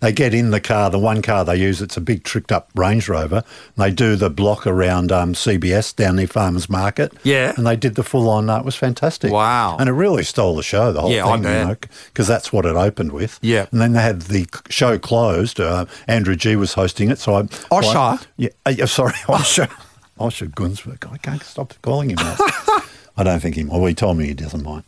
They 0.00 0.12
get 0.12 0.32
in 0.32 0.50
the 0.50 0.60
car, 0.60 0.90
the 0.90 0.98
one 0.98 1.22
car 1.22 1.44
they 1.44 1.56
use, 1.56 1.82
it's 1.82 1.96
a 1.96 2.00
big 2.00 2.22
tricked 2.22 2.52
up 2.52 2.70
Range 2.76 3.08
Rover. 3.08 3.38
And 3.76 3.84
they 3.84 3.90
do 3.90 4.14
the 4.14 4.30
block 4.30 4.64
around 4.64 5.10
um, 5.10 5.32
CBS 5.34 5.94
down 5.96 6.16
near 6.16 6.28
Farmers 6.28 6.70
Market. 6.70 7.12
Yeah. 7.24 7.52
And 7.56 7.66
they 7.66 7.74
did 7.74 7.96
the 7.96 8.04
full 8.04 8.28
on, 8.30 8.48
uh, 8.48 8.58
it 8.60 8.64
was 8.64 8.76
fantastic. 8.76 9.32
Wow. 9.32 9.76
And 9.76 9.88
it 9.88 9.92
really 9.92 10.22
stole 10.22 10.54
the 10.54 10.62
show, 10.62 10.92
the 10.92 11.00
whole 11.00 11.10
Yeah, 11.10 11.26
I 11.26 11.32
thing, 11.32 11.42
you 11.42 11.48
know, 11.50 11.76
because 12.12 12.28
that's 12.28 12.52
what 12.52 12.64
it 12.64 12.76
opened 12.76 13.10
with. 13.10 13.40
Yeah. 13.42 13.66
And 13.72 13.80
then 13.80 13.92
they 13.94 14.02
had 14.02 14.22
the 14.22 14.46
show 14.70 14.98
closed. 15.00 15.58
Uh, 15.58 15.86
Andrew 16.06 16.36
G 16.36 16.54
was 16.54 16.74
hosting 16.74 17.10
it. 17.10 17.18
So 17.18 17.34
I. 17.34 17.42
Osher? 17.42 17.96
I- 18.22 18.26
yeah, 18.36 18.48
uh, 18.66 18.70
yeah, 18.70 18.84
sorry, 18.84 19.12
Osher. 19.26 19.68
Osher 20.20 20.48
Gunsberg. 20.48 21.10
I 21.12 21.16
can't 21.18 21.42
stop 21.42 21.74
calling 21.82 22.10
him 22.10 22.16
that. 22.16 22.84
I 23.16 23.24
don't 23.24 23.40
think 23.40 23.56
he. 23.56 23.64
Well, 23.64 23.84
he 23.86 23.94
told 23.94 24.16
me 24.16 24.26
he 24.26 24.34
doesn't 24.34 24.62
mind. 24.62 24.84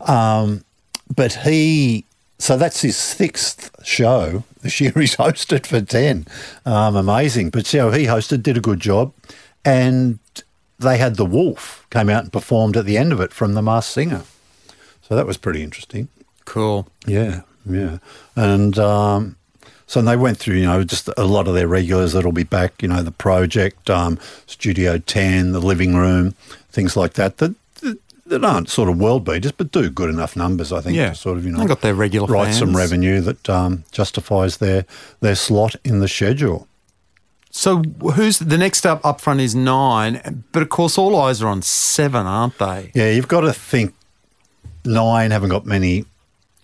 Um, 0.00 0.62
but 1.14 1.32
he. 1.32 2.04
So 2.42 2.56
that's 2.56 2.80
his 2.80 2.96
sixth 2.96 3.70
show 3.84 4.42
this 4.62 4.80
year. 4.80 4.90
He's 4.96 5.14
hosted 5.14 5.64
for 5.64 5.80
ten. 5.80 6.26
Um, 6.66 6.96
amazing. 6.96 7.50
But 7.50 7.66
so 7.66 7.92
he 7.92 8.06
hosted, 8.06 8.42
did 8.42 8.56
a 8.56 8.60
good 8.60 8.80
job, 8.80 9.14
and 9.64 10.18
they 10.76 10.98
had 10.98 11.14
the 11.14 11.24
Wolf 11.24 11.86
came 11.90 12.08
out 12.08 12.24
and 12.24 12.32
performed 12.32 12.76
at 12.76 12.84
the 12.84 12.98
end 12.98 13.12
of 13.12 13.20
it 13.20 13.32
from 13.32 13.54
the 13.54 13.62
Masked 13.62 13.92
Singer. 13.92 14.22
So 15.02 15.14
that 15.14 15.24
was 15.24 15.36
pretty 15.36 15.62
interesting. 15.62 16.08
Cool. 16.44 16.88
Yeah, 17.06 17.42
yeah. 17.64 17.98
And 18.34 18.76
um, 18.76 19.36
so 19.86 20.02
they 20.02 20.16
went 20.16 20.38
through, 20.38 20.56
you 20.56 20.66
know, 20.66 20.82
just 20.82 21.08
a 21.16 21.24
lot 21.24 21.46
of 21.46 21.54
their 21.54 21.68
regulars 21.68 22.12
that'll 22.12 22.32
be 22.32 22.42
back, 22.42 22.82
you 22.82 22.88
know, 22.88 23.04
the 23.04 23.12
project, 23.12 23.88
um, 23.88 24.18
Studio 24.48 24.98
10, 24.98 25.52
the 25.52 25.60
living 25.60 25.94
room, 25.94 26.32
things 26.72 26.96
like 26.96 27.12
that, 27.12 27.36
that, 27.36 27.54
that, 28.26 28.44
aren't 28.44 28.68
sort 28.68 28.88
of 28.88 28.98
world 28.98 29.24
beaters, 29.24 29.52
but 29.52 29.70
do 29.72 29.90
good 29.90 30.08
enough 30.10 30.36
numbers, 30.36 30.72
I 30.72 30.80
think, 30.80 30.96
Yeah. 30.96 31.10
to 31.10 31.14
sort 31.14 31.38
of, 31.38 31.44
you 31.44 31.50
know, 31.50 31.58
They 31.58 31.66
got 31.66 31.80
their 31.80 31.94
regular 31.94 32.26
write 32.28 32.54
some 32.54 32.76
revenue 32.76 33.20
that 33.20 33.48
um, 33.50 33.84
justifies 33.92 34.58
their, 34.58 34.84
their 35.20 35.34
slot 35.34 35.76
in 35.84 36.00
the 36.00 36.08
schedule. 36.08 36.68
So 37.50 37.82
who's 38.14 38.38
the 38.38 38.56
next 38.56 38.86
up 38.86 39.04
up 39.04 39.20
front 39.20 39.40
is 39.40 39.54
nine, 39.54 40.44
but 40.52 40.62
of 40.62 40.70
course 40.70 40.96
all 40.96 41.14
eyes 41.20 41.42
are 41.42 41.48
on 41.48 41.60
seven, 41.60 42.24
aren't 42.26 42.56
they? 42.58 42.90
Yeah, 42.94 43.10
you've 43.10 43.28
got 43.28 43.42
to 43.42 43.52
think 43.52 43.94
nine 44.86 45.30
haven't 45.32 45.50
got 45.50 45.66
many 45.66 46.06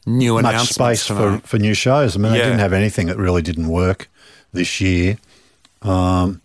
New 0.07 0.41
much 0.41 0.69
space 0.71 1.07
for, 1.07 1.15
tonight. 1.15 1.47
for 1.47 1.59
new 1.59 1.75
shows. 1.75 2.17
I 2.17 2.21
mean, 2.21 2.33
they 2.33 2.39
didn't 2.39 2.61
have 2.61 2.73
anything 2.73 3.09
that 3.09 3.19
really 3.19 3.43
didn't 3.43 3.69
work 3.69 4.09
this 4.55 4.81
year. 4.81 5.19
Um, 5.83 6.41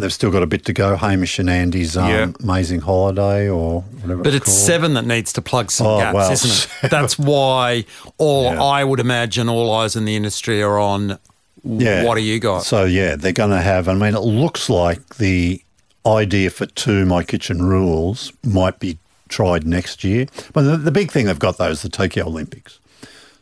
they've 0.00 0.12
still 0.12 0.30
got 0.30 0.42
a 0.42 0.46
bit 0.46 0.64
to 0.66 0.72
go. 0.72 0.96
Hamish 0.96 1.38
and 1.38 1.48
Andy's 1.50 1.96
um, 1.96 2.08
Yeah. 2.10 2.32
Amazing 2.42 2.80
Holiday 2.80 3.48
or 3.48 3.82
whatever. 3.82 4.22
But 4.22 4.34
it's 4.34 4.46
called. 4.46 4.56
seven 4.56 4.94
that 4.94 5.04
needs 5.06 5.32
to 5.34 5.42
plug 5.42 5.70
some 5.70 5.86
Oh, 5.86 5.98
gaps, 5.98 6.14
well, 6.14 6.32
isn't 6.32 6.68
it? 6.84 6.90
That's 6.90 7.18
why 7.18 7.84
all 8.18 8.44
Yeah. 8.52 8.62
I 8.62 8.84
would 8.84 9.00
imagine 9.00 9.48
all 9.48 9.72
eyes 9.72 9.96
in 9.96 10.04
the 10.04 10.16
industry 10.16 10.62
are 10.62 10.78
on. 10.78 11.18
Yeah. 11.64 12.04
What 12.04 12.14
do 12.16 12.20
you 12.22 12.38
got? 12.38 12.60
So 12.64 12.84
yeah, 12.84 13.16
they're 13.16 13.32
going 13.32 13.50
to 13.50 13.60
have. 13.60 13.88
I 13.88 13.94
mean, 13.94 14.14
it 14.14 14.20
looks 14.20 14.68
like 14.70 15.16
the 15.16 15.60
idea 16.06 16.50
for 16.50 16.66
two 16.66 17.04
My 17.06 17.24
Kitchen 17.24 17.62
Rules 17.62 18.32
might 18.44 18.78
be 18.78 18.98
tried 19.28 19.66
next 19.66 20.04
year. 20.04 20.26
But 20.52 20.62
the, 20.62 20.76
the 20.76 20.92
big 20.92 21.10
thing 21.10 21.26
they've 21.26 21.38
got 21.38 21.58
though 21.58 21.70
is 21.70 21.82
the 21.82 21.88
Tokyo 21.88 22.26
Olympics. 22.26 22.78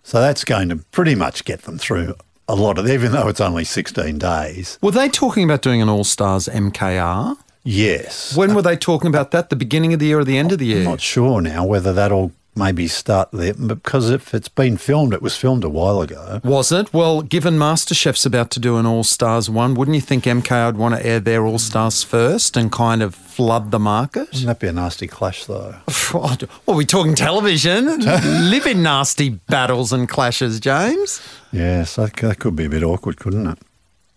So 0.03 0.21
that's 0.21 0.45
going 0.45 0.69
to 0.71 0.77
pretty 0.77 1.15
much 1.15 1.45
get 1.45 1.63
them 1.63 1.77
through 1.79 2.15
a 2.49 2.55
lot 2.55 2.79
of, 2.79 2.89
even 2.89 3.13
though 3.13 3.29
it's 3.29 3.41
only 3.41 3.65
16 3.65 4.19
days. 4.19 4.79
Were 4.83 4.91
they 4.91 5.09
talking 5.09 5.45
about 5.45 5.63
doing 5.63 5.81
an 5.81 5.89
All 5.89 6.05
Stars 6.05 6.47
MKR? 6.49 7.37
Yes. 7.65 8.37
When 8.37 8.51
uh, 8.51 8.55
were 8.55 8.63
they 8.63 8.77
talking 8.77 9.09
about 9.09 9.31
that? 9.31 9.51
The 9.51 9.57
beginning 9.57 9.95
of 9.95 9.99
the 9.99 10.07
year 10.07 10.19
or 10.19 10.25
the 10.25 10.37
end 10.37 10.53
of 10.53 10.59
the 10.59 10.67
year? 10.67 10.79
I'm 10.81 10.85
not 10.85 11.01
sure 11.01 11.41
now 11.41 11.65
whether 11.65 11.93
that'll 11.93 12.33
maybe 12.57 12.87
start 12.89 13.31
there, 13.33 13.55
but 13.55 13.83
because 13.83 14.11
if 14.11 14.33
it's 14.35 14.49
been 14.49 14.77
filmed, 14.77 15.13
it 15.13 15.23
was 15.23 15.37
filmed 15.37 15.65
a 15.65 15.69
while 15.69 16.01
ago. 16.01 16.41
Was 16.45 16.71
it? 16.73 16.93
Well, 16.93 17.23
given 17.23 17.55
MasterChef's 17.55 18.25
about 18.27 18.51
to 18.53 18.61
do 18.61 18.77
an 18.77 18.87
All 18.87 19.05
Stars 19.05 19.51
one, 19.51 19.75
wouldn't 19.75 19.95
you 19.95 20.01
think 20.01 20.25
MK 20.25 20.67
would 20.67 20.77
want 20.77 20.95
to 20.95 21.05
air 21.07 21.21
their 21.21 21.45
All 21.45 21.59
Stars 21.59 22.03
first 22.03 22.57
and 22.57 22.71
kind 22.71 23.03
of 23.03 23.15
flood 23.15 23.71
the 23.71 23.79
market? 23.79 24.29
Wouldn't 24.33 24.47
that 24.47 24.61
be 24.61 24.69
a 24.69 24.73
nasty 24.73 25.07
clash, 25.07 25.45
though? 25.47 25.75
Well, 26.15 26.37
are 26.69 26.75
we 26.77 26.85
talking 26.87 27.15
television? 27.17 27.87
Live 28.01 28.67
in 28.67 28.83
nasty 28.85 29.31
battles 29.31 29.93
and 29.93 30.09
clashes, 30.09 30.61
James. 30.61 31.21
Yes, 31.51 31.97
that, 31.97 32.15
that 32.17 32.39
could 32.39 32.55
be 32.55 32.67
a 32.67 32.69
bit 32.69 32.83
awkward, 32.85 33.17
couldn't 33.19 33.47
it? 33.49 33.59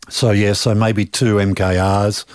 So 0.10 0.30
yeah, 0.32 0.54
so 0.54 0.76
maybe 0.76 1.06
two 1.06 1.36
MKRs, 1.38 2.26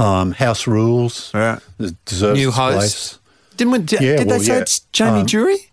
um, 0.00 0.32
House 0.32 0.66
Rules, 0.66 1.30
Yeah. 1.34 1.58
New 1.78 1.88
its 1.88 2.20
host. 2.20 2.54
place. 2.56 3.18
Didn't 3.56 3.72
we, 3.72 3.78
did, 3.80 4.00
Yeah, 4.00 4.16
did 4.16 4.26
well, 4.28 4.38
they 4.38 4.44
say 4.44 4.54
yeah. 4.54 4.60
it's 4.60 4.80
Jamie 4.92 5.20
Um, 5.20 5.26
Durie? 5.26 5.68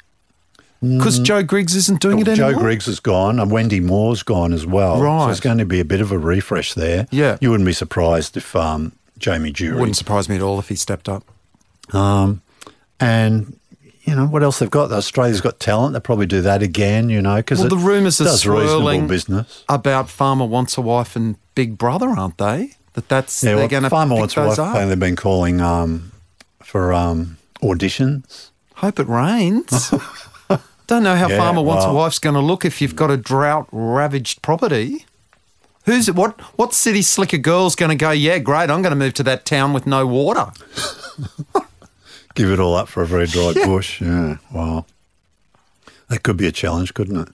Because 0.82 1.20
Jo 1.20 1.44
Griggs 1.44 1.76
isn't 1.76 2.00
doing 2.00 2.20
it 2.20 2.28
anymore. 2.30 2.54
Joe. 2.54 2.60
Griggs 2.60 2.88
is 2.88 3.02
gone, 3.02 3.38
and 3.40 3.52
Wendy 3.52 3.82
Moore's 3.82 4.24
gone 4.24 4.54
as 4.54 4.66
well. 4.66 5.02
Right, 5.02 5.26
So 5.26 5.30
it's 5.32 5.40
going 5.42 5.58
to 5.58 5.66
be 5.66 5.82
a 5.82 5.86
bit 5.86 6.00
of 6.00 6.14
a 6.14 6.18
refresh 6.18 6.74
there. 6.74 7.06
Yeah. 7.12 7.38
you 7.42 7.52
wouldn't 7.52 7.68
be 7.68 7.74
surprised 7.74 8.38
if 8.38 8.56
um, 8.56 8.94
Jamie 9.18 9.52
Durie 9.52 9.78
Wouldn't 9.78 9.98
surprise 9.98 10.30
me 10.30 10.38
at 10.38 10.42
all 10.42 10.58
if 10.58 10.70
he 10.70 10.76
stepped 10.76 11.10
up. 11.10 11.24
Um, 11.94 12.42
and 13.00 13.60
you 14.04 14.16
know 14.16 14.26
what 14.26 14.42
else 14.42 14.60
they've 14.60 14.70
got? 14.70 14.90
Australia's 14.94 15.42
got 15.42 15.60
talent. 15.60 15.94
They'll 15.94 16.02
probably 16.02 16.28
do 16.28 16.42
that 16.44 16.64
again. 16.64 17.10
You 17.10 17.22
know, 17.22 17.36
because 17.38 17.60
Well, 17.60 17.68
the 17.70 17.76
rumours 17.76 18.22
are 18.22 18.28
swirling 18.30 19.08
business. 19.08 19.66
about 19.68 20.10
Farmer 20.10 20.46
Wants 20.46 20.78
a 20.78 20.82
Wife 20.82 21.16
and 21.18 21.36
Big 21.56 21.78
Brother, 21.78 22.08
aren't 22.10 22.38
they? 22.38 22.72
That 22.94 23.10
that's 23.10 23.44
Yeah, 23.44 23.50
they're 23.50 23.58
well, 23.58 23.68
going 23.68 23.84
to 23.84 23.90
Farmer 23.90 24.16
pick 24.16 24.38
wants 24.38 24.58
a 24.58 24.64
wife. 24.64 24.88
They've 24.88 24.98
been 25.00 25.16
calling 25.18 25.60
um, 25.60 26.14
for 26.64 26.94
um, 26.94 27.38
auditions. 27.62 28.52
Hope 28.76 29.00
it 29.00 29.08
rains. 29.08 29.94
Don't 30.88 31.04
know 31.04 31.16
how 31.16 31.28
Yeah, 31.30 31.38
Farmer 31.38 31.62
Wants 31.62 31.86
a 31.86 31.88
well- 31.90 31.98
Wife's 31.98 32.18
going 32.20 32.34
to 32.36 32.40
look 32.42 32.66
if 32.66 32.82
you've 32.82 32.96
got 32.96 33.12
a 33.12 33.18
drought 33.18 33.68
ravaged 33.72 34.42
property. 34.42 35.06
Who's 35.86 36.12
what? 36.12 36.40
What 36.58 36.74
city 36.74 37.02
slicker 37.02 37.38
girl's 37.38 37.76
going 37.76 37.90
to 37.90 37.96
go? 37.96 38.12
Yeah, 38.12 38.38
great. 38.40 38.70
I'm 38.70 38.82
going 38.82 38.92
to 38.92 38.96
move 38.96 39.14
to 39.16 39.24
that 39.24 39.46
town 39.46 39.74
with 39.74 39.86
no 39.88 40.06
water. 40.06 40.52
Give 42.36 42.52
it 42.52 42.60
all 42.60 42.76
up 42.76 42.88
for 42.88 43.02
a 43.04 43.06
very 43.08 43.26
dry 43.28 43.54
bush. 43.66 44.02
Yeah, 44.02 44.38
wow. 44.54 44.86
That 46.10 46.24
could 46.24 46.38
be 46.38 46.48
a 46.48 46.52
challenge, 46.52 46.94
couldn't 46.94 47.20
it? 47.20 47.30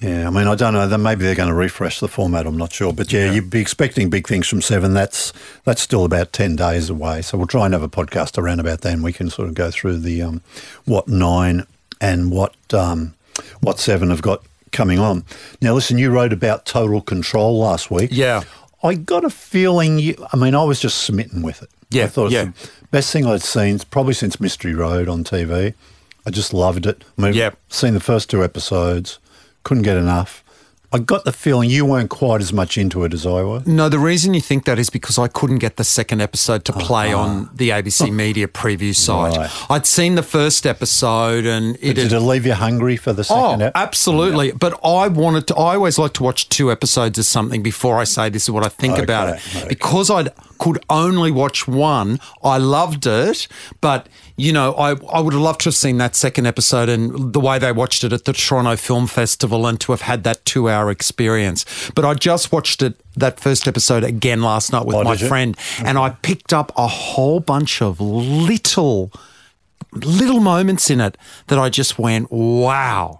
Yeah, 0.00 0.26
I 0.26 0.30
mean, 0.30 0.46
I 0.46 0.54
don't 0.54 0.72
know. 0.72 0.88
Then 0.88 1.02
maybe 1.02 1.24
they're 1.24 1.34
going 1.34 1.50
to 1.50 1.54
refresh 1.54 2.00
the 2.00 2.08
format. 2.08 2.46
I'm 2.46 2.56
not 2.56 2.72
sure, 2.72 2.92
but 2.92 3.12
yeah, 3.12 3.30
you'd 3.32 3.50
be 3.50 3.60
expecting 3.60 4.08
big 4.08 4.26
things 4.26 4.48
from 4.48 4.62
Seven. 4.62 4.94
That's 4.94 5.32
that's 5.64 5.82
still 5.82 6.04
about 6.04 6.32
ten 6.32 6.56
days 6.56 6.88
away. 6.88 7.20
So 7.22 7.36
we'll 7.36 7.46
try 7.46 7.66
and 7.66 7.74
have 7.74 7.82
a 7.82 7.88
podcast 7.88 8.38
around 8.38 8.60
about 8.60 8.80
then. 8.80 9.02
We 9.02 9.12
can 9.12 9.28
sort 9.28 9.48
of 9.48 9.54
go 9.54 9.70
through 9.70 9.98
the 9.98 10.22
um, 10.22 10.42
what 10.86 11.06
nine 11.06 11.66
and 12.00 12.30
what 12.30 12.54
um, 12.72 13.14
what 13.60 13.78
seven 13.78 14.08
have 14.10 14.22
got 14.22 14.42
coming 14.72 14.98
on. 14.98 15.24
Now, 15.60 15.74
listen, 15.74 15.98
you 15.98 16.10
wrote 16.10 16.32
about 16.32 16.64
total 16.64 17.00
control 17.02 17.58
last 17.58 17.90
week. 17.90 18.10
Yeah. 18.12 18.42
I 18.82 18.94
got 18.94 19.24
a 19.24 19.30
feeling 19.30 19.98
you. 19.98 20.26
I 20.32 20.36
mean, 20.36 20.54
I 20.54 20.64
was 20.64 20.80
just 20.80 20.98
smitten 20.98 21.42
with 21.42 21.62
it. 21.62 21.68
Yeah, 21.90 22.04
I 22.04 22.06
thought 22.06 22.26
it's 22.26 22.34
yeah. 22.34 22.44
the 22.44 22.88
best 22.90 23.12
thing 23.12 23.26
I'd 23.26 23.42
seen 23.42 23.78
probably 23.90 24.14
since 24.14 24.40
Mystery 24.40 24.74
Road 24.74 25.08
on 25.08 25.24
TV. 25.24 25.74
I 26.24 26.30
just 26.30 26.54
loved 26.54 26.86
it. 26.86 27.04
I 27.18 27.22
mean, 27.22 27.34
Yep. 27.34 27.58
seen 27.68 27.94
the 27.94 28.00
first 28.00 28.30
two 28.30 28.44
episodes, 28.44 29.18
couldn't 29.64 29.82
get 29.84 29.96
enough. 29.96 30.44
I 30.92 30.98
got 30.98 31.24
the 31.24 31.32
feeling 31.32 31.70
you 31.70 31.84
weren't 31.86 32.10
quite 32.10 32.40
as 32.40 32.52
much 32.52 32.76
into 32.76 33.04
it 33.04 33.14
as 33.14 33.24
I 33.24 33.42
was. 33.42 33.64
No, 33.64 33.88
the 33.88 34.00
reason 34.00 34.34
you 34.34 34.40
think 34.40 34.64
that 34.64 34.76
is 34.76 34.90
because 34.90 35.18
I 35.18 35.28
couldn't 35.28 35.58
get 35.58 35.76
the 35.76 35.84
second 35.84 36.20
episode 36.20 36.64
to 36.64 36.72
play 36.72 37.12
ah. 37.12 37.22
on 37.22 37.50
the 37.54 37.68
ABC 37.68 38.12
Media 38.12 38.48
preview 38.48 38.92
site. 38.92 39.36
Right. 39.36 39.50
I'd 39.70 39.86
seen 39.86 40.16
the 40.16 40.24
first 40.24 40.66
episode 40.66 41.46
and 41.46 41.76
it 41.76 41.94
Did 41.94 42.10
had 42.10 42.12
it 42.14 42.20
leave 42.20 42.44
you 42.44 42.54
hungry 42.54 42.96
for 42.96 43.12
the 43.12 43.22
second 43.22 43.62
Oh, 43.62 43.66
ep- 43.66 43.72
absolutely. 43.76 44.50
But 44.50 44.80
I 44.84 45.06
wanted 45.06 45.46
to, 45.48 45.54
I 45.54 45.76
always 45.76 45.96
like 45.96 46.12
to 46.14 46.24
watch 46.24 46.48
two 46.48 46.72
episodes 46.72 47.20
of 47.20 47.24
something 47.24 47.62
before 47.62 48.00
I 48.00 48.04
say 48.04 48.28
this 48.28 48.44
is 48.44 48.50
what 48.50 48.66
I 48.66 48.68
think 48.68 48.94
Okay, 48.94 49.04
about 49.04 49.28
it. 49.28 49.56
okay. 49.56 49.68
Because 49.68 50.10
I 50.10 50.24
could 50.58 50.84
only 50.90 51.30
watch 51.30 51.68
one, 51.68 52.18
I 52.42 52.58
loved 52.58 53.06
it. 53.06 53.46
But, 53.80 54.08
you 54.40 54.52
know, 54.52 54.72
I, 54.74 54.96
I 55.12 55.20
would 55.20 55.34
have 55.34 55.42
loved 55.42 55.60
to 55.62 55.64
have 55.66 55.74
seen 55.74 55.98
that 55.98 56.16
second 56.16 56.46
episode 56.46 56.88
and 56.88 57.32
the 57.32 57.40
way 57.40 57.58
they 57.58 57.72
watched 57.72 58.04
it 58.04 58.12
at 58.12 58.24
the 58.24 58.32
Toronto 58.32 58.74
Film 58.76 59.06
Festival 59.06 59.66
and 59.66 59.78
to 59.80 59.92
have 59.92 60.00
had 60.00 60.24
that 60.24 60.44
two 60.46 60.70
hour 60.70 60.90
experience. 60.90 61.90
But 61.94 62.06
I 62.06 62.14
just 62.14 62.50
watched 62.50 62.82
it, 62.82 62.98
that 63.16 63.38
first 63.38 63.68
episode 63.68 64.02
again 64.02 64.40
last 64.40 64.72
night 64.72 64.86
with 64.86 64.96
Oh, 64.96 65.04
my 65.04 65.16
friend, 65.16 65.56
and 65.84 65.98
I 65.98 66.10
picked 66.10 66.52
up 66.52 66.72
a 66.76 66.86
whole 66.86 67.40
bunch 67.40 67.82
of 67.82 68.00
little 68.00 69.12
little 69.92 70.40
moments 70.40 70.88
in 70.88 71.00
it 71.00 71.18
that 71.48 71.58
I 71.58 71.68
just 71.68 71.98
went, 71.98 72.30
wow. 72.30 73.19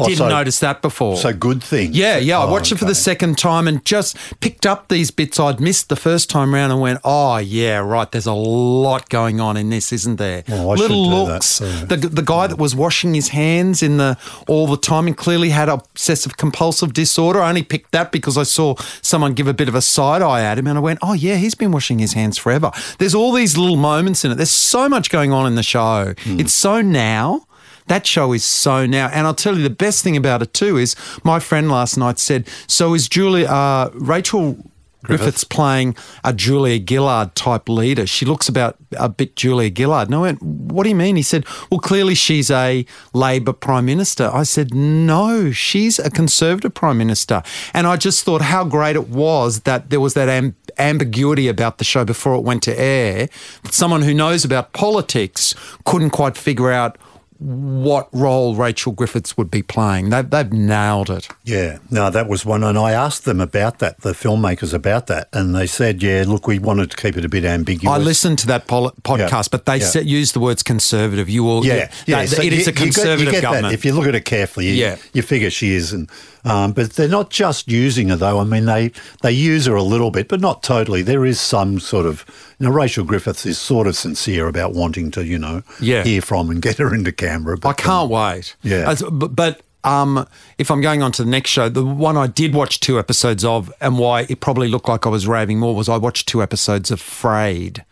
Oh, 0.00 0.04
Didn't 0.04 0.18
so- 0.18 0.28
notice 0.28 0.60
that 0.60 0.80
before. 0.80 1.16
So 1.16 1.32
good 1.32 1.62
thing. 1.62 1.90
yeah, 1.92 2.18
yeah. 2.18 2.38
I 2.38 2.44
Oh, 2.44 2.50
watched 2.52 2.70
it 2.70 2.78
for 2.78 2.84
the 2.84 2.94
second 2.94 3.36
time 3.36 3.66
and 3.66 3.84
just 3.84 4.16
picked 4.40 4.64
up 4.64 4.88
these 4.88 5.10
bits 5.10 5.40
I'd 5.40 5.58
missed 5.60 5.88
the 5.88 5.96
first 5.96 6.30
time 6.30 6.54
round 6.54 6.70
and 6.72 6.80
went, 6.80 7.00
oh, 7.02 7.38
yeah, 7.38 7.78
right. 7.78 8.10
There's 8.10 8.26
a 8.26 8.32
lot 8.32 9.08
going 9.08 9.40
on 9.40 9.56
in 9.56 9.70
this, 9.70 9.92
isn't 9.92 10.16
there? 10.16 10.44
Oh, 10.48 10.70
I 10.70 10.74
Little 10.74 11.10
that 11.26 11.32
looks. 11.32 11.58
too. 11.58 11.64
The, 11.86 11.96
the 11.96 12.22
guy 12.22 12.46
that 12.46 12.58
was 12.58 12.76
washing 12.76 13.12
his 13.14 13.28
hands 13.30 13.82
in 13.82 13.96
the 13.96 14.16
all 14.46 14.66
the 14.68 14.76
time 14.76 15.08
and 15.08 15.16
clearly 15.16 15.50
had 15.50 15.68
obsessive 15.68 16.36
compulsive 16.36 16.92
disorder. 16.92 17.40
I 17.40 17.48
only 17.48 17.64
picked 17.64 17.90
that 17.92 18.12
because 18.12 18.38
I 18.38 18.44
saw 18.44 18.76
someone 19.02 19.34
give 19.34 19.48
a 19.48 19.54
bit 19.54 19.68
of 19.68 19.74
a 19.74 19.82
side 19.82 20.22
eye 20.22 20.42
at 20.42 20.58
him 20.58 20.68
and 20.68 20.78
I 20.78 20.80
went, 20.80 21.00
oh, 21.02 21.14
yeah, 21.14 21.36
he's 21.36 21.56
been 21.56 21.72
washing 21.72 21.98
his 21.98 22.12
hands 22.12 22.38
forever. 22.38 22.70
There's 22.98 23.14
all 23.16 23.32
these 23.32 23.56
little 23.58 23.76
moments 23.76 24.24
in 24.24 24.30
it. 24.30 24.36
There's 24.36 24.50
so 24.50 24.88
much 24.88 25.10
going 25.10 25.32
on 25.32 25.46
in 25.46 25.56
the 25.56 25.62
show. 25.64 26.14
Hmm. 26.22 26.38
It's 26.38 26.52
so 26.52 26.80
now. 26.82 27.46
That 27.88 28.06
show 28.06 28.32
is 28.32 28.44
so 28.44 28.86
now. 28.86 29.08
And 29.08 29.26
I'll 29.26 29.34
tell 29.34 29.56
you 29.56 29.62
the 29.62 29.70
best 29.70 30.04
thing 30.04 30.16
about 30.16 30.42
it 30.42 30.54
too 30.54 30.76
is 30.76 30.94
my 31.24 31.40
friend 31.40 31.70
last 31.70 31.96
night 31.96 32.18
said, 32.18 32.46
So 32.66 32.94
is 32.94 33.08
Julia, 33.08 33.46
uh, 33.46 33.90
Rachel 33.94 34.58
Griffiths 35.04 35.44
playing 35.44 35.96
a 36.24 36.32
Julia 36.32 36.84
Gillard 36.84 37.34
type 37.34 37.68
leader? 37.68 38.06
She 38.06 38.26
looks 38.26 38.48
about 38.48 38.76
a 38.98 39.08
bit 39.08 39.36
Julia 39.36 39.70
Gillard. 39.74 40.08
And 40.08 40.14
I 40.14 40.20
went, 40.20 40.42
What 40.42 40.82
do 40.82 40.90
you 40.90 40.94
mean? 40.94 41.16
He 41.16 41.22
said, 41.22 41.46
Well, 41.70 41.80
clearly 41.80 42.14
she's 42.14 42.50
a 42.50 42.84
Labor 43.14 43.54
Prime 43.54 43.86
Minister. 43.86 44.30
I 44.32 44.42
said, 44.42 44.74
No, 44.74 45.50
she's 45.50 45.98
a 45.98 46.10
Conservative 46.10 46.74
Prime 46.74 46.98
Minister. 46.98 47.42
And 47.72 47.86
I 47.86 47.96
just 47.96 48.24
thought 48.24 48.42
how 48.42 48.64
great 48.64 48.96
it 48.96 49.08
was 49.08 49.60
that 49.60 49.88
there 49.88 50.00
was 50.00 50.12
that 50.14 50.28
am- 50.28 50.56
ambiguity 50.78 51.48
about 51.48 51.78
the 51.78 51.84
show 51.84 52.04
before 52.04 52.34
it 52.34 52.42
went 52.42 52.62
to 52.64 52.78
air. 52.78 53.28
That 53.62 53.72
someone 53.72 54.02
who 54.02 54.12
knows 54.12 54.44
about 54.44 54.74
politics 54.74 55.54
couldn't 55.86 56.10
quite 56.10 56.36
figure 56.36 56.70
out 56.70 56.98
what 57.38 58.08
role 58.12 58.56
Rachel 58.56 58.92
Griffiths 58.92 59.36
would 59.36 59.50
be 59.50 59.62
playing. 59.62 60.10
They've, 60.10 60.28
they've 60.28 60.52
nailed 60.52 61.08
it. 61.08 61.28
Yeah, 61.44 61.78
no, 61.90 62.10
that 62.10 62.28
was 62.28 62.44
one. 62.44 62.64
And 62.64 62.76
I 62.76 62.90
asked 62.92 63.24
them 63.24 63.40
about 63.40 63.78
that, 63.78 64.00
the 64.00 64.12
filmmakers 64.12 64.74
about 64.74 65.06
that. 65.06 65.28
And 65.32 65.54
they 65.54 65.66
said, 65.68 66.02
yeah, 66.02 66.24
look, 66.26 66.46
we 66.48 66.58
wanted 66.58 66.90
to 66.90 66.96
keep 66.96 67.16
it 67.16 67.24
a 67.24 67.28
bit 67.28 67.44
ambiguous. 67.44 67.94
I 67.94 67.98
listened 67.98 68.38
to 68.40 68.46
that 68.48 68.66
pol- 68.66 68.90
podcast, 69.02 69.50
but 69.52 69.66
they 69.66 69.76
yeah. 69.78 69.86
said, 69.86 70.06
use 70.06 70.32
the 70.32 70.40
words 70.40 70.62
conservative. 70.64 71.28
You 71.28 71.48
all, 71.48 71.64
Yeah, 71.64 71.90
yeah. 72.06 72.20
they- 72.20 72.26
so 72.26 72.42
it 72.42 72.52
you- 72.52 72.58
is 72.58 72.66
a 72.66 72.70
you 72.70 72.74
get- 72.74 72.86
you 72.86 72.92
conservative 72.92 73.32
get 73.32 73.40
that. 73.42 73.42
government. 73.42 73.74
If 73.74 73.84
you 73.84 73.92
look 73.92 74.06
at 74.06 74.14
it 74.16 74.24
carefully, 74.24 74.66
you, 74.68 74.74
Yeah. 74.74 74.96
you 75.12 75.22
figure 75.22 75.50
she 75.50 75.74
is. 75.74 75.92
And, 75.92 76.10
um, 76.44 76.72
but 76.72 76.94
they're 76.94 77.08
not 77.08 77.30
just 77.30 77.68
using 77.68 78.08
her, 78.08 78.16
though. 78.16 78.40
I 78.40 78.44
mean, 78.44 78.64
they, 78.64 78.90
they 79.22 79.32
use 79.32 79.66
her 79.66 79.74
a 79.76 79.82
little 79.82 80.10
bit, 80.10 80.26
but 80.28 80.40
not 80.40 80.62
totally. 80.62 81.02
There 81.02 81.24
is 81.24 81.38
some 81.40 81.78
sort 81.78 82.06
of, 82.06 82.24
you 82.58 82.66
know, 82.66 82.72
Rachel 82.72 83.04
Griffiths 83.04 83.44
is 83.46 83.58
sort 83.58 83.86
of 83.86 83.94
sincere 83.96 84.48
about 84.48 84.72
wanting 84.72 85.10
to, 85.12 85.24
you 85.24 85.38
know, 85.38 85.62
Yeah. 85.80 86.02
hear 86.04 86.20
from 86.22 86.50
and 86.50 86.60
get 86.62 86.78
her 86.78 86.94
into 86.94 87.12
Canberra. 87.28 87.58
I 87.64 87.72
can't 87.72 88.10
wait. 88.10 88.56
Yeah. 88.62 88.90
As- 88.90 89.02
But, 89.02 89.34
but 89.36 89.60
um, 89.84 90.26
if 90.58 90.70
I'm 90.70 90.80
going 90.80 91.02
on 91.02 91.12
to 91.12 91.24
the 91.24 91.30
next 91.30 91.50
show, 91.50 91.68
the 91.68 91.84
one 91.84 92.16
I 92.16 92.26
did 92.26 92.54
watch 92.54 92.80
two 92.80 92.98
episodes 92.98 93.44
of, 93.44 93.72
and 93.80 93.98
why 93.98 94.26
it 94.28 94.40
probably 94.40 94.68
looked 94.68 94.88
like 94.88 95.06
I 95.06 95.08
was 95.08 95.26
raving 95.28 95.58
more, 95.60 95.74
was 95.74 95.88
I 95.88 95.96
watched 95.96 96.26
two 96.28 96.42
episodes 96.42 96.90
of 96.90 97.00
Frayed. 97.00 97.84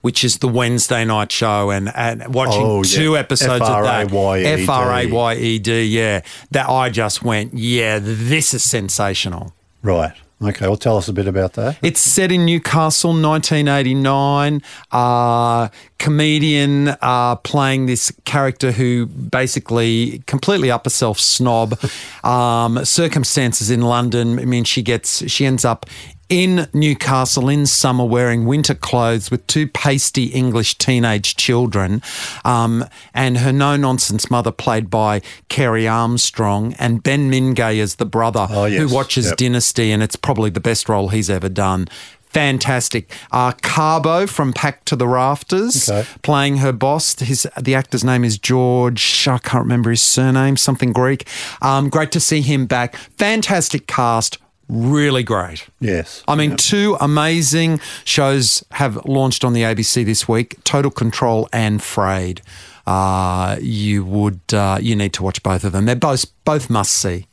Which 0.00 0.24
is 0.24 0.38
the 0.38 0.48
Wednesday 0.48 1.04
night 1.04 1.30
show, 1.30 1.70
and, 1.70 1.88
and 1.94 2.34
watching 2.34 2.60
Oh, 2.60 2.78
yeah. 2.82 2.96
two 2.96 3.16
episodes 3.16 3.62
of 3.62 3.84
that. 3.84 4.06
F-R-A-Y-E-D. 4.06 4.62
F 4.64 4.68
R 4.68 4.90
A 4.98 5.06
Y 5.06 5.34
E 5.36 5.58
D, 5.60 5.84
yeah. 5.84 6.22
That 6.50 6.68
I 6.68 6.90
just 6.90 7.22
went, 7.22 7.54
yeah, 7.54 8.00
this 8.02 8.52
is 8.52 8.64
sensational. 8.64 9.54
Right. 9.80 10.12
Okay. 10.42 10.66
Well, 10.66 10.76
tell 10.76 10.96
us 10.96 11.06
a 11.06 11.12
bit 11.12 11.28
about 11.28 11.52
that. 11.52 11.78
It's 11.82 12.00
set 12.00 12.32
in 12.32 12.44
Newcastle, 12.46 13.10
1989. 13.10 14.60
Uh, 14.90 15.68
comedian 16.02 16.88
uh, 17.00 17.36
playing 17.36 17.86
this 17.86 18.12
character 18.24 18.72
who 18.72 19.06
basically 19.06 20.22
completely 20.26 20.70
up 20.70 20.84
herself 20.84 21.18
snob. 21.18 21.78
Um, 22.24 22.84
circumstances 22.84 23.68
in 23.68 23.80
London. 23.80 24.38
I 24.38 24.44
mean, 24.44 24.62
she 24.62 24.80
gets 24.80 25.28
she 25.28 25.44
ends 25.44 25.64
up 25.64 25.86
in 26.28 26.68
Newcastle 26.72 27.48
in 27.48 27.66
summer 27.66 28.04
wearing 28.04 28.46
winter 28.46 28.74
clothes 28.76 29.28
with 29.28 29.44
two 29.48 29.66
pasty 29.66 30.26
English 30.26 30.78
teenage 30.78 31.34
children, 31.34 32.00
um, 32.44 32.84
and 33.12 33.38
her 33.38 33.52
no 33.52 33.76
nonsense 33.76 34.30
mother, 34.30 34.52
played 34.52 34.88
by 34.88 35.20
Kerry 35.48 35.88
Armstrong, 35.88 36.74
and 36.78 37.02
Ben 37.02 37.28
Mingay 37.28 37.80
as 37.82 37.96
the 37.96 38.06
brother 38.06 38.46
Oh, 38.48 38.66
yes. 38.66 38.80
who 38.80 38.94
watches 38.94 39.26
Yep. 39.26 39.36
Dynasty, 39.38 39.90
and 39.90 40.00
it's 40.00 40.14
probably 40.16 40.50
the 40.50 40.60
best 40.60 40.88
role 40.88 41.08
he's 41.08 41.28
ever 41.28 41.48
done. 41.48 41.88
Fantastic. 42.32 43.12
Uh, 43.30 43.52
Carbo 43.62 44.26
from 44.26 44.52
Packed 44.52 44.86
to 44.86 44.96
the 44.96 45.06
Rafters 45.06 45.88
Okay. 45.90 46.08
playing 46.22 46.58
her 46.58 46.72
boss. 46.72 47.18
His 47.18 47.46
the 47.60 47.74
actor's 47.74 48.02
name 48.04 48.24
is 48.24 48.38
George. 48.38 49.28
I 49.28 49.38
can't 49.38 49.64
remember 49.64 49.90
his 49.90 50.00
surname. 50.02 50.56
Something 50.56 50.92
Greek. 50.92 51.28
Um, 51.60 51.88
great 51.90 52.10
to 52.12 52.20
see 52.20 52.40
him 52.40 52.66
back. 52.66 52.96
Fantastic 53.18 53.86
cast. 53.86 54.38
Really 54.68 55.22
great. 55.22 55.66
Yes. 55.80 56.22
I 56.26 56.34
mean, 56.34 56.56
two 56.56 56.96
amazing 57.00 57.80
shows 58.04 58.64
have 58.72 58.96
launched 59.04 59.44
on 59.44 59.52
the 59.52 59.62
ABC 59.62 60.04
this 60.04 60.26
week: 60.26 60.56
Total 60.64 60.90
Control 60.90 61.48
and 61.52 61.82
Frayed. 61.82 62.40
Uh, 62.86 63.58
you 63.60 64.04
would 64.04 64.40
uh, 64.54 64.78
you 64.80 64.96
need 64.96 65.12
to 65.14 65.22
watch 65.22 65.42
both 65.42 65.64
of 65.64 65.72
them. 65.72 65.84
They're 65.84 65.94
both 65.96 66.24
both 66.44 66.70
must 66.70 66.92
see. 66.94 67.26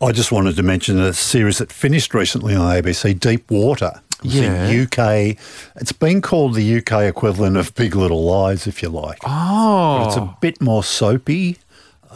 I 0.00 0.12
just 0.12 0.30
wanted 0.30 0.56
to 0.56 0.62
mention 0.62 0.98
a 1.00 1.12
series 1.12 1.58
that 1.58 1.72
finished 1.72 2.14
recently 2.14 2.54
on 2.54 2.62
ABC, 2.70 3.18
Deep 3.18 3.50
Water. 3.50 4.00
It's 4.24 4.34
Yeah. 4.34 4.66
in 4.66 4.70
UK. 4.82 5.36
It's 5.76 5.92
been 5.92 6.20
called 6.20 6.54
the 6.54 6.62
UK 6.78 7.06
equivalent 7.06 7.56
of 7.56 7.74
Big 7.74 7.94
Little 7.94 8.24
Lies, 8.24 8.66
if 8.66 8.82
you 8.82 8.88
like. 8.88 9.18
Oh, 9.24 9.98
But 10.00 10.06
it's 10.08 10.16
a 10.16 10.34
bit 10.40 10.60
more 10.60 10.82
soapy. 10.82 11.58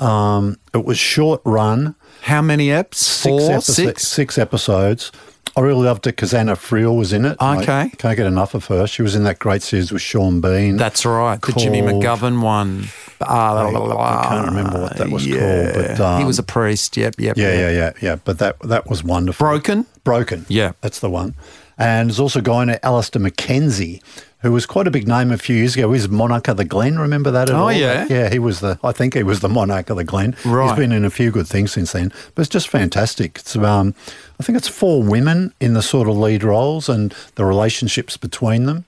Um, 0.00 0.56
it 0.74 0.84
was 0.84 0.98
short 0.98 1.40
run, 1.44 1.94
How 2.22 2.42
many 2.42 2.68
eps? 2.68 2.94
six, 2.94 3.22
Four, 3.26 3.40
episo- 3.40 3.62
six. 3.62 4.08
six 4.08 4.38
episodes. 4.38 5.12
I 5.54 5.60
really 5.60 5.84
loved 5.84 6.06
it 6.06 6.16
because 6.16 6.32
Anna 6.32 6.54
Friel 6.56 6.96
was 6.96 7.12
in 7.12 7.26
it. 7.26 7.36
I 7.38 7.58
Okay. 7.58 7.90
can't 7.98 8.16
get 8.16 8.26
enough 8.26 8.54
of 8.54 8.64
her. 8.66 8.86
She 8.86 9.02
was 9.02 9.14
in 9.14 9.24
that 9.24 9.38
great 9.38 9.62
series 9.62 9.92
with 9.92 10.00
Sean 10.00 10.40
Bean. 10.40 10.78
That's 10.78 11.04
right. 11.04 11.40
The 11.42 11.52
Jimmy 11.52 11.82
McGovern 11.82 12.40
one. 12.40 12.88
Uh, 13.20 13.24
I 13.28 14.26
can't 14.28 14.46
remember 14.46 14.80
what 14.80 14.96
that 14.96 15.10
was 15.10 15.26
yeah. 15.26 15.72
called, 15.72 15.74
but, 15.74 16.00
um, 16.00 16.18
he 16.20 16.24
was 16.24 16.38
a 16.38 16.42
priest. 16.42 16.96
Yep, 16.96 17.16
yep. 17.18 17.36
Yeah, 17.36 17.48
yep. 17.48 17.58
yeah, 17.58 17.70
yeah, 17.70 17.92
yeah. 18.00 18.16
But 18.24 18.38
that 18.38 18.56
that 18.60 18.88
was 18.88 19.04
wonderful. 19.04 19.44
Broken? 19.46 19.84
Broken. 20.04 20.46
Yeah. 20.48 20.72
That's 20.80 21.00
the 21.00 21.10
one. 21.10 21.34
And 21.82 22.08
there's 22.10 22.20
also 22.20 22.38
a 22.38 22.42
guy 22.42 22.64
named 22.64 22.80
Alastair 22.82 23.20
Mackenzie, 23.20 24.00
who 24.40 24.52
was 24.52 24.66
quite 24.66 24.86
a 24.86 24.90
big 24.90 25.06
name 25.08 25.30
a 25.32 25.38
few 25.38 25.56
years 25.56 25.74
ago. 25.74 25.88
He 25.88 25.92
was 25.92 26.08
Monarch 26.08 26.48
of 26.48 26.56
the 26.56 26.64
Glen. 26.64 26.98
Remember 26.98 27.30
that 27.30 27.48
at 27.50 27.54
Oh, 27.54 27.62
all? 27.64 27.72
yeah. 27.72 28.06
Yeah, 28.08 28.28
he 28.30 28.38
was 28.38 28.60
the, 28.60 28.78
I 28.84 28.92
think 28.92 29.14
he 29.14 29.22
was 29.22 29.40
the 29.40 29.48
Monarch 29.48 29.90
of 29.90 29.96
the 29.96 30.04
Glen. 30.04 30.36
Right. 30.44 30.68
He's 30.68 30.76
been 30.78 30.92
in 30.92 31.04
a 31.04 31.10
few 31.10 31.30
good 31.30 31.46
things 31.46 31.72
since 31.72 31.92
then. 31.92 32.12
But 32.34 32.42
it's 32.42 32.48
just 32.50 32.68
fantastic. 32.68 33.38
It's, 33.38 33.56
um, 33.56 33.94
I 34.38 34.42
think 34.44 34.56
it's 34.58 34.68
four 34.68 35.02
women 35.02 35.52
in 35.60 35.74
the 35.74 35.82
sort 35.82 36.08
of 36.08 36.16
lead 36.16 36.42
roles 36.44 36.88
and 36.88 37.14
the 37.34 37.44
relationships 37.44 38.16
between 38.16 38.66
them. 38.66 38.84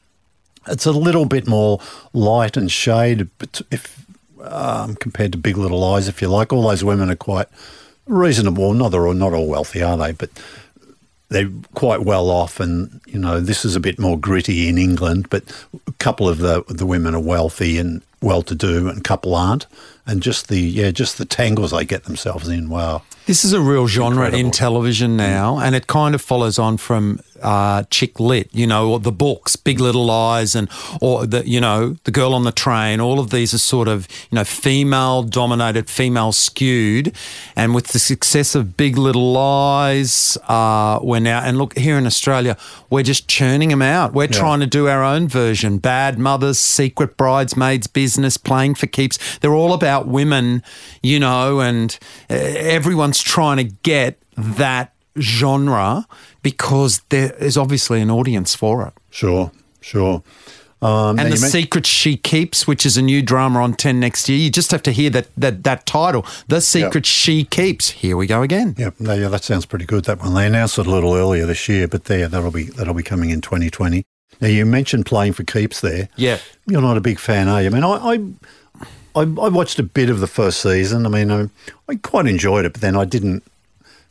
It's 0.66 0.86
a 0.86 0.92
little 0.92 1.26
bit 1.26 1.46
more 1.46 1.80
light 2.12 2.56
and 2.56 2.70
shade 2.70 3.28
but 3.38 3.60
if 3.70 4.04
um, 4.42 4.94
compared 4.96 5.32
to 5.32 5.38
Big 5.38 5.56
Little 5.56 5.78
Lies, 5.80 6.06
if 6.08 6.20
you 6.22 6.28
like. 6.28 6.52
All 6.52 6.62
those 6.68 6.84
women 6.84 7.10
are 7.10 7.16
quite 7.16 7.48
reasonable. 8.06 8.74
Not 8.74 8.90
they're 8.90 9.06
all, 9.06 9.14
not 9.14 9.32
all 9.32 9.46
wealthy, 9.48 9.82
are 9.82 9.96
they? 9.96 10.12
But 10.12 10.30
they're 11.28 11.50
quite 11.74 12.02
well 12.02 12.30
off, 12.30 12.60
and 12.60 13.00
you 13.06 13.18
know 13.18 13.40
this 13.40 13.64
is 13.64 13.76
a 13.76 13.80
bit 13.80 13.98
more 13.98 14.18
gritty 14.18 14.68
in 14.68 14.78
England. 14.78 15.28
But 15.30 15.44
a 15.86 15.92
couple 15.92 16.28
of 16.28 16.38
the 16.38 16.64
the 16.68 16.86
women 16.86 17.14
are 17.14 17.20
wealthy 17.20 17.78
and 17.78 18.02
well 18.24 18.42
to 18.42 18.54
do, 18.54 18.88
and 18.88 18.98
a 18.98 19.02
couple 19.02 19.34
aren't. 19.34 19.66
And 20.06 20.22
just 20.22 20.48
the 20.48 20.60
yeah, 20.60 20.90
just 20.90 21.16
the 21.18 21.24
tangles 21.24 21.70
they 21.70 21.84
get 21.84 22.04
themselves 22.04 22.48
in. 22.48 22.68
Wow. 22.68 23.02
This 23.26 23.42
is 23.42 23.54
a 23.54 23.60
real 23.60 23.86
genre 23.86 24.28
in 24.30 24.50
television 24.50 25.16
now, 25.16 25.58
and 25.58 25.74
it 25.74 25.86
kind 25.86 26.14
of 26.14 26.20
follows 26.20 26.58
on 26.58 26.76
from 26.76 27.20
uh, 27.42 27.84
chick 27.84 28.20
lit, 28.20 28.50
you 28.52 28.66
know, 28.66 28.90
or 28.92 29.00
the 29.00 29.10
books, 29.12 29.56
Big 29.56 29.80
Little 29.80 30.04
Lies, 30.04 30.54
and 30.54 30.68
or 31.00 31.24
the 31.26 31.48
you 31.48 31.58
know 31.58 31.96
the 32.04 32.10
Girl 32.10 32.34
on 32.34 32.44
the 32.44 32.52
Train. 32.52 33.00
All 33.00 33.18
of 33.18 33.30
these 33.30 33.54
are 33.54 33.58
sort 33.58 33.88
of 33.88 34.06
you 34.30 34.36
know 34.36 34.44
female 34.44 35.22
dominated, 35.22 35.88
female 35.88 36.32
skewed, 36.32 37.14
and 37.56 37.74
with 37.74 37.86
the 37.88 37.98
success 37.98 38.54
of 38.54 38.76
Big 38.76 38.98
Little 38.98 39.32
Lies, 39.32 40.36
uh, 40.46 40.98
we're 41.02 41.20
now 41.20 41.40
and 41.40 41.56
look 41.56 41.78
here 41.78 41.96
in 41.96 42.06
Australia, 42.06 42.58
we're 42.90 43.02
just 43.02 43.26
churning 43.26 43.70
them 43.70 43.80
out. 43.82 44.12
We're 44.12 44.24
Yeah. 44.24 44.38
trying 44.38 44.60
to 44.60 44.66
do 44.66 44.86
our 44.86 45.02
own 45.02 45.28
version. 45.28 45.78
Bad 45.78 46.18
Mothers, 46.18 46.58
Secret 46.58 47.16
Bridesmaids, 47.16 47.86
Business, 47.86 48.13
Playing 48.38 48.74
for 48.74 48.86
Keeps. 48.86 49.38
They're 49.38 49.54
all 49.54 49.72
about 49.72 50.06
women, 50.06 50.62
you 51.02 51.18
know, 51.18 51.60
and 51.60 51.98
uh, 52.30 52.34
everyone's 52.34 53.20
trying 53.20 53.56
to 53.58 53.64
get 53.64 54.18
that 54.36 54.92
genre 55.20 56.06
because 56.42 57.00
there 57.08 57.32
is 57.34 57.56
obviously 57.56 58.00
an 58.00 58.10
audience 58.10 58.54
for 58.54 58.86
it. 58.86 58.92
Sure, 59.10 59.50
sure. 59.80 60.22
Um, 60.82 61.18
And 61.18 61.32
the 61.32 61.36
Secret 61.38 61.86
She 61.86 62.16
Keeps, 62.18 62.66
which 62.66 62.84
is 62.84 62.98
a 62.98 63.02
new 63.02 63.22
drama 63.22 63.60
on 63.62 63.72
10 63.72 63.98
next 63.98 64.28
year, 64.28 64.38
you 64.38 64.50
just 64.50 64.70
have 64.70 64.82
to 64.82 64.92
hear 64.92 65.08
that 65.10 65.28
that, 65.36 65.64
that 65.64 65.86
title, 65.86 66.26
The 66.48 66.60
Secret 66.60 67.06
She 67.06 67.44
Keeps. 67.44 67.90
Here 67.90 68.16
we 68.18 68.26
go 68.26 68.42
again. 68.42 68.74
Yeah, 68.76 68.90
no, 68.98 69.14
yeah, 69.14 69.28
that 69.28 69.44
sounds 69.44 69.64
pretty 69.64 69.86
good. 69.86 70.04
That 70.04 70.18
one 70.20 70.34
they 70.34 70.46
announced 70.46 70.78
it 70.78 70.86
a 70.86 70.90
little 70.90 71.14
earlier 71.14 71.46
this 71.46 71.68
year, 71.70 71.88
but 71.88 72.04
there 72.04 72.28
that'll 72.28 72.50
be 72.50 72.64
that'll 72.64 72.92
be 72.92 73.02
coming 73.02 73.30
in 73.30 73.40
2020. 73.40 74.04
Now 74.40 74.48
you 74.48 74.66
mentioned 74.66 75.06
playing 75.06 75.32
for 75.32 75.44
keeps 75.44 75.80
there. 75.80 76.08
Yeah. 76.16 76.38
you're 76.66 76.82
not 76.82 76.96
a 76.96 77.00
big 77.00 77.18
fan, 77.18 77.48
are 77.48 77.62
you? 77.62 77.68
I 77.68 77.70
mean, 77.70 77.84
I 77.84 77.88
I, 77.88 78.14
I, 79.16 79.22
I 79.22 79.48
watched 79.48 79.78
a 79.78 79.82
bit 79.82 80.10
of 80.10 80.20
the 80.20 80.26
first 80.26 80.60
season. 80.60 81.06
I 81.06 81.08
mean, 81.08 81.30
I, 81.30 81.48
I 81.88 81.96
quite 81.96 82.26
enjoyed 82.26 82.64
it, 82.64 82.72
but 82.72 82.80
then 82.82 82.96
I 82.96 83.04
didn't 83.04 83.44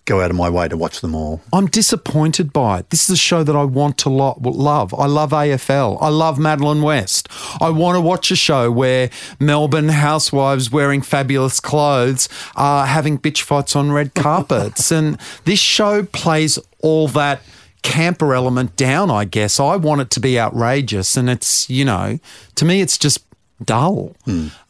go 0.06 0.20
out 0.20 0.30
of 0.30 0.36
my 0.36 0.50
way 0.50 0.68
to 0.68 0.76
watch 0.76 1.00
them 1.02 1.16
all. 1.16 1.42
I'm 1.54 1.68
disappointed 1.68 2.52
by 2.52 2.80
it. 2.80 2.90
This 2.90 3.10
is 3.10 3.12
a 3.12 3.18
show 3.18 3.44
that 3.44 3.56
I 3.56 3.64
want 3.64 3.98
to 4.00 4.10
lo- 4.10 4.38
love. 4.42 4.94
I 4.94 5.06
love 5.06 5.32
AFL. 5.32 5.98
I 6.02 6.10
love 6.10 6.38
Madeleine 6.38 6.82
West. 6.82 7.30
I 7.62 7.70
want 7.70 7.96
to 7.96 8.02
watch 8.02 8.30
a 8.32 8.36
show 8.36 8.70
where 8.70 9.10
Melbourne 9.40 9.90
housewives 9.90 10.70
wearing 10.72 11.02
fabulous 11.02 11.60
clothes 11.60 12.28
are 12.56 12.86
having 12.86 13.18
bitch 13.18 13.42
fights 13.42 13.76
on 13.76 13.92
red 13.92 14.14
carpets. 14.14 14.92
and 14.92 15.18
this 15.46 15.60
show 15.60 16.04
plays 16.04 16.60
all 16.80 17.08
that 17.10 17.42
camper 17.84 18.34
element 18.34 18.76
down, 18.76 19.12
I 19.12 19.26
guess. 19.26 19.60
I 19.60 19.76
want 19.76 20.02
it 20.02 20.10
to 20.12 20.20
be 20.20 20.40
outrageous. 20.40 21.16
And 21.16 21.30
it's, 21.30 21.70
you 21.70 21.86
know, 21.86 22.20
to 22.56 22.66
me, 22.66 22.82
it's 22.82 22.98
just 22.98 23.24
dull. 23.64 24.16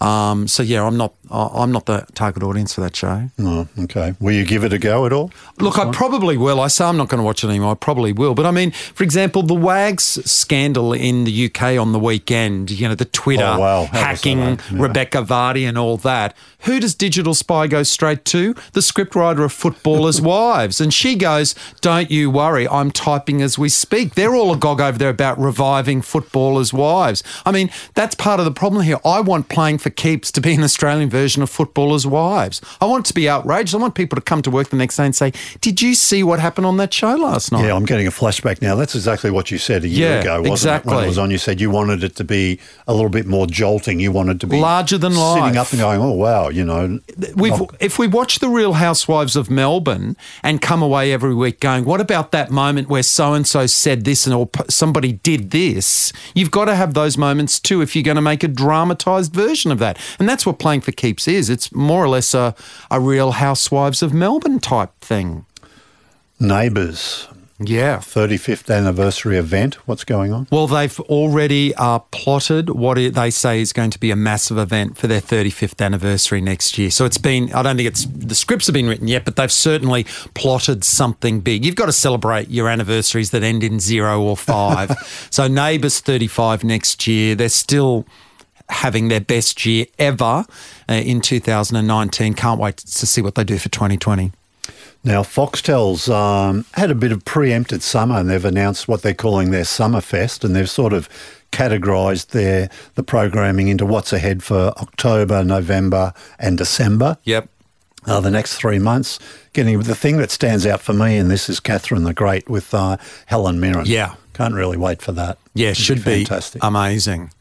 Um, 0.02 0.47
so 0.47 0.62
yeah, 0.62 0.86
I'm 0.86 0.97
not. 0.97 1.13
I- 1.33 1.63
I'm 1.63 1.71
not 1.71 1.87
the 1.87 2.05
target 2.13 2.43
audience 2.43 2.73
for 2.75 2.81
that 2.81 2.95
show. 2.95 3.29
Oh, 3.39 3.67
okay. 3.79 4.13
Will 4.19 4.33
you 4.33 4.45
give 4.45 4.63
it 4.63 4.71
a 4.71 4.77
go 4.77 5.05
at 5.07 5.11
all? 5.13 5.31
Look, 5.59 5.79
I 5.79 5.89
probably 5.91 6.37
will. 6.37 6.59
I 6.61 6.67
say 6.67 6.85
I'm 6.85 6.95
not 6.97 7.09
going 7.09 7.17
to 7.19 7.23
watch 7.25 7.43
it 7.43 7.47
anymore. 7.47 7.71
I 7.71 7.75
probably 7.75 8.13
will. 8.13 8.35
But 8.35 8.45
I 8.45 8.51
mean, 8.51 8.69
for 8.71 9.03
example, 9.03 9.41
the 9.41 9.55
Wags 9.55 10.03
scandal 10.29 10.93
in 10.93 11.23
the 11.23 11.45
UK 11.45 11.77
on 11.79 11.91
the 11.91 11.97
weekend, 11.99 12.69
you 12.69 12.87
know, 12.87 12.93
the 12.95 13.05
Twitter 13.05 13.43
Oh, 13.55 13.59
wow. 13.59 13.85
Hacking? 13.85 14.39
Yeah. 14.39 14.57
Rebekah 14.71 15.23
Vardy 15.23 15.67
and 15.67 15.75
all 15.77 15.97
that. 15.97 16.35
Who 16.61 16.79
does 16.79 16.93
Digital 16.95 17.33
Spy 17.33 17.65
go 17.67 17.81
straight 17.83 18.23
to? 18.25 18.53
The 18.73 18.79
scriptwriter 18.81 19.43
of 19.43 19.51
Footballers' 19.51 20.21
Wives. 20.33 20.79
And 20.79 20.93
she 20.93 21.15
goes, 21.15 21.55
Don't 21.81 22.11
you 22.11 22.29
worry, 22.29 22.67
I'm 22.69 22.91
typing 22.91 23.41
as 23.41 23.57
we 23.57 23.69
speak. 23.69 24.13
They're 24.13 24.35
all 24.35 24.53
agog 24.53 24.79
over 24.79 24.97
there 24.99 25.09
about 25.09 25.39
reviving 25.39 26.01
Footballers' 26.03 26.71
Wives. 26.73 27.23
I 27.43 27.51
mean, 27.51 27.71
that's 27.95 28.13
part 28.13 28.39
of 28.39 28.45
the 28.45 28.51
problem 28.51 28.83
here. 28.83 28.99
I 29.03 29.19
want 29.19 29.49
playing 29.49 29.79
for 29.79 29.89
keeps 29.89 30.31
to 30.33 30.39
be 30.41 30.53
an 30.53 30.63
Australian 30.63 31.09
version 31.09 31.22
of 31.23 31.49
Footballers' 31.49 32.05
Wives. 32.05 32.62
I 32.81 32.86
want 32.86 33.05
it 33.05 33.07
to 33.09 33.13
be 33.13 33.29
outraged. 33.29 33.73
I 33.73 33.77
want 33.77 33.95
people 33.95 34.15
to 34.15 34.21
come 34.21 34.41
to 34.41 34.51
work 34.51 34.69
the 34.69 34.75
next 34.75 34.97
day 34.97 35.05
and 35.05 35.15
say, 35.15 35.31
Did 35.62 35.81
you 35.81 35.95
see 35.95 36.23
what 36.23 36.39
happened 36.39 36.65
on 36.65 36.77
that 36.77 36.93
show 36.93 37.15
last 37.15 37.51
night? 37.51 37.65
Yeah, 37.65 37.75
I'm 37.75 37.86
getting 37.86 38.07
a 38.07 38.12
flashback 38.12 38.62
now. 38.62 38.75
That's 38.75 38.95
exactly 38.95 39.31
what 39.31 39.51
you 39.51 39.57
said 39.57 39.83
a 39.83 39.88
year 39.88 40.09
Yeah, 40.15 40.19
ago, 40.21 40.41
wasn't 40.49 40.86
it? 40.86 40.86
When 40.86 41.03
it 41.03 41.07
was 41.07 41.17
on, 41.17 41.31
you 41.31 41.38
said 41.38 41.62
you 41.62 41.69
wanted 41.69 42.03
it 42.03 42.15
to 42.17 42.23
be 42.23 42.59
a 42.88 42.93
little 42.93 43.09
bit 43.09 43.25
more 43.25 43.47
jolting. 43.47 43.99
You 43.99 44.12
wanted 44.12 44.41
to 44.41 44.47
be 44.47 44.59
Larger 44.59 44.97
than 44.97 45.12
sitting 45.13 45.23
life. 45.23 45.43
Sitting 45.43 45.57
up 45.57 45.71
and 45.71 45.79
going, 45.79 46.01
"Oh 46.01 46.12
wow," 46.12 46.49
you 46.49 46.65
know. 46.65 46.99
We've, 47.36 47.57
not- 47.57 47.75
if 47.79 47.99
we 47.99 48.07
watch 48.07 48.39
The 48.39 48.49
Real 48.49 48.73
Housewives 48.73 49.36
of 49.36 49.49
Melbourne 49.49 50.17
and 50.41 50.62
come 50.62 50.81
away 50.81 51.13
every 51.13 51.33
week 51.36 51.59
going, 51.59 51.86
what 51.86 52.01
about 52.01 52.31
that 52.31 52.49
moment 52.51 52.89
where 52.89 53.03
so 53.03 53.33
and 53.33 53.45
so 53.47 53.65
said 53.67 54.03
this 54.05 54.25
and 54.25 54.36
or 54.36 54.49
somebody 54.69 55.13
did 55.13 55.51
this? 55.51 56.12
You've 56.33 56.51
got 56.51 56.65
to 56.65 56.75
have 56.75 56.93
those 56.93 57.17
moments 57.17 57.59
too 57.59 57.81
if 57.81 57.95
you're 57.95 58.03
going 58.03 58.15
to 58.15 58.21
make 58.21 58.43
a 58.43 58.47
dramatised 58.47 59.33
version 59.33 59.71
of 59.71 59.79
that. 59.79 59.97
And 60.19 60.27
that's 60.27 60.45
what 60.45 60.59
Playing 60.63 60.79
for 60.81 60.93
Keeps 61.03 61.27
is. 61.27 61.49
It's 61.49 61.69
more 61.73 62.01
or 62.01 62.07
less 62.07 62.33
a, 62.33 62.55
a 62.89 62.97
Real 62.97 63.31
Housewives 63.33 64.01
of 64.01 64.13
Melbourne 64.13 64.59
type 64.61 64.97
thing. 65.01 65.45
Neighbours, 66.39 67.27
Yeah. 67.59 67.97
35th 67.97 68.73
anniversary 68.73 69.37
event. 69.37 69.75
What's 69.85 70.05
going 70.05 70.31
on? 70.31 70.47
Well, 70.49 70.65
they've 70.67 70.97
already 71.01 71.75
uh, 71.75 71.99
plotted 71.99 72.69
what 72.69 72.97
it, 72.97 73.15
they 73.15 73.31
say 73.31 73.59
is 73.59 73.73
going 73.73 73.91
to 73.91 73.99
be 73.99 74.11
a 74.11 74.15
massive 74.15 74.57
event 74.57 74.97
for 74.97 75.07
their 75.07 75.19
35th 75.19 75.83
anniversary 75.83 76.39
next 76.39 76.77
year. 76.77 76.89
So 76.89 77.03
it's 77.03 77.17
been, 77.17 77.51
I 77.51 77.63
don't 77.63 77.75
think 77.75 77.87
it's, 77.87 78.05
the 78.05 78.33
scripts 78.35 78.67
have 78.67 78.73
been 78.73 78.87
written 78.87 79.09
yet, 79.09 79.25
but 79.25 79.35
they've 79.35 79.51
certainly 79.51 80.05
plotted 80.35 80.85
something 80.85 81.41
big. 81.41 81.65
You've 81.65 81.75
got 81.75 81.87
to 81.87 81.91
celebrate 81.91 82.49
your 82.49 82.69
anniversaries 82.69 83.31
that 83.31 83.43
end 83.43 83.61
in 83.61 83.81
zero 83.81 84.21
or 84.21 84.37
five. 84.37 84.89
so 85.29 85.49
Neighbours 85.49 85.99
35 85.99 86.63
next 86.63 87.07
year. 87.07 87.35
They're 87.35 87.49
still 87.49 88.05
having 88.73 89.07
their 89.07 89.21
best 89.21 89.65
year 89.65 89.86
ever 89.99 90.45
uh, 90.89 90.93
in 90.93 91.21
2019. 91.21 92.33
Can't 92.33 92.59
wait 92.59 92.77
to 92.77 93.05
see 93.07 93.21
what 93.21 93.36
they 93.36 93.43
do 93.43 93.57
for 93.57 93.69
2020. 93.69 94.31
Now, 95.05 95.21
Foxtel's 95.21 96.09
um, 96.09 96.65
had 96.73 96.89
a 96.89 96.95
bit 96.95 97.12
of 97.12 97.25
preempted 97.25 97.83
summer, 97.83 98.17
and 98.17 98.29
they've 98.29 98.45
announced 98.45 98.88
what 98.88 99.01
they're 99.01 99.13
calling 99.13 99.51
their 99.51 99.65
Summer 99.65 99.99
Fest, 99.99 100.45
and 100.45 100.55
they've 100.55 100.69
sort 100.69 100.93
of 100.93 101.09
categorised 101.51 102.27
their 102.27 102.69
the 102.95 103.03
programming 103.03 103.67
into 103.67 103.86
what's 103.86 104.13
ahead 104.13 104.41
for 104.43 104.71
October, 104.77 105.43
November, 105.43 106.13
and 106.39 106.57
December. 106.57 107.17
Yep. 107.25 107.49
uh, 108.05 108.19
the 108.21 108.31
next 108.31 108.55
three 108.55 108.79
months. 108.79 109.19
Getting 109.51 109.79
the 109.81 109.93
thing 109.95 110.17
that 110.17 110.31
stands 110.31 110.65
out 110.65 110.81
for 110.81 110.93
me, 110.93 111.17
and 111.17 111.29
this 111.29 111.49
is 111.49 111.59
Catherine 111.59 112.03
the 112.05 112.13
Great 112.13 112.49
with 112.49 112.73
uh, 112.73 112.95
Helen 113.25 113.59
Mirren. 113.59 113.86
Yeah. 113.86 114.15
can't 114.33 114.53
really 114.53 114.77
wait 114.77 115.01
for 115.01 115.12
that. 115.12 115.38
Yeah, 115.53 115.71
It'd 115.71 115.77
should 115.83 116.03
be 116.05 116.23
fantastic. 116.25 116.63
amazing. 116.63 117.31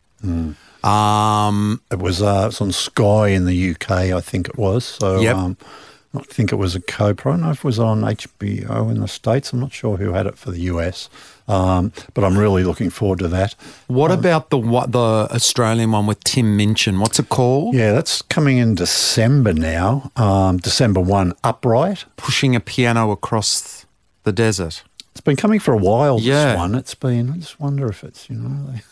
Um, 0.85 1.81
it 1.90 1.99
was 1.99 2.21
uh, 2.23 2.47
it's 2.49 2.61
on 2.61 2.73
Sky 2.73 3.29
in 3.29 3.45
the 3.47 3.71
UK, 3.73 3.90
I 3.90 4.21
think 4.21 4.49
it 4.49 4.59
was. 4.59 4.85
So 4.85 5.21
Yep. 5.21 5.37
um, 5.37 5.57
I 6.14 6.21
think 6.25 6.53
it 6.53 6.57
was 6.57 6.75
a 6.75 6.81
co-pro. 6.81 7.33
I 7.33 7.37
don't 7.37 7.45
know 7.47 7.51
if 7.53 7.59
it 7.59 7.64
was 7.64 7.79
on 7.79 8.03
HBO 8.03 8.90
in 8.90 9.01
the 9.01 9.09
states. 9.09 9.53
I'm 9.53 9.61
not 9.61 9.73
sure 9.73 9.97
who 9.97 10.12
had 10.12 10.27
it 10.27 10.37
for 10.37 10.51
the 10.51 10.61
US, 10.73 11.09
um, 11.49 11.90
but 12.12 12.23
I'm 12.23 12.37
really 12.37 12.64
looking 12.64 12.90
forward 12.90 13.21
to 13.21 13.29
that. 13.29 13.55
What 13.87 14.11
about 14.11 14.51
the 14.51 14.59
what, 14.59 14.92
the 14.92 14.99
Australian 15.31 15.92
one 15.92 16.07
with 16.07 16.23
Tim 16.25 16.55
Minchin? 16.57 16.99
What's 17.01 17.18
it 17.18 17.31
called? 17.31 17.75
Yeah, 17.75 17.92
that's 17.92 18.21
coming 18.23 18.59
in 18.59 18.75
December 18.75 19.55
now. 19.55 20.11
Um, 20.16 20.59
December 20.59 21.01
one, 21.01 21.33
Upright. 21.45 22.05
Pushing 22.16 22.55
a 22.55 22.61
piano 22.61 23.11
across 23.11 23.87
the 24.25 24.33
desert. 24.33 24.83
It's 25.12 25.21
been 25.23 25.37
coming 25.37 25.61
for 25.61 25.73
a 25.73 25.79
while. 25.79 26.21
Yeah. 26.21 26.53
This 26.53 26.57
one, 26.59 26.75
it's 26.75 26.95
been. 26.95 27.31
I 27.31 27.37
just 27.38 27.59
wonder 27.59 27.88
if 27.88 28.05
it's 28.05 28.29
you 28.29 28.37
know. 28.37 28.71
They, 28.71 28.83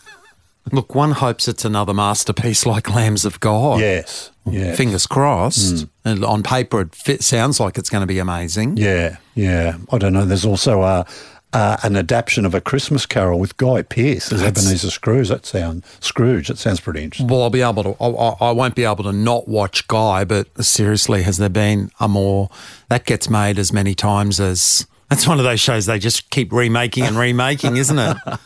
Look, 0.71 0.93
one 0.95 1.11
hopes 1.11 1.47
it's 1.47 1.65
another 1.65 1.93
masterpiece 1.93 2.65
like 2.65 2.93
Lambs 2.93 3.25
of 3.25 3.39
God. 3.39 3.79
yes. 3.79 4.29
Yeah. 4.45 4.73
Fingers 4.75 5.05
crossed. 5.05 5.85
And 6.03 6.25
on 6.25 6.41
paper, 6.43 6.81
it 6.81 6.95
fit, 6.95 7.23
sounds 7.23 7.59
like 7.59 7.77
it's 7.77 7.89
going 7.89 8.01
to 8.01 8.07
be 8.07 8.17
amazing. 8.19 8.75
Yeah, 8.77 9.17
yeah. 9.35 9.77
I 9.91 9.97
don't 9.99 10.13
know. 10.13 10.25
There's 10.25 10.45
also 10.45 10.81
a, 10.81 11.05
uh, 11.53 11.77
an 11.83 11.95
adaptation 11.95 12.43
of 12.45 12.55
a 12.55 12.61
Christmas 12.61 13.05
Carol 13.05 13.39
with 13.39 13.55
Guy 13.57 13.83
Pearce 13.83 14.31
as 14.31 14.39
That's- 14.41 14.63
Ebenezer 14.65 14.89
Scrooge. 14.89 15.29
That 15.29 15.45
sound 15.45 15.83
Scrooge. 15.99 16.47
That 16.47 16.57
sounds 16.57 16.79
pretty 16.79 17.03
interesting. 17.03 17.27
Well, 17.27 17.43
I'll 17.43 17.49
be 17.51 17.61
able 17.61 17.83
to. 17.83 17.95
I, 18.03 18.07
I- 18.07 18.49
I 18.49 18.51
won't 18.51 18.73
be 18.73 18.83
able 18.83 19.03
to 19.03 19.11
not 19.11 19.47
watch 19.47 19.87
Guy, 19.87 20.23
but 20.23 20.47
seriously, 20.65 21.21
has 21.23 21.37
there 21.37 21.49
been 21.49 21.91
a 21.99 22.07
more 22.07 22.49
that 22.89 23.05
gets 23.05 23.29
made 23.29 23.59
as 23.59 23.71
many 23.71 23.93
times 23.93 24.39
as? 24.39 24.87
That's 25.09 25.27
one 25.27 25.37
of 25.39 25.43
those 25.43 25.59
shows 25.59 25.85
they 25.87 25.99
just 25.99 26.29
keep 26.29 26.51
remaking 26.53 27.03
and 27.03 27.17
remaking, 27.17 27.75
isn't 27.77 27.99
it? 27.99 28.17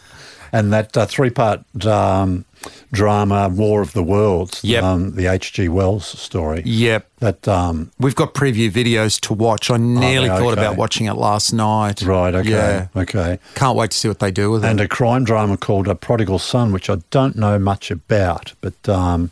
And 0.56 0.72
that 0.72 0.96
uh, 0.96 1.06
three-part 1.06 1.86
um, 1.86 2.46
drama, 2.94 3.50
War 3.50 3.82
of 3.82 3.92
the 3.92 4.02
Worlds, 4.02 4.64
Yep. 4.64 4.84
um, 4.84 5.12
the 5.16 5.26
H.G. 5.28 5.68
Wells 5.68 6.06
story. 6.06 6.62
Yep. 6.64 7.10
That 7.20 7.46
um, 7.46 7.92
We've 8.00 8.16
got 8.16 8.34
preview 8.34 8.72
videos 8.72 9.20
to 9.22 9.34
watch. 9.34 9.70
I 9.70 9.76
nearly 9.76 10.30
okay. 10.30 10.40
thought 10.40 10.54
about 10.54 10.78
watching 10.78 11.08
it 11.08 11.16
last 11.16 11.52
night. 11.52 12.02
right. 12.04 12.34
Okay. 12.34 12.50
Yeah. 12.52 12.88
Okay. 12.96 13.38
Can't 13.56 13.76
wait 13.78 13.92
to 13.92 13.98
see 13.98 14.08
what 14.08 14.20
they 14.20 14.32
do 14.32 14.50
with 14.50 14.64
it. 14.64 14.70
And 14.70 14.80
a 14.80 14.88
crime 14.88 15.26
drama 15.26 15.58
called 15.58 15.90
A 15.90 15.96
Prodigal 15.96 16.40
Son, 16.40 16.72
which 16.72 16.90
I 16.90 16.98
don't 17.12 17.36
know 17.36 17.60
much 17.60 17.92
about, 17.92 18.54
but 18.62 18.88
um, 18.88 19.32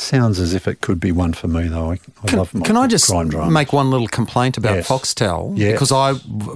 sounds 0.00 0.38
as 0.40 0.54
if 0.54 0.66
it 0.68 0.80
could 0.80 1.00
be 1.00 1.12
one 1.12 1.32
for 1.32 1.48
me, 1.48 1.68
though. 1.68 1.90
I, 1.90 1.98
I 2.22 2.26
Can, 2.28 2.38
love 2.38 2.54
my 2.54 2.66
can 2.66 2.76
I 2.76 2.86
just 2.86 3.06
crime 3.08 3.28
drama. 3.28 3.50
make 3.50 3.72
one 3.72 3.90
little 3.90 4.08
complaint 4.08 4.56
about 4.56 4.76
Yes. 4.76 4.88
Foxtel? 4.88 5.52
Yes. 5.56 5.72
Because 5.72 5.92
I 5.92 6.14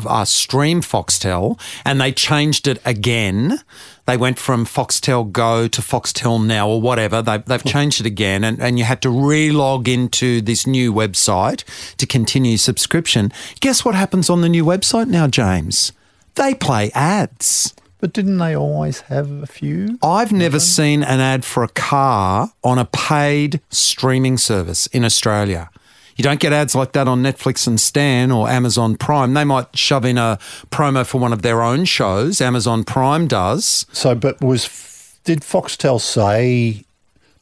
uh, 0.09 0.25
stream 0.25 0.81
Foxtel 0.83 1.59
and 1.85 2.01
they 2.01 2.13
changed 2.13 2.67
it 2.69 2.81
again. 2.85 3.61
They 4.07 4.17
went 4.17 4.39
from 4.39 4.65
Foxtel 4.67 5.31
Go 5.31 5.69
to 5.69 5.81
Foxtel 5.81 6.45
Now 6.45 6.69
or 6.69 6.81
whatever. 6.81 7.23
They, 7.23 7.39
they've 7.39 7.63
changed 7.63 8.01
it 8.01 8.07
again, 8.07 8.43
and, 8.43 8.61
and 8.61 8.79
you 8.79 8.85
had 8.85 9.01
to 9.03 9.11
re-log 9.11 9.89
into 9.89 10.41
this 10.41 10.67
new 10.67 10.93
website 10.93 11.63
to 11.99 12.07
continue 12.07 12.57
subscription. 12.57 13.33
Guess 13.61 13.85
what 13.85 13.95
happens 13.95 14.29
on 14.29 14.41
the 14.41 14.49
new 14.49 14.65
website 14.65 15.09
now, 15.09 15.27
James? 15.29 15.93
they 16.35 16.55
play 16.55 16.91
ads. 16.95 17.75
But 18.03 18.13
didn't 18.13 18.39
they 18.39 18.57
always 18.57 19.03
have 19.03 19.31
a 19.31 19.47
few? 19.47 19.97
I've 20.03 20.33
never 20.33 20.59
seen 20.59 21.05
an 21.05 21.21
ad 21.21 21.45
for 21.45 21.63
a 21.63 21.69
car 21.69 22.53
on 22.65 22.77
a 22.77 22.85
paid 22.85 23.61
streaming 23.71 24.39
service 24.39 24.89
in 24.89 25.05
Australia. 25.05 25.71
You 26.17 26.25
don't 26.25 26.41
get 26.41 26.53
ads 26.53 26.75
like 26.75 26.91
that 26.95 27.07
on 27.07 27.23
Netflix 27.23 27.69
and 27.69 27.81
Stan 27.81 28.33
or 28.33 28.49
Amazon 28.49 28.97
Prime. 28.97 29.35
They 29.35 29.45
might 29.45 29.79
shove 29.79 30.05
in 30.05 30.19
a 30.19 30.41
promo 30.73 31.07
for 31.07 31.21
one 31.21 31.33
of 31.33 31.43
their 31.43 31.63
own 31.63 31.85
shows. 31.85 32.41
Amazon 32.41 32.83
Prime 32.83 33.29
does. 33.29 33.87
So, 33.93 34.17
but 34.17 34.41
was 34.41 35.17
did 35.23 35.43
Foxtel 35.43 36.01
say 36.01 36.85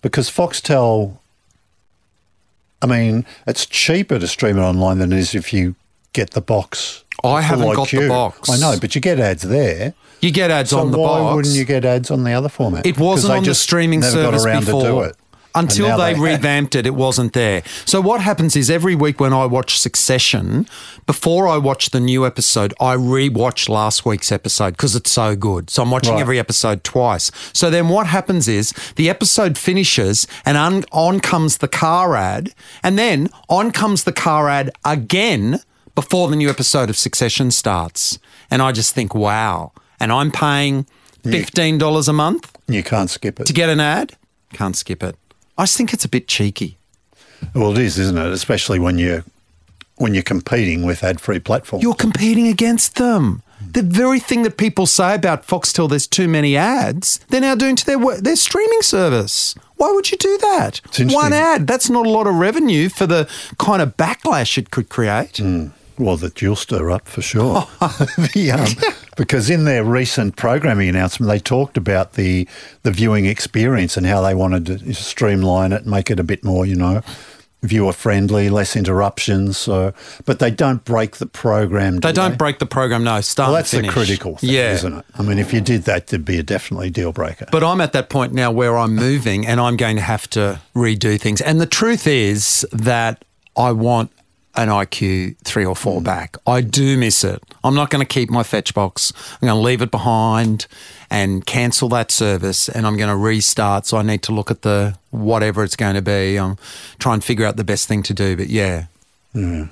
because 0.02 0.28
Foxtel? 0.28 1.16
I 2.82 2.86
mean, 2.86 3.24
it's 3.46 3.64
cheaper 3.64 4.18
to 4.18 4.28
stream 4.28 4.58
it 4.58 4.62
online 4.62 4.98
than 4.98 5.10
it 5.10 5.20
is 5.20 5.34
if 5.34 5.54
you 5.54 5.74
get 6.12 6.32
the 6.32 6.42
box. 6.42 7.02
I 7.24 7.40
haven't 7.40 7.66
like 7.66 7.76
got 7.76 7.88
the 7.88 8.08
box. 8.08 8.50
I 8.50 8.58
know, 8.58 8.78
but 8.78 8.94
you 8.94 9.00
get 9.00 9.18
ads 9.18 9.42
there. 9.42 9.94
You 10.20 10.30
get 10.30 10.50
ads 10.50 10.70
So 10.70 10.80
on 10.80 10.90
the 10.90 10.98
why 10.98 11.09
box. 11.09 11.22
Why 11.22 11.35
wouldn't 11.35 11.54
you 11.54 11.64
get 11.64 11.85
ads 11.85 12.11
on 12.11 12.24
the 12.24 12.33
other 12.33 12.48
format? 12.48 12.87
It 12.87 12.98
wasn't 12.98 13.33
they 13.33 13.38
on 13.38 13.44
the 13.44 13.54
streaming 13.54 14.02
service 14.02 14.42
got 14.42 14.46
around 14.52 14.64
before. 14.66 14.83
to 14.83 14.88
do 14.88 15.00
it. 15.02 15.16
Until 15.52 15.88
now 15.88 15.96
they, 15.96 16.14
revamped 16.14 16.76
it, 16.76 16.87
it 16.87 16.94
wasn't 16.94 17.33
there. 17.33 17.64
So 17.85 18.00
what 18.00 18.20
happens 18.20 18.54
is 18.54 18.70
every 18.70 18.94
week 18.94 19.18
when 19.18 19.33
I 19.33 19.46
watch 19.46 19.80
Succession, 19.80 20.64
before 21.06 21.48
I 21.48 21.56
watch 21.59 21.90
the 21.90 21.98
new 21.98 22.24
episode, 22.24 22.72
I 22.80 22.92
re-watch 22.92 23.68
last 23.68 24.06
week's 24.06 24.30
episode 24.30 24.74
because 24.74 24.94
it's 24.94 25.11
so 25.11 25.35
good. 25.35 25.68
So 25.68 25.83
I'm 25.83 25.90
watching 25.90 26.14
Right. 26.14 26.20
every 26.20 26.38
episode 26.38 26.85
twice. 26.85 27.33
So 27.52 27.68
then 27.68 27.88
what 27.88 28.06
happens 28.06 28.46
is 28.46 28.72
the 28.94 29.11
episode 29.11 29.59
finishes 29.59 30.28
and 30.44 30.56
on, 30.56 30.85
on 30.92 31.18
comes 31.18 31.56
the 31.59 31.66
car 31.66 32.14
ad, 32.14 32.54
and 32.85 32.96
then 32.96 33.28
on 33.48 33.72
comes 33.72 34.04
the 34.04 34.12
car 34.12 34.48
ad 34.48 34.70
again 34.85 35.59
before 35.96 36.28
the 36.28 36.37
new 36.37 36.48
episode 36.48 36.88
of 36.90 36.96
Succession 36.96 37.50
starts. 37.50 38.20
And 38.52 38.62
I 38.62 38.70
just 38.70 38.94
think, 38.94 39.16
wow. 39.16 39.72
And 40.00 40.10
I'm 40.12 40.30
paying 40.30 40.86
$15 41.24 42.08
a 42.08 42.12
month 42.12 42.56
You 42.68 42.82
can't 42.82 43.10
skip 43.10 43.38
it. 43.40 43.46
to 43.46 43.52
get 43.52 43.68
an 43.68 43.80
ad. 43.80 44.16
Can't 44.54 44.74
skip 44.76 45.02
it. 45.02 45.16
I 45.58 45.64
just 45.64 45.76
think 45.76 45.92
it's 45.92 46.04
a 46.04 46.08
bit 46.08 46.26
cheeky. 46.26 46.78
Well, 47.54 47.72
it 47.72 47.78
is, 47.78 47.98
isn't 47.98 48.18
it? 48.18 48.32
Especially 48.32 48.78
when 48.78 48.98
you 48.98 49.22
when 49.96 50.14
you're 50.14 50.22
competing 50.22 50.86
with 50.86 51.04
ad-free 51.04 51.40
platforms. 51.40 51.82
You're 51.82 51.94
competing 51.94 52.48
against 52.48 52.94
them. 52.96 53.42
The 53.72 53.82
very 53.82 54.18
thing 54.18 54.44
that 54.44 54.56
people 54.56 54.86
say 54.86 55.14
about 55.14 55.46
Foxtel, 55.46 55.90
there's 55.90 56.06
too 56.06 56.26
many 56.26 56.56
ads, 56.56 57.18
they're 57.28 57.42
now 57.42 57.54
doing 57.54 57.76
to 57.76 57.84
their 57.84 57.98
their 58.20 58.36
streaming 58.36 58.80
service. 58.82 59.54
Why 59.76 59.92
would 59.92 60.10
you 60.10 60.16
do 60.16 60.38
that? 60.38 60.80
One 61.00 61.32
ad, 61.34 61.66
that's 61.66 61.90
not 61.90 62.06
a 62.06 62.10
lot 62.10 62.26
of 62.26 62.34
revenue 62.36 62.88
for 62.88 63.06
the 63.06 63.28
kind 63.58 63.82
of 63.82 63.96
backlash 63.98 64.56
it 64.58 64.70
could 64.70 64.88
create. 64.88 65.36
Hmm. 65.36 65.68
Well, 66.00 66.16
that 66.16 66.40
you'll 66.40 66.56
stir 66.56 66.90
up 66.90 67.06
for 67.06 67.22
sure. 67.22 67.68
The, 68.34 68.50
um, 68.52 68.92
because 69.16 69.50
in 69.50 69.64
their 69.64 69.84
recent 69.84 70.36
programming 70.36 70.88
announcement, 70.88 71.30
they 71.30 71.38
talked 71.38 71.76
about 71.76 72.14
the 72.14 72.48
the 72.82 72.90
viewing 72.90 73.26
experience 73.26 73.96
and 73.96 74.06
how 74.06 74.22
they 74.22 74.34
wanted 74.34 74.66
to 74.66 74.94
streamline 74.94 75.72
it, 75.72 75.86
make 75.86 76.10
it 76.10 76.18
a 76.18 76.24
bit 76.24 76.44
more, 76.44 76.64
you 76.64 76.74
know, 76.74 77.02
viewer 77.62 77.92
friendly, 77.92 78.48
less 78.48 78.76
interruptions. 78.76 79.58
So, 79.58 79.92
but 80.24 80.38
they 80.38 80.50
don't 80.50 80.84
break 80.84 81.16
the 81.16 81.26
program. 81.26 82.00
do 82.00 82.08
They 82.08 82.12
don't 82.12 82.38
break 82.38 82.58
the 82.58 82.66
program, 82.66 83.04
no. 83.04 83.20
Start 83.20 83.48
Well, 83.48 83.56
that's 83.56 83.70
the 83.72 83.88
critical 83.88 84.36
thing, 84.36 84.50
yeah. 84.50 84.72
isn't 84.72 84.92
it? 84.92 85.04
I 85.14 85.22
mean, 85.22 85.38
if 85.38 85.52
you 85.52 85.60
did 85.60 85.82
that, 85.84 86.08
there'd 86.08 86.24
be 86.24 86.38
a 86.38 86.42
definitely 86.42 86.90
deal 86.90 87.12
breaker. 87.12 87.46
But 87.52 87.62
I'm 87.62 87.80
at 87.80 87.92
that 87.92 88.08
point 88.08 88.32
now 88.32 88.50
where 88.50 88.76
I'm 88.78 88.94
moving 88.94 89.46
and 89.46 89.60
I'm 89.60 89.76
going 89.76 89.96
to 89.96 90.02
have 90.02 90.28
to 90.30 90.60
redo 90.74 91.20
things. 91.20 91.40
And 91.40 91.60
the 91.60 91.66
truth 91.66 92.06
is 92.06 92.66
that 92.72 93.24
I 93.56 93.72
want 93.72 94.10
an 94.56 94.68
IQ 94.68 95.36
three 95.44 95.64
or 95.64 95.76
four 95.76 96.00
back. 96.00 96.36
I 96.46 96.60
do 96.60 96.96
miss 96.96 97.22
it. 97.24 97.42
I'm 97.62 97.74
not 97.74 97.90
going 97.90 98.00
to 98.04 98.06
keep 98.08 98.30
my 98.30 98.42
fetch 98.42 98.74
box. 98.74 99.12
I'm 99.40 99.46
going 99.48 99.58
to 99.58 99.62
leave 99.64 99.80
it 99.82 99.90
behind 99.90 100.66
and 101.08 101.44
cancel 101.46 101.88
that 101.90 102.10
service 102.10 102.68
and 102.68 102.86
I'm 102.86 102.96
going 102.96 103.08
to 103.10 103.16
restart. 103.16 103.86
So 103.86 103.96
I 103.98 104.02
need 104.02 104.22
to 104.22 104.32
look 104.32 104.50
at 104.50 104.62
the 104.62 104.96
whatever 105.10 105.62
it's 105.62 105.76
going 105.76 105.94
to 105.94 106.02
be. 106.02 106.36
I'm 106.36 106.56
try 106.98 107.14
and 107.14 107.22
figure 107.22 107.46
out 107.46 107.56
the 107.56 107.64
best 107.64 107.86
thing 107.88 108.02
to 108.04 108.14
do. 108.14 108.36
But 108.36 108.48
yeah. 108.48 108.86
Yeah. 109.34 109.66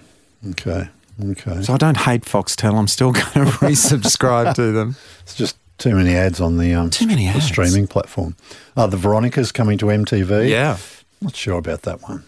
okay, 0.51 0.89
okay. 1.25 1.63
So 1.63 1.75
I 1.75 1.77
don't 1.77 1.97
hate 1.97 2.23
Foxtel. 2.23 2.79
I'm 2.79 2.87
still 2.89 3.11
going 3.21 3.25
to 3.25 3.53
resubscribe 3.59 4.55
to 4.55 4.73
them. 4.73 4.97
It's 5.23 5.35
just 5.35 5.57
too 5.77 5.95
many 5.95 6.15
ads 6.15 6.41
on 6.41 6.57
the 6.57 6.73
um, 6.75 6.89
Too 6.91 7.07
many 7.07 7.25
the 7.25 7.31
ads. 7.37 7.45
streaming 7.45 7.87
platform. 7.87 8.35
Uh, 8.77 8.87
the 8.87 8.97
Veronicas 8.97 9.53
coming 9.53 9.77
to 9.79 9.87
MTV. 9.87 10.49
Yeah. 10.49 10.79
Not 11.21 11.37
sure 11.37 11.59
about 11.59 11.83
that 11.83 12.01
one. 12.03 12.25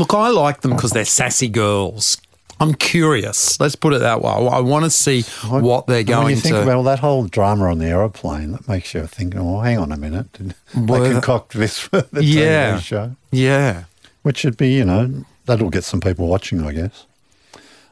Look, 0.00 0.14
I 0.14 0.28
like 0.30 0.62
them 0.62 0.70
because 0.72 0.92
they're 0.92 1.04
sassy 1.04 1.48
girls. 1.48 2.16
I'm 2.58 2.74
curious. 2.74 3.60
Let's 3.60 3.76
put 3.76 3.92
it 3.92 4.00
that 4.00 4.22
way. 4.22 4.30
I 4.30 4.60
want 4.60 4.84
to 4.84 4.90
see 4.90 5.22
what 5.46 5.86
they're 5.86 6.02
going 6.02 6.16
when 6.18 6.24
going 6.24 6.34
you 6.36 6.40
think 6.40 6.54
to. 6.56 6.62
about 6.62 6.76
all 6.76 6.82
that 6.84 6.98
whole 7.00 7.26
drama 7.26 7.66
on 7.70 7.78
the 7.78 7.86
aeroplane, 7.86 8.52
that 8.52 8.66
makes 8.66 8.92
you 8.94 9.06
think, 9.06 9.34
oh, 9.36 9.60
hang 9.60 9.76
on 9.78 9.92
a 9.92 9.96
minute. 9.98 10.32
Did 10.32 10.54
they 10.74 10.98
the- 11.00 11.12
concoct 11.12 11.52
this 11.52 11.78
for 11.78 12.00
the 12.12 12.24
Yeah. 12.24 12.76
TV 12.76 12.80
show? 12.82 13.16
yeah. 13.30 13.84
Which 14.22 14.38
should 14.38 14.56
be, 14.56 14.72
you 14.72 14.84
know, 14.84 15.24
that'll 15.46 15.70
get 15.70 15.84
some 15.84 16.00
people 16.00 16.28
watching, 16.28 16.62
I 16.66 16.72
guess. 16.72 17.06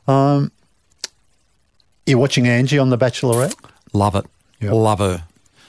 Um, 0.06 0.50
you're 2.06 2.18
watching 2.18 2.46
Angie 2.48 2.78
on 2.78 2.90
The 2.90 2.98
Bachelorette? 2.98 3.54
Love 3.92 4.14
it. 4.14 4.24
Yep. 4.60 4.72
Love 4.72 4.98
her. 5.00 5.24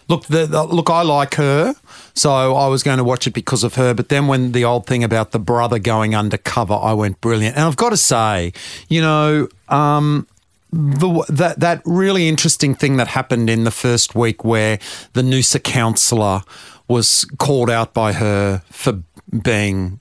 Look, 0.07 0.25
the, 0.25 0.45
the- 0.45 0.63
look, 0.63 0.89
I 0.89 1.01
like 1.03 1.35
her, 1.35 1.75
so 2.13 2.55
I 2.55 2.67
was 2.67 2.83
going 2.83 2.97
to 2.97 3.03
watch 3.03 3.27
it 3.27 3.33
because 3.33 3.63
of 3.63 3.75
her. 3.75 3.93
But 3.93 4.09
then 4.09 4.27
when 4.27 4.51
the 4.51 4.65
old 4.65 4.85
thing 4.85 5.03
about 5.03 5.31
the 5.31 5.39
brother 5.39 5.79
going 5.79 6.15
undercover, 6.15 6.73
I 6.73 6.93
went 6.93 7.21
brilliant. 7.21 7.55
And 7.55 7.65
I've 7.65 7.77
got 7.77 7.89
to 7.89 7.97
say, 7.97 8.53
you 8.87 9.01
know, 9.01 9.47
um, 9.69 10.27
the, 10.71 11.25
that 11.29 11.59
that 11.59 11.81
really 11.85 12.27
interesting 12.27 12.75
thing 12.75 12.97
that 12.97 13.07
happened 13.07 13.49
in 13.49 13.63
the 13.63 13.71
first 13.71 14.15
week, 14.15 14.43
where 14.43 14.79
the 15.13 15.21
Noosa 15.21 15.63
councillor 15.63 16.41
was 16.87 17.25
called 17.37 17.69
out 17.69 17.93
by 17.93 18.13
her 18.13 18.63
for 18.69 19.01
being 19.43 19.99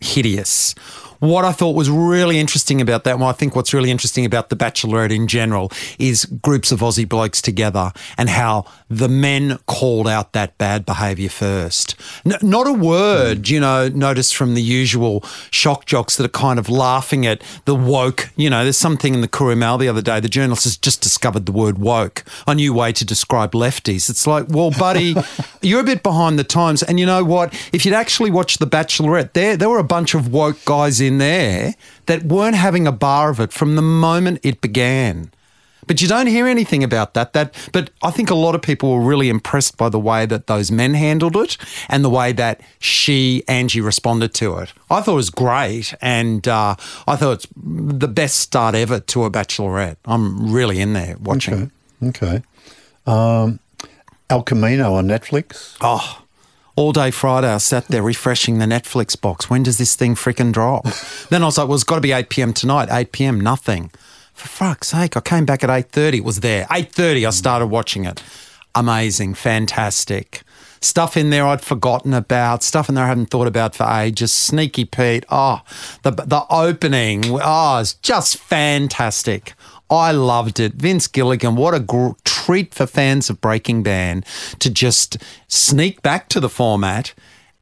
hideous. 0.00 0.74
What 1.20 1.44
I 1.44 1.52
thought 1.52 1.76
was 1.76 1.88
really 1.88 2.40
interesting 2.40 2.80
about 2.80 3.04
that, 3.04 3.14
and 3.14 3.22
I 3.22 3.30
think 3.30 3.54
what's 3.54 3.72
really 3.72 3.92
interesting 3.92 4.24
about 4.24 4.48
The 4.48 4.56
Bachelorette 4.56 5.14
in 5.14 5.28
general, 5.28 5.70
is 5.96 6.24
groups 6.24 6.72
of 6.72 6.80
Aussie 6.80 7.08
blokes 7.08 7.40
together 7.40 7.92
and 8.18 8.28
how 8.28 8.64
the 8.98 9.08
men 9.08 9.58
called 9.66 10.06
out 10.06 10.32
that 10.32 10.58
bad 10.58 10.84
behaviour 10.84 11.30
first. 11.30 11.94
N- 12.26 12.36
not 12.42 12.66
a 12.66 12.72
word, 12.72 13.48
you 13.48 13.58
know, 13.58 13.88
noticed 13.88 14.36
from 14.36 14.54
the 14.54 14.62
usual 14.62 15.24
shock 15.50 15.86
jocks 15.86 16.16
that 16.16 16.24
are 16.24 16.28
kind 16.28 16.58
of 16.58 16.68
laughing 16.68 17.24
at 17.24 17.42
the 17.64 17.74
woke. 17.74 18.28
You 18.36 18.50
know, 18.50 18.64
there's 18.64 18.76
something 18.76 19.14
in 19.14 19.22
the 19.22 19.28
Courier 19.28 19.56
Mail 19.56 19.78
the 19.78 19.88
other 19.88 20.02
day, 20.02 20.20
the 20.20 20.28
journalist 20.28 20.64
has 20.64 20.76
just 20.76 21.00
discovered 21.00 21.46
the 21.46 21.52
word 21.52 21.78
woke, 21.78 22.22
a 22.46 22.54
new 22.54 22.74
way 22.74 22.92
to 22.92 23.04
describe 23.04 23.52
lefties. 23.52 24.10
It's 24.10 24.26
like, 24.26 24.46
well, 24.48 24.70
buddy, 24.70 25.16
you're 25.62 25.80
a 25.80 25.84
bit 25.84 26.02
behind 26.02 26.38
the 26.38 26.44
times. 26.44 26.82
And 26.82 27.00
you 27.00 27.06
know 27.06 27.24
what? 27.24 27.54
If 27.72 27.86
you'd 27.86 27.94
actually 27.94 28.30
watched 28.30 28.58
The 28.58 28.66
Bachelorette, 28.66 29.32
there, 29.32 29.56
there 29.56 29.70
were 29.70 29.78
a 29.78 29.84
bunch 29.84 30.14
of 30.14 30.30
woke 30.30 30.62
guys 30.66 31.00
in 31.00 31.16
there 31.16 31.74
that 32.06 32.24
weren't 32.24 32.56
having 32.56 32.86
a 32.86 32.92
bar 32.92 33.30
of 33.30 33.40
it 33.40 33.52
from 33.52 33.76
the 33.76 33.82
moment 33.82 34.40
it 34.42 34.60
began. 34.60 35.30
But 35.86 36.00
you 36.00 36.08
don't 36.08 36.26
hear 36.26 36.46
anything 36.46 36.84
about 36.84 37.14
that. 37.14 37.32
That, 37.32 37.54
but 37.72 37.90
I 38.02 38.10
think 38.10 38.30
a 38.30 38.34
lot 38.34 38.54
of 38.54 38.62
people 38.62 38.94
were 38.94 39.00
really 39.00 39.28
impressed 39.28 39.76
by 39.76 39.88
the 39.88 39.98
way 39.98 40.26
that 40.26 40.46
those 40.46 40.70
men 40.70 40.94
handled 40.94 41.36
it 41.36 41.56
and 41.88 42.04
the 42.04 42.10
way 42.10 42.32
that 42.32 42.60
she, 42.78 43.42
Angie, 43.48 43.80
responded 43.80 44.34
to 44.34 44.58
it. 44.58 44.72
I 44.90 45.00
thought 45.00 45.12
it 45.12 45.16
was 45.16 45.30
great, 45.30 45.94
and 46.00 46.46
uh, 46.46 46.76
I 47.06 47.16
thought 47.16 47.32
it's 47.32 47.48
the 47.56 48.08
best 48.08 48.40
start 48.40 48.74
ever 48.74 49.00
to 49.00 49.24
a 49.24 49.30
bachelorette. 49.30 49.96
I'm 50.04 50.52
really 50.52 50.80
in 50.80 50.92
there 50.92 51.16
watching. 51.18 51.54
Okay. 51.54 51.70
Okay. 52.08 52.42
Um, 53.06 53.60
El 54.30 54.42
Camino 54.42 54.94
on 54.94 55.06
Netflix. 55.06 55.76
Oh, 55.80 56.22
all 56.74 56.92
day 56.92 57.10
Friday, 57.10 57.48
I 57.48 57.58
sat 57.58 57.88
there 57.88 58.02
refreshing 58.02 58.58
the 58.58 58.64
Netflix 58.64 59.20
box. 59.20 59.50
When 59.50 59.62
does 59.62 59.78
this 59.78 59.94
thing 59.94 60.14
freaking 60.14 60.52
drop? 60.52 60.86
then 61.30 61.42
I 61.42 61.46
was 61.46 61.58
like, 61.58 61.68
well, 61.68 61.74
it's 61.74 61.84
got 61.84 61.96
to 61.96 62.00
be 62.00 62.12
8 62.12 62.28
p.m. 62.30 62.52
tonight. 62.52 62.88
8 62.90 63.12
p.m., 63.12 63.40
nothing. 63.40 63.90
For 64.42 64.48
fuck's 64.48 64.88
sake, 64.88 65.16
I 65.16 65.20
came 65.20 65.44
back 65.44 65.62
at 65.62 65.70
8.30. 65.70 66.14
It 66.14 66.24
was 66.24 66.40
there. 66.40 66.64
8.30, 66.64 67.28
I 67.28 67.30
started 67.30 67.66
watching 67.68 68.06
it. 68.06 68.20
Amazing, 68.74 69.34
fantastic. 69.34 70.42
Stuff 70.80 71.16
in 71.16 71.30
there 71.30 71.46
I'd 71.46 71.60
forgotten 71.60 72.12
about, 72.12 72.64
stuff 72.64 72.88
in 72.88 72.96
there 72.96 73.04
I 73.04 73.08
hadn't 73.08 73.26
thought 73.26 73.46
about 73.46 73.76
for 73.76 73.86
ages. 73.88 74.32
Skinny 74.32 74.68
Pete, 74.68 75.24
oh, 75.30 75.60
the, 76.02 76.10
the 76.10 76.44
opening, 76.50 77.22
oh, 77.40 77.78
it's 77.78 77.94
just 77.94 78.36
fantastic. 78.36 79.54
I 79.88 80.10
loved 80.10 80.58
it. 80.58 80.72
Vince 80.72 81.06
Gilligan, 81.06 81.54
what 81.54 81.72
a 81.72 81.78
gr- 81.78 82.16
treat 82.24 82.74
for 82.74 82.88
fans 82.88 83.30
of 83.30 83.40
Breaking 83.40 83.84
Bad 83.84 84.26
to 84.58 84.70
just 84.70 85.18
sneak 85.46 86.02
back 86.02 86.28
to 86.30 86.40
the 86.40 86.48
format 86.48 87.14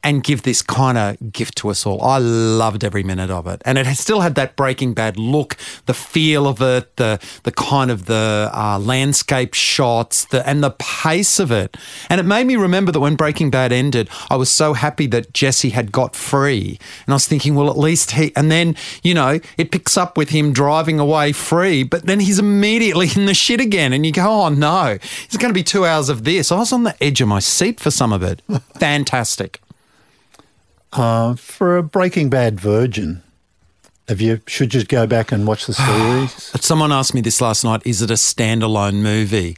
and 0.03 0.25
give 0.25 0.43
this 0.43 0.63
kind 0.63 0.97
of 0.97 1.33
gift 1.33 1.57
to 1.59 1.69
us 1.69 1.85
all. 1.85 2.03
I 2.03 2.19
loved 2.19 2.85
every 2.85 3.03
minute 3.03 3.31
of 3.31 3.47
it, 3.47 3.61
and 3.65 3.79
it 3.79 3.87
still 3.97 4.21
had 4.21 4.35
that 4.37 4.57
Breaking 4.57 4.95
Bad 4.95 5.19
look, 5.19 5.57
the 5.87 5.95
feel 5.95 6.47
of 6.47 6.63
it, 6.63 6.97
the 6.97 7.21
the 7.43 7.53
kind 7.53 7.91
of 7.91 8.07
the 8.07 8.51
uh, 8.53 8.79
landscape 8.79 9.55
shots, 9.55 10.25
the 10.27 10.47
and 10.49 10.63
the 10.63 10.71
pace 10.71 11.39
of 11.39 11.51
it. 11.51 11.77
And 12.09 12.21
it 12.21 12.25
made 12.25 12.47
me 12.47 12.57
remember 12.57 12.93
that 12.93 13.01
when 13.01 13.17
Breaking 13.17 13.51
Bad 13.51 13.73
ended, 13.73 14.09
I 14.31 14.37
was 14.37 14.49
so 14.51 14.73
happy 14.73 15.07
that 15.09 15.33
Jesse 15.33 15.71
had 15.71 15.93
got 15.93 16.17
free, 16.17 16.79
and 17.07 17.13
I 17.13 17.17
was 17.17 17.27
thinking, 17.27 17.55
well, 17.55 17.71
at 17.71 17.79
least 17.79 18.13
he. 18.13 18.33
And 18.37 18.51
then 18.51 18.77
you 19.03 19.15
know, 19.15 19.41
it 19.59 19.71
picks 19.71 19.97
up 19.97 20.17
with 20.17 20.31
him 20.31 20.53
driving 20.53 20.99
away 20.99 21.33
free, 21.33 21.83
but 21.83 22.07
then 22.07 22.21
he's 22.21 22.39
immediately 22.39 23.11
in 23.15 23.27
the 23.27 23.35
shit 23.35 23.61
again, 23.61 23.93
and 23.93 24.07
you 24.07 24.13
go, 24.13 24.27
oh 24.27 24.49
no, 24.49 24.99
it's 25.25 25.37
going 25.37 25.51
to 25.53 25.59
be 25.59 25.63
two 25.63 25.85
hours 25.85 26.09
of 26.09 26.25
this. 26.25 26.51
I 26.51 26.59
was 26.59 26.73
on 26.73 26.85
the 26.85 26.95
edge 27.03 27.21
of 27.21 27.29
my 27.29 27.41
seat 27.41 27.81
for 27.81 27.91
some 27.91 28.13
of 28.13 28.23
it. 28.23 28.43
Fantastic. 28.79 29.61
Uh, 30.93 31.35
for 31.37 31.77
a 31.77 31.83
Breaking 31.83 32.31
Bad 32.31 32.59
virgin, 32.59 33.23
have 34.09 34.21
you 34.21 34.41
should 34.47 34.75
you 34.75 34.85
go 34.85 35.07
back 35.07 35.31
and 35.31 35.47
watch 35.47 35.67
the 35.67 35.75
series? 35.75 36.33
Someone 36.65 36.91
asked 36.93 37.15
me 37.15 37.21
this 37.21 37.41
last 37.41 37.65
night. 37.65 37.83
Is 37.85 38.03
it 38.03 38.11
a 38.11 38.15
standalone 38.15 38.97
movie? 38.97 39.57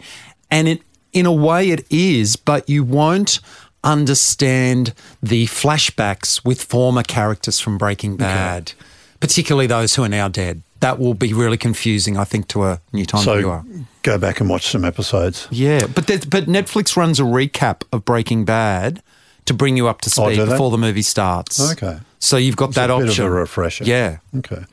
And 0.51 0.69
it, 0.69 0.83
in 1.13 1.25
a 1.25 1.33
way, 1.33 1.71
it 1.71 1.87
is, 1.91 2.37
but 2.37 2.69
you 2.69 2.85
won't 2.85 3.41
understand 3.85 4.93
the 5.23 5.47
flashbacks 5.47 6.45
with 6.45 6.63
former 6.63 7.03
characters 7.03 7.59
from 7.59 7.79
Breaking 7.79 8.17
Bad, 8.17 8.73
particularly 9.21 9.67
those 9.67 9.95
who 9.95 10.05
are 10.05 10.09
now 10.09 10.29
dead. 10.29 10.63
That 10.81 10.99
will 10.99 11.15
be 11.15 11.33
really 11.33 11.57
confusing, 11.57 12.17
I 12.17 12.25
think, 12.25 12.49
to 12.49 12.65
a 12.65 12.81
new 12.93 13.07
time 13.07 13.23
so 13.23 13.39
viewer. 13.39 13.63
go 14.03 14.19
back 14.19 14.41
and 14.41 14.51
watch 14.51 14.67
some 14.67 14.85
episodes. 14.85 15.47
Yeah, 15.51 15.87
but 15.87 16.07
but 16.07 16.47
Netflix 16.47 16.97
runs 16.97 17.19
a 17.21 17.23
recap 17.23 17.83
of 17.93 18.05
Breaking 18.05 18.45
Bad 18.45 19.03
to 19.47 19.55
bring 19.55 19.77
you 19.77 19.89
up 19.89 20.01
to 20.03 20.11
Oh, 20.19 20.27
speed 20.29 20.39
they? 20.41 20.45
before 20.47 20.71
the 20.71 20.79
movie 20.79 21.03
starts. 21.03 21.73
Okay. 21.73 21.99
So 22.19 22.37
you've 22.37 22.57
got 22.57 22.71
It's 22.71 22.77
that 22.77 22.91
a 22.91 22.99
bit 22.99 23.09
option. 23.09 23.25
of 23.27 23.33
a 23.33 23.35
refresher. 23.35 23.85
Yeah. 23.85 24.19
Okay. 24.39 24.65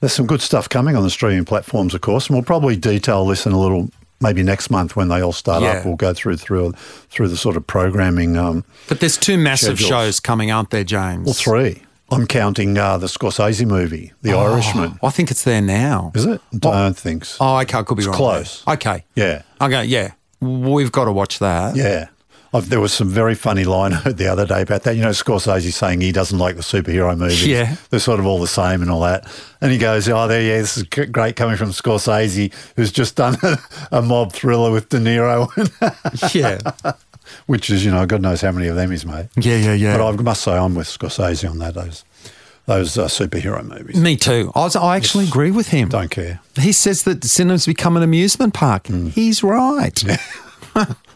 There's 0.00 0.12
some 0.12 0.26
good 0.26 0.42
stuff 0.42 0.68
coming 0.68 0.94
on 0.96 1.02
the 1.02 1.10
streaming 1.10 1.44
platforms, 1.44 1.94
of 1.94 2.00
course, 2.02 2.28
and 2.28 2.36
we'll 2.36 2.44
probably 2.44 2.76
detail 2.76 3.26
this 3.26 3.46
in 3.46 3.52
a 3.52 3.58
little 3.60 3.88
maybe 4.20 4.42
next 4.42 4.70
month 4.70 4.94
when 4.96 5.08
they 5.08 5.20
all 5.22 5.32
start 5.32 5.62
Yeah. 5.62 5.70
up. 5.78 5.84
We'll 5.86 5.96
go 5.96 6.12
through 6.12 6.36
through 6.36 6.74
through 7.10 7.28
the 7.28 7.36
sort 7.36 7.56
of 7.56 7.66
programming. 7.66 8.36
Um, 8.36 8.64
But 8.88 9.00
there's 9.00 9.16
two 9.16 9.38
massive 9.38 9.78
Schedules. 9.78 9.88
shows 9.88 10.20
coming, 10.20 10.50
aren't 10.50 10.70
there, 10.70 10.84
James? 10.84 11.24
well, 11.24 11.34
three. 11.34 11.82
I'm 12.10 12.26
counting 12.26 12.78
uh, 12.78 12.96
the 12.96 13.06
Scorsese 13.06 13.66
movie, 13.66 14.12
The 14.22 14.32
Irishman. 14.32 14.98
I 15.02 15.10
think 15.10 15.30
it's 15.30 15.42
there 15.44 15.60
now. 15.60 16.10
Is 16.14 16.24
it? 16.24 16.40
I 16.54 16.56
don't 16.58 16.96
think 16.96 17.24
so. 17.26 17.36
Oh, 17.40 17.58
okay. 17.58 17.76
I 17.78 17.82
could 17.82 17.98
be 17.98 18.04
wrong. 18.04 18.14
It's 18.14 18.20
wrong. 18.20 18.32
close. 18.34 18.62
there. 18.64 18.74
Okay. 18.74 19.04
Yeah. 19.14 19.42
Okay. 19.60 19.84
Yeah. 19.84 20.12
We've 20.40 20.90
got 20.90 21.04
to 21.04 21.12
watch 21.12 21.38
that. 21.40 21.76
Yeah. 21.76 22.06
I've, 22.54 22.70
there 22.70 22.80
was 22.80 22.94
some 22.94 23.08
very 23.10 23.34
funny 23.34 23.64
line 23.64 23.92
heard 23.92 24.16
the 24.18 24.26
other 24.28 24.46
day 24.46 24.62
about 24.62 24.84
that. 24.84 24.96
You 24.96 25.02
know, 25.02 25.10
Scorsese 25.10 25.72
saying 25.72 26.00
he 26.00 26.12
doesn't 26.12 26.38
like 26.38 26.56
the 26.56 26.62
superhero 26.62 27.16
movies. 27.16 27.46
Yeah. 27.46 27.76
They're 27.90 28.00
sort 28.00 28.20
of 28.20 28.26
all 28.26 28.38
the 28.40 28.46
same 28.46 28.80
and 28.80 28.90
all 28.90 29.00
that. 29.00 29.26
And 29.60 29.70
he 29.70 29.76
goes, 29.78 30.08
oh, 30.08 30.26
there, 30.28 30.40
yeah, 30.40 30.58
this 30.58 30.76
is 30.78 30.84
great 30.84 31.36
coming 31.36 31.56
from 31.56 31.70
Scorsese, 31.70 32.52
who's 32.76 32.90
just 32.90 33.16
done 33.16 33.36
a, 33.42 33.58
a 33.98 34.02
mob 34.02 34.32
thriller 34.32 34.70
with 34.70 34.88
De 34.88 34.98
Niro, 34.98 35.48
Yeah. 36.34 36.58
which 37.46 37.68
is, 37.68 37.84
you 37.84 37.90
know, 37.90 38.06
God 38.06 38.22
knows 38.22 38.40
how 38.40 38.52
many 38.52 38.68
of 38.68 38.76
them 38.76 38.90
he's 38.92 39.04
made. 39.04 39.28
Yeah. 39.36 39.56
Yeah. 39.56 39.74
Yeah. 39.74 39.98
But 39.98 40.08
I 40.08 40.22
must 40.22 40.42
say 40.42 40.52
I'm 40.52 40.74
with 40.74 40.86
Scorsese 40.86 41.48
on 41.50 41.58
that, 41.58 41.74
those, 41.74 42.04
those 42.64 42.96
uh, 42.96 43.08
superhero 43.08 43.62
movies. 43.62 43.96
Me 43.96 44.16
too. 44.16 44.52
I, 44.54 44.60
was, 44.60 44.74
I 44.74 44.96
actually 44.96 45.26
agree 45.26 45.50
with 45.50 45.68
him. 45.68 45.90
Don't 45.90 46.10
care. 46.10 46.40
He 46.58 46.72
says 46.72 47.02
that 47.02 47.24
cinema's 47.24 47.66
become 47.66 47.96
an 47.98 48.02
amusement 48.02 48.54
park. 48.54 48.86
Hmm. 48.86 49.08
He's 49.08 49.42
right. 49.42 50.02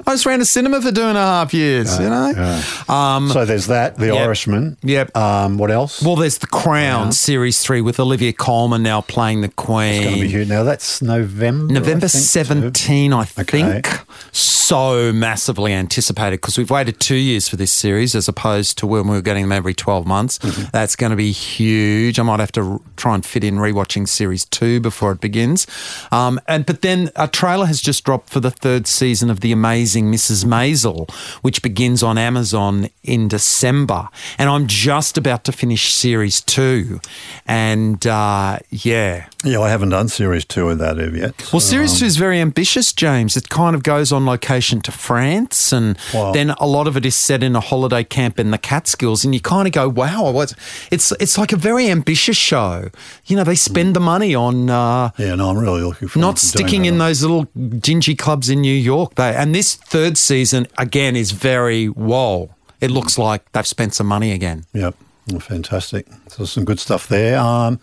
I 0.06 0.12
just 0.12 0.26
ran 0.26 0.40
a 0.40 0.44
cinema 0.44 0.80
for 0.82 0.90
two 0.92 1.02
and 1.02 1.16
a 1.16 1.20
half 1.20 1.54
years, 1.54 1.98
you 1.98 2.08
know? 2.08 2.62
Um, 2.88 3.28
so 3.30 3.44
there's 3.44 3.66
that, 3.68 3.96
The 3.96 4.06
yep. 4.08 4.16
Irishman. 4.16 4.76
Yep. 4.82 5.16
Um, 5.16 5.58
what 5.58 5.70
else? 5.70 6.02
well, 6.02 6.16
there's 6.16 6.38
The 6.38 6.46
Crown 6.46 7.12
Series 7.12 7.60
3 7.60 7.80
with 7.80 7.98
Olivia 8.00 8.32
Colman 8.32 8.82
now 8.82 9.00
playing 9.02 9.40
the 9.42 9.48
Queen. 9.48 9.94
it's 9.94 10.04
going 10.04 10.14
to 10.16 10.20
be 10.22 10.28
huge. 10.28 10.48
Now, 10.48 10.64
that's 10.64 11.00
November. 11.02 11.72
November 11.74 12.06
I 12.06 12.08
think, 12.08 12.12
too. 12.12 12.18
17, 12.18 13.12
I 13.12 13.24
think. 13.24 13.86
So 14.32 15.12
massively 15.12 15.72
anticipated 15.72 16.40
because 16.40 16.56
we've 16.56 16.70
waited 16.70 16.98
two 16.98 17.14
years 17.16 17.48
for 17.48 17.56
this 17.56 17.70
series 17.72 18.14
as 18.14 18.26
opposed 18.28 18.78
to 18.78 18.86
when 18.86 19.06
we 19.06 19.16
were 19.16 19.22
getting 19.22 19.42
them 19.44 19.52
every 19.52 19.74
12 19.74 20.06
months. 20.06 20.38
Mm-hmm. 20.38 20.70
That's 20.72 20.96
going 20.96 21.10
to 21.10 21.16
be 21.16 21.30
huge. 21.32 22.18
I 22.18 22.22
might 22.22 22.40
have 22.40 22.52
to 22.52 22.62
r- 22.62 22.80
try 22.96 23.14
and 23.14 23.24
fit 23.24 23.44
in 23.44 23.56
rewatching 23.56 24.08
series 24.08 24.44
two 24.46 24.80
before 24.80 25.12
it 25.12 25.20
begins. 25.20 25.66
Um, 26.10 26.40
and 26.48 26.64
But 26.64 26.80
then 26.82 27.10
a 27.16 27.28
trailer 27.28 27.66
has 27.66 27.80
just 27.80 28.04
dropped 28.04 28.30
for 28.30 28.40
the 28.40 28.50
third 28.50 28.86
season 28.86 29.28
of 29.30 29.40
The 29.40 29.52
Amazing 29.52 29.91
Mrs. 30.00 30.44
Maisel, 30.44 31.10
which 31.42 31.62
begins 31.62 32.02
on 32.02 32.16
Amazon 32.18 32.88
in 33.02 33.28
December. 33.28 34.08
And 34.38 34.48
I'm 34.48 34.66
just 34.66 35.18
about 35.18 35.44
to 35.44 35.52
finish 35.52 35.92
series 35.92 36.40
two. 36.40 37.00
And 37.46 38.06
uh, 38.06 38.58
yeah. 38.70 39.26
Yeah, 39.44 39.60
I 39.60 39.68
haven't 39.70 39.90
done 39.90 40.08
series 40.08 40.44
two 40.44 40.68
of 40.70 40.78
that 40.78 40.96
yet. 41.14 41.52
Well, 41.52 41.60
Series 41.60 41.94
um, 41.94 41.98
2 41.98 42.04
is 42.06 42.16
very 42.16 42.38
ambitious, 42.38 42.92
James. 42.92 43.36
It 43.36 43.48
kind 43.48 43.74
of 43.74 43.82
goes 43.82 44.12
on 44.12 44.24
location 44.24 44.80
to 44.82 44.92
France, 44.92 45.72
and 45.72 45.98
Wow. 46.14 46.32
then 46.32 46.50
a 46.50 46.66
lot 46.66 46.86
of 46.86 46.96
it 46.96 47.04
is 47.04 47.16
set 47.16 47.42
in 47.42 47.56
a 47.56 47.60
holiday 47.60 48.04
camp 48.04 48.38
in 48.38 48.52
the 48.52 48.58
Catskills, 48.58 49.24
and 49.24 49.34
you 49.34 49.40
kind 49.40 49.66
of 49.66 49.72
go, 49.72 49.88
wow, 49.88 50.30
what's, 50.30 50.54
it's, 50.92 51.10
it's 51.18 51.36
like 51.36 51.52
a 51.52 51.56
very 51.56 51.88
ambitious 51.88 52.36
show. 52.36 52.88
You 53.26 53.36
know, 53.36 53.42
they 53.44 53.56
spend 53.56 53.96
the 53.96 54.00
money 54.00 54.32
on 54.34 54.70
uh, 54.70 55.10
Yeah, 55.18 55.34
no, 55.34 55.50
I'm 55.50 55.58
really 55.58 55.82
looking 55.82 56.06
forward 56.08 56.24
not 56.24 56.38
sticking 56.38 56.84
in 56.84 56.98
those 56.98 57.22
little 57.22 57.44
dingy 57.78 58.14
clubs 58.14 58.48
in 58.48 58.60
New 58.60 58.74
York. 58.74 59.16
They, 59.16 59.34
and 59.34 59.54
this 59.54 59.78
third 59.86 60.16
season, 60.16 60.66
again, 60.78 61.16
is 61.16 61.32
very, 61.32 61.86
whoa. 61.86 62.54
It 62.80 62.90
looks 62.90 63.16
like 63.18 63.50
they've 63.52 63.66
spent 63.66 63.94
some 63.94 64.06
money 64.06 64.32
again. 64.32 64.64
Yep, 64.72 64.96
well, 65.30 65.40
fantastic. 65.40 66.06
So 66.28 66.44
some 66.44 66.64
good 66.64 66.80
stuff 66.80 67.06
there. 67.08 67.38
Um, 67.38 67.78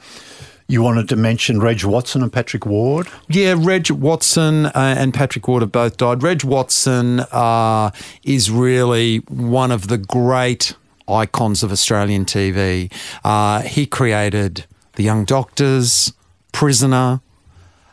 you 0.67 0.83
wanted 0.83 1.09
to 1.09 1.15
mention 1.15 1.59
Reg 1.59 1.83
Watson 1.83 2.21
and 2.21 2.31
Patrick 2.31 2.65
Ward. 2.65 3.07
Yeah, 3.27 3.55
Reg 3.57 3.89
Watson 3.89 4.67
uh, 4.67 4.71
and 4.75 5.13
Patrick 5.13 5.47
Ward 5.47 5.63
have 5.63 5.71
both 5.71 5.97
died. 5.97 6.21
Reg 6.21 6.43
Watson 6.43 7.21
uh, 7.31 7.89
is 8.23 8.51
really 8.51 9.17
one 9.29 9.71
of 9.71 9.87
the 9.87 9.97
great 9.97 10.75
icons 11.07 11.63
of 11.63 11.71
Australian 11.71 12.23
TV. 12.25 12.93
Uh, 13.23 13.61
he 13.61 13.87
created 13.87 14.65
The 14.93 15.03
Young 15.03 15.25
Doctors, 15.25 16.13
Prisoner, 16.51 17.21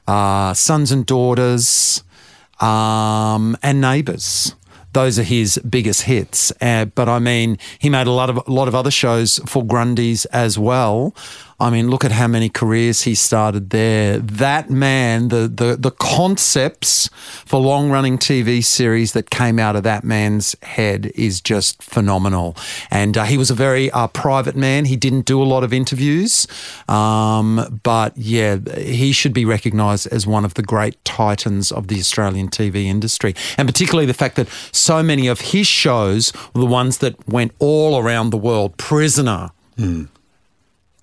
uh, 0.07 0.53
Sons 0.53 0.93
and 0.93 1.07
Daughters, 1.07 2.03
um, 2.61 3.57
and 3.63 3.81
Neighbours. 3.81 4.55
Those 4.93 5.19
are 5.19 5.25
his 5.25 5.59
biggest 5.59 6.03
hits. 6.03 6.53
Uh, 6.61 6.87
but 6.87 7.07
I 7.07 7.19
mean, 7.19 7.59
he 7.79 7.91
made 7.91 8.07
a 8.07 8.13
lot 8.13 8.31
of 8.31 8.39
a 8.47 8.51
lot 8.51 8.67
of 8.67 8.75
other 8.75 8.91
shows 8.91 9.39
for 9.45 9.65
Grundy's 9.65 10.25
as 10.27 10.59
well. 10.59 11.15
I 11.59 11.71
mean, 11.71 11.89
look 11.89 12.05
at 12.05 12.13
how 12.13 12.29
many 12.29 12.51
careers 12.51 13.03
he 13.03 13.15
started 13.15 13.71
there. 13.71 14.19
That 14.19 14.69
man, 14.69 15.29
the 15.29 15.49
the 15.49 15.77
the 15.77 15.91
concepts 15.91 17.09
for 17.47 17.59
long 17.59 17.91
running 17.91 18.19
TV 18.19 18.63
series 18.63 19.13
that 19.13 19.31
came 19.31 19.59
out 19.59 19.75
of 19.75 19.83
that 19.85 20.05
man's 20.05 20.55
head 20.63 21.13
is 21.15 21.41
just 21.41 21.83
phenomenal. 21.83 22.57
And 22.91 23.17
uh, 23.17 23.25
he 23.25 23.39
was 23.39 23.51
a 23.51 23.55
very 23.55 23.91
uh, 23.93 24.09
private 24.09 24.55
man. 24.55 24.85
He 24.85 24.97
didn't 24.97 25.25
do 25.25 25.43
a 25.43 25.45
lot 25.45 25.65
of 25.65 25.73
interviews, 25.73 26.47
um, 26.89 27.81
but 27.83 28.17
yeah, 28.19 28.59
he 28.77 29.13
should 29.13 29.33
be 29.33 29.47
recognised 29.47 30.09
as 30.09 30.27
one 30.27 30.45
of 30.45 30.55
the 30.55 30.63
great 30.63 31.03
titans 31.07 31.73
of 31.73 31.89
the 31.89 31.99
Australian 31.99 32.49
TV 32.49 32.85
industry, 32.85 33.35
and 33.57 33.67
particularly 33.67 34.07
the 34.07 34.15
fact 34.15 34.37
that 34.37 34.49
so 34.73 35.03
many 35.03 35.27
of 35.27 35.41
his 35.41 35.67
shows 35.67 36.35
were 36.53 36.61
the 36.61 36.67
ones 36.67 36.99
that 36.99 37.27
went 37.27 37.53
all 37.59 37.99
around 37.99 38.29
the 38.29 38.37
world. 38.37 38.77
Prisoner. 38.77 39.53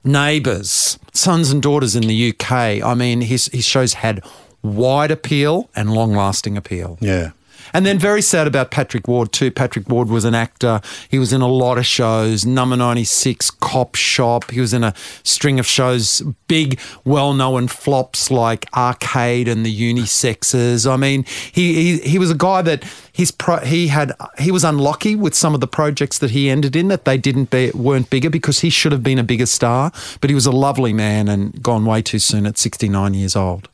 Neighbours, 0.04 1.00
Sons 1.14 1.52
and 1.52 1.62
Daughters 1.62 1.96
in 1.96 2.04
the 2.04 2.30
UK. 2.30 2.52
I 2.52 2.94
mean, 2.94 3.22
his, 3.22 3.48
his 3.48 3.66
shows 3.66 3.94
had 3.94 4.24
wide 4.62 5.12
appeal 5.12 5.70
and 5.76 5.94
long 5.94 6.14
lasting 6.14 6.58
appeal. 6.58 6.98
Yeah. 7.02 7.32
And 7.74 7.86
then 7.86 7.98
very 7.98 8.22
sad 8.22 8.48
about 8.48 8.72
Patrick 8.72 9.08
Ward 9.08 9.32
too. 9.32 9.52
Patrick 9.52 9.90
Ward 9.90 10.10
was 10.10 10.26
an 10.26 10.36
actor. 10.36 10.82
He 11.10 11.20
was 11.20 11.34
in 11.34 11.42
a 11.42 11.48
lot 11.48 11.78
of 11.78 11.86
shows. 11.86 12.46
Number 12.46 12.78
96, 12.78 13.52
Cop 13.52 13.96
Shop. 13.96 14.52
He 14.52 14.60
was 14.60 14.74
in 14.74 14.84
a 14.84 14.94
string 15.24 15.60
of 15.60 15.66
shows, 15.66 16.22
big, 16.48 16.80
well-known 17.04 17.68
flops 17.68 18.30
like 18.30 18.66
Arcade 18.76 19.48
and 19.48 19.66
the 19.66 19.94
Unisexers. 19.94 20.90
I 20.90 20.98
mean, 20.98 21.26
he 21.52 21.74
he, 21.74 21.98
he 22.00 22.20
was 22.20 22.32
a 22.32 22.36
guy 22.36 22.62
that 22.62 22.84
his 23.12 23.32
pro, 23.32 23.58
he 23.58 23.88
had 23.88 24.12
he 24.40 24.52
was 24.52 24.64
unlucky 24.64 25.16
with 25.16 25.34
some 25.34 25.54
of 25.54 25.62
the 25.62 25.68
projects 25.68 26.20
that 26.20 26.32
he 26.32 26.50
ended 26.50 26.76
in 26.76 26.88
that 26.88 27.06
they 27.06 27.18
didn't 27.18 27.50
be 27.50 27.72
weren't 27.74 28.10
bigger 28.10 28.30
because 28.30 28.60
he 28.60 28.70
should 28.70 28.92
have 28.92 29.04
been 29.04 29.20
a 29.20 29.24
bigger 29.24 29.46
star. 29.46 29.92
But 30.22 30.30
he 30.30 30.36
was 30.36 30.46
a 30.46 30.52
lovely 30.52 30.94
man 30.94 31.28
and 31.28 31.62
gone 31.62 31.86
way 31.86 32.02
too 32.02 32.20
soon 32.20 32.46
at 32.46 32.58
69 32.58 33.14
years 33.14 33.36
old. 33.36 33.70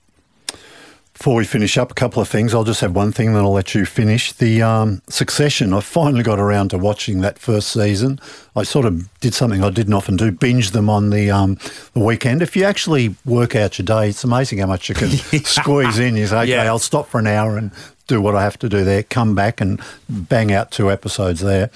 Before 1.20 1.36
we 1.36 1.44
finish 1.44 1.78
up, 1.78 1.92
a 1.92 1.96
couple 1.96 2.22
of 2.22 2.30
things. 2.30 2.54
I'll 2.54 2.64
just 2.64 2.80
have 2.80 2.96
one 2.96 3.12
thing, 3.12 3.34
then 3.34 3.44
I'll 3.44 3.52
let 3.52 3.76
you 3.76 3.86
finish. 3.86 4.32
The 4.32 4.62
um, 4.62 5.02
Succession. 5.10 5.74
I 5.74 5.82
finally 5.82 6.24
got 6.24 6.40
around 6.40 6.70
to 6.70 6.78
watching 6.78 7.20
that 7.20 7.38
first 7.38 7.74
season. 7.74 8.22
I 8.56 8.64
sort 8.64 8.86
of 8.86 9.20
did 9.20 9.34
something 9.34 9.62
I 9.62 9.70
didn't 9.70 9.94
often 9.94 10.16
do: 10.16 10.32
binge 10.32 10.72
them 10.72 10.90
on 10.90 11.10
the 11.10 11.30
um, 11.30 11.58
the 11.92 12.00
weekend. 12.00 12.42
If 12.42 12.56
you 12.56 12.64
actually 12.64 13.18
work 13.26 13.54
out 13.54 13.78
your 13.78 13.86
day, 13.86 14.08
it's 14.08 14.24
amazing 14.24 14.60
how 14.60 14.68
much 14.68 14.88
you 14.88 14.96
can 14.96 15.10
squeeze 15.44 16.00
in. 16.00 16.16
You 16.16 16.26
say, 16.26 16.38
"Okay, 16.44 16.52
Yeah. 16.52 16.64
I'll 16.64 16.80
stop 16.80 17.10
for 17.10 17.20
an 17.20 17.28
hour 17.28 17.58
and 17.58 17.72
do 18.08 18.22
what 18.22 18.38
I 18.38 18.42
have 18.44 18.58
to 18.60 18.70
do 18.70 18.86
there. 18.86 19.04
Come 19.04 19.36
back 19.36 19.60
and 19.60 19.82
bang 20.08 20.54
out 20.54 20.72
two 20.72 20.90
episodes 20.90 21.42
there." 21.42 21.70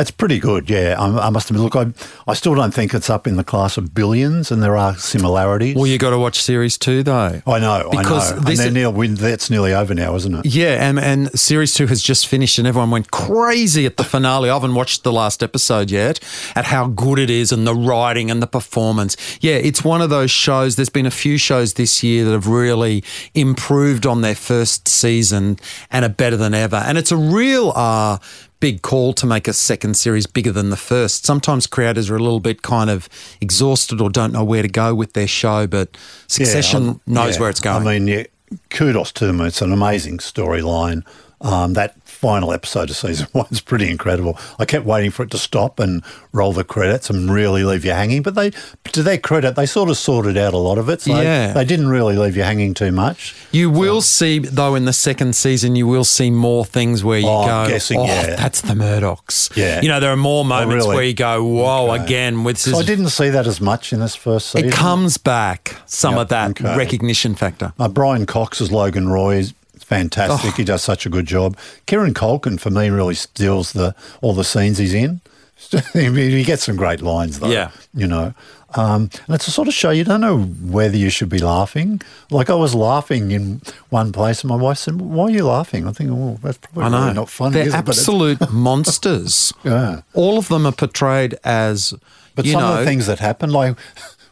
It's 0.00 0.10
pretty 0.10 0.38
good, 0.38 0.70
yeah. 0.70 0.96
I, 0.98 1.26
I 1.26 1.30
must 1.30 1.50
admit, 1.50 1.62
look, 1.62 1.76
I, 1.76 1.92
I 2.26 2.34
still 2.34 2.54
don't 2.54 2.72
think 2.72 2.94
it's 2.94 3.10
up 3.10 3.26
in 3.26 3.36
the 3.36 3.44
class 3.44 3.76
of 3.76 3.94
billions, 3.94 4.50
and 4.50 4.62
there 4.62 4.76
are 4.76 4.96
similarities. 4.96 5.76
Well, 5.76 5.86
you 5.86 5.98
got 5.98 6.10
to 6.10 6.18
watch 6.18 6.40
series 6.42 6.78
two 6.78 7.02
though. 7.02 7.42
I 7.46 7.58
know, 7.58 7.88
Because 7.90 8.32
I 8.32 8.34
know. 8.34 8.38
And 8.38 8.46
this- 8.46 8.58
they're 8.58 8.70
nearly, 8.70 9.08
that's 9.08 9.50
nearly 9.50 9.74
over 9.74 9.94
now, 9.94 10.14
isn't 10.14 10.34
it? 10.34 10.46
Yeah, 10.46 10.88
and, 10.88 10.98
and 10.98 11.38
series 11.38 11.74
two 11.74 11.86
has 11.88 12.02
just 12.02 12.26
finished, 12.26 12.58
and 12.58 12.66
everyone 12.66 12.90
went 12.90 13.10
crazy 13.10 13.84
at 13.86 13.98
the 13.98 14.04
finale. 14.04 14.48
I 14.50 14.54
haven't 14.54 14.74
watched 14.74 15.04
the 15.04 15.12
last 15.12 15.42
episode 15.42 15.90
yet 15.90 16.18
at 16.56 16.64
how 16.64 16.86
good 16.88 17.18
it 17.18 17.28
is 17.30 17.52
and 17.52 17.66
the 17.66 17.74
writing 17.74 18.30
and 18.30 18.42
the 18.42 18.46
performance. 18.46 19.16
Yeah, 19.40 19.56
it's 19.56 19.84
one 19.84 20.00
of 20.00 20.08
those 20.10 20.30
shows. 20.30 20.76
There's 20.76 20.88
been 20.88 21.06
a 21.06 21.10
few 21.10 21.36
shows 21.36 21.74
this 21.74 22.02
year 22.02 22.24
that 22.24 22.32
have 22.32 22.46
really 22.46 23.04
improved 23.34 24.06
on 24.06 24.22
their 24.22 24.34
first 24.34 24.88
season 24.88 25.58
and 25.90 26.04
are 26.04 26.08
better 26.08 26.36
than 26.36 26.54
ever. 26.54 26.76
And 26.76 26.96
it's 26.98 27.12
a 27.12 27.16
real 27.16 27.72
uh, 27.76 28.18
big 28.60 28.82
call 28.82 29.12
to 29.14 29.26
make 29.26 29.48
a 29.48 29.52
second 29.52 29.94
series 29.94 30.26
bigger 30.26 30.52
than 30.52 30.70
the 30.70 30.76
first. 30.76 31.24
Sometimes 31.26 31.66
creators 31.66 32.10
are 32.10 32.16
a 32.16 32.20
little 32.20 32.40
bit 32.40 32.62
kind 32.62 32.90
of 32.90 33.08
exhausted 33.40 34.00
or 34.00 34.10
don't 34.10 34.32
know 34.32 34.44
where 34.44 34.62
to 34.62 34.68
go 34.68 34.94
with 34.94 35.14
their 35.14 35.26
show, 35.26 35.66
but 35.66 35.96
Succession 36.28 36.84
Yeah, 36.84 36.92
knows 37.06 37.34
yeah. 37.36 37.40
where 37.40 37.50
it's 37.50 37.60
going. 37.60 37.86
I 37.86 37.98
mean, 37.98 38.06
yeah, 38.06 38.24
kudos 38.68 39.12
to 39.12 39.26
them. 39.26 39.40
It's 39.40 39.62
an 39.62 39.72
amazing 39.72 40.18
storyline. 40.18 41.04
Um, 41.42 41.72
that 41.72 41.96
final 42.20 42.52
episode 42.52 42.90
of 42.90 42.96
season 42.96 43.26
one 43.32 43.46
is 43.50 43.60
pretty 43.62 43.88
incredible. 43.90 44.38
I 44.58 44.66
kept 44.66 44.84
waiting 44.84 45.10
for 45.10 45.22
it 45.22 45.30
to 45.30 45.38
stop 45.38 45.80
and 45.80 46.02
roll 46.32 46.52
the 46.52 46.64
credits 46.64 47.08
and 47.08 47.30
really 47.32 47.64
leave 47.64 47.84
you 47.84 47.92
hanging. 47.92 48.22
But 48.22 48.34
they, 48.34 48.50
to 48.92 49.02
their 49.02 49.16
credit, 49.16 49.56
they 49.56 49.64
sort 49.64 49.88
of 49.88 49.96
sorted 49.96 50.36
out 50.36 50.52
a 50.52 50.58
lot 50.58 50.76
of 50.76 50.88
it. 50.90 51.00
So 51.00 51.14
they- 51.16 51.22
Yeah. 51.24 51.52
they, 51.54 51.64
didn't 51.64 51.88
really 51.88 52.16
leave 52.16 52.36
you 52.36 52.42
hanging 52.42 52.74
too 52.74 52.92
much. 52.92 53.34
You 53.52 53.70
will 53.70 54.02
see, 54.02 54.38
though, 54.40 54.74
in 54.74 54.84
the 54.84 54.92
second 54.92 55.34
season, 55.34 55.76
you 55.76 55.86
will 55.86 56.04
see 56.04 56.30
more 56.30 56.64
things 56.64 57.02
where 57.02 57.18
you 57.20 57.28
Oh, 57.28 57.46
go, 57.46 57.68
guessing, 57.68 57.98
oh, 58.00 58.04
yeah. 58.04 58.34
that's 58.36 58.60
the 58.60 58.74
Murdochs. 58.74 59.56
Yeah. 59.56 59.80
You 59.80 59.88
know, 59.88 60.00
there 60.00 60.10
are 60.12 60.16
more 60.16 60.44
moments 60.44 60.84
really? 60.84 60.94
where 60.96 61.04
you 61.04 61.14
go, 61.14 61.42
whoa, 61.44 61.92
Okay. 61.92 62.04
again, 62.04 62.44
with 62.44 62.58
So 62.58 62.76
I 62.78 62.82
didn't 62.82 63.08
see 63.10 63.30
that 63.30 63.46
as 63.46 63.60
much 63.60 63.92
in 63.92 64.00
this 64.00 64.14
first 64.16 64.50
season. 64.50 64.68
It 64.68 64.72
comes 64.74 65.16
back, 65.16 65.76
some 65.86 66.14
Yep, 66.14 66.20
of 66.22 66.28
that 66.28 66.50
okay. 66.50 66.76
recognition 66.76 67.34
factor. 67.34 67.72
Uh, 67.78 67.88
Brian 67.88 68.26
Cox 68.26 68.60
as 68.60 68.70
Logan 68.72 69.08
Roy 69.08 69.36
is 69.36 69.54
fantastic. 69.90 70.52
Oh. 70.52 70.56
He 70.56 70.64
does 70.64 70.82
such 70.82 71.04
a 71.04 71.10
good 71.10 71.26
job. 71.26 71.56
Kieran 71.86 72.14
Culkin, 72.14 72.58
for 72.58 72.70
me, 72.70 72.88
really 72.88 73.14
steals 73.14 73.72
the 73.72 73.94
all 74.22 74.32
the 74.34 74.44
scenes 74.44 74.78
he's 74.78 74.94
in. 74.94 75.20
he 75.92 76.42
gets 76.44 76.64
some 76.64 76.76
great 76.76 77.02
lines, 77.02 77.38
though. 77.40 77.50
Yeah. 77.50 77.70
You 77.92 78.06
know. 78.06 78.32
Um, 78.74 79.10
and 79.26 79.34
it's 79.34 79.48
a 79.48 79.50
sort 79.50 79.66
of 79.66 79.74
show 79.74 79.90
you 79.90 80.04
don't 80.04 80.20
know 80.20 80.38
whether 80.76 80.96
you 80.96 81.10
should 81.10 81.28
be 81.28 81.40
laughing. 81.40 82.00
Like 82.30 82.48
I 82.48 82.54
was 82.54 82.72
laughing 82.74 83.32
in 83.32 83.60
one 83.90 84.12
place, 84.12 84.42
and 84.42 84.48
my 84.48 84.56
wife 84.56 84.78
said, 84.78 85.00
"Why 85.00 85.24
are 85.24 85.30
you 85.30 85.44
laughing?" 85.44 85.86
I 85.88 85.92
think, 85.92 86.10
"Oh, 86.12 86.38
that's 86.42 86.58
probably 86.58 86.84
I 86.84 86.88
know. 86.88 87.00
really 87.02 87.14
not 87.14 87.28
funny." 87.28 87.54
They're 87.54 87.66
is 87.66 87.74
it? 87.74 87.84
But 87.84 87.96
it's- 87.96 87.98
absolute 87.98 88.50
monsters. 88.68 89.52
Yeah. 89.64 90.02
All 90.14 90.38
of 90.38 90.46
them 90.48 90.66
are 90.66 90.72
portrayed 90.72 91.34
as, 91.42 91.94
But 92.36 92.46
some 92.46 92.60
know, 92.60 92.72
of 92.74 92.78
the 92.78 92.84
things 92.84 93.06
that 93.06 93.18
happen, 93.18 93.50
like 93.50 93.76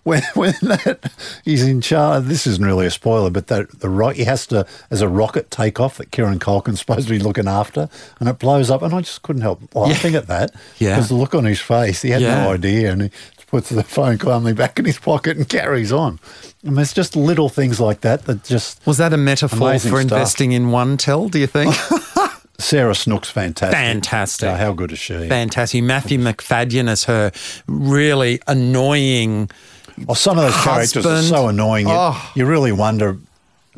when 0.08 0.22
when 0.34 0.54
that 0.62 1.12
he's 1.44 1.62
in 1.62 1.80
charge, 1.80 2.24
this 2.24 2.46
isn't 2.46 2.64
really 2.64 2.86
a 2.86 2.90
spoiler, 2.90 3.30
but 3.30 3.46
that 3.46 3.80
the 3.80 3.88
rock 3.88 4.14
he 4.16 4.24
has 4.24 4.46
to 4.48 4.66
as 4.90 5.00
a 5.02 5.08
rocket 5.08 5.50
take 5.50 5.78
off 5.78 5.98
that 5.98 6.10
Kieran 6.10 6.38
Culkin's 6.38 6.80
supposed 6.84 7.06
to 7.08 7.14
be 7.14 7.20
looking 7.20 7.46
after, 7.48 7.88
and 8.18 8.28
it 8.28 8.38
blows 8.38 8.70
up, 8.70 8.82
and 8.82 8.92
I 8.94 9.00
just 9.02 9.22
couldn't 9.22 9.42
help 9.42 9.74
laughing 9.74 10.14
at 10.14 10.26
that. 10.26 10.50
Yeah. 10.78 10.96
because 10.96 11.08
the 11.08 11.14
look 11.14 11.34
on 11.34 11.44
his 11.44 11.60
face, 11.60 12.02
he 12.02 12.10
had 12.10 12.22
Yeah. 12.22 12.42
no 12.44 12.52
idea, 12.52 12.90
and 12.92 13.02
he 13.02 13.10
puts 13.46 13.70
the 13.70 13.82
phone 13.82 14.18
calmly 14.18 14.52
back 14.52 14.78
in 14.78 14.84
his 14.84 14.98
pocket 14.98 15.36
and 15.36 15.48
carries 15.58 15.90
on. 15.92 16.18
I 16.66 16.70
mean, 16.70 16.78
it's 16.80 16.92
just 16.92 17.16
little 17.16 17.48
things 17.48 17.80
like 17.80 18.00
that 18.02 18.24
that 18.26 18.44
just. 18.44 18.84
was 18.86 18.98
that 18.98 19.12
a 19.12 19.16
metaphor 19.16 19.72
for 19.74 19.78
stuff. 19.78 20.00
investing 20.02 20.52
in 20.52 20.70
one 20.70 20.96
tell, 20.96 21.28
do 21.28 21.38
you 21.38 21.46
think? 21.46 21.74
Sarah 22.60 22.94
Snook's 22.94 23.30
fantastic. 23.30 23.78
Fantastic. 23.78 24.48
Oh, 24.48 24.54
how 24.56 24.72
good 24.72 24.90
is 24.92 24.98
she? 24.98 25.28
Fantastic. 25.28 25.82
Matthew 25.84 26.18
Macfadyen 26.18 26.88
as 26.88 27.04
her 27.04 27.30
really 27.68 28.40
annoying. 28.48 29.48
Oh, 30.08 30.14
some 30.14 30.38
of 30.38 30.44
those 30.44 30.56
characters 30.62 31.04
are 31.06 31.22
so 31.22 31.48
annoying. 31.48 31.88
You, 31.88 31.94
Oh. 31.96 32.32
you 32.34 32.46
really 32.46 32.72
wonder 32.72 33.16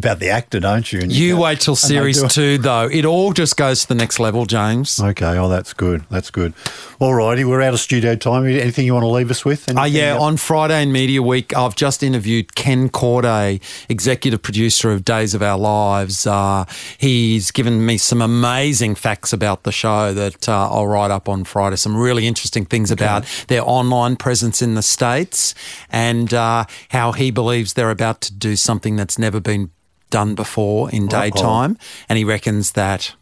about 0.01 0.19
the 0.19 0.31
actor, 0.31 0.59
don't 0.61 0.93
you? 0.93 1.01
And 1.01 1.13
You 1.13 1.37
go- 1.37 1.43
wait 1.43 1.61
till 1.61 1.77
series 1.77 2.23
two, 2.33 2.59
though. 2.59 2.89
It 2.91 3.05
all 3.05 3.33
just 3.33 3.57
goes 3.57 3.83
to 3.83 3.89
the 3.89 3.95
next 3.95 4.19
level, 4.19 4.47
James. 4.47 4.99
Okay, 4.99 5.37
oh, 5.39 5.49
that's 5.49 5.73
good. 5.73 6.05
That's 6.11 6.31
good. 6.31 6.55
All 6.99 7.15
righty, 7.15 7.45
we're 7.45 7.63
out 7.63 7.75
of 7.75 7.81
studio 7.81 8.17
time. 8.17 8.47
Anything 8.47 8.87
you 8.87 8.95
want 8.95 9.05
to 9.05 9.09
leave 9.09 9.31
us 9.31 9.45
with? 9.45 9.69
Uh, 9.75 9.83
yeah, 9.85 10.15
else? 10.15 10.23
on 10.23 10.37
Friday 10.37 10.83
in 10.83 10.93
Media 10.93 11.23
Week, 11.23 11.57
I've 11.57 11.77
just 11.77 12.03
interviewed 12.03 12.55
Ken 12.55 12.89
Corday, 12.89 13.61
executive 13.89 14.43
producer 14.43 14.91
of 14.91 15.05
Days 15.05 15.35
of 15.35 15.43
Our 15.43 15.59
Lives. 15.59 16.27
Uh, 16.27 16.65
he's 16.99 17.51
given 17.51 17.85
me 17.87 17.99
some 17.99 18.21
amazing 18.23 18.95
facts 18.95 19.33
about 19.33 19.63
the 19.63 19.73
show 19.73 20.13
that 20.15 20.49
uh, 20.49 20.71
I'll 20.71 20.87
write 20.87 21.11
up 21.11 21.29
on 21.29 21.45
Friday. 21.45 21.77
Some 21.77 21.97
really 21.97 22.27
interesting 22.27 22.65
things 22.65 22.91
about 22.91 23.25
their 23.49 23.63
online 23.65 24.17
presence 24.17 24.63
in 24.63 24.75
the 24.75 24.83
States 24.83 25.55
and 25.91 26.33
uh, 26.33 26.65
how 26.91 27.13
he 27.13 27.31
believes 27.31 27.75
they're 27.75 27.91
about 27.91 28.21
to 28.23 28.33
do 28.33 28.57
something 28.57 28.97
that's 28.97 29.19
never 29.19 29.41
been 29.41 29.71
done 30.11 30.35
before 30.35 30.91
in 30.91 31.07
daytime. 31.07 31.79
And 32.09 32.19
he 32.19 32.25
reckons 32.25 32.73
that 32.73 33.15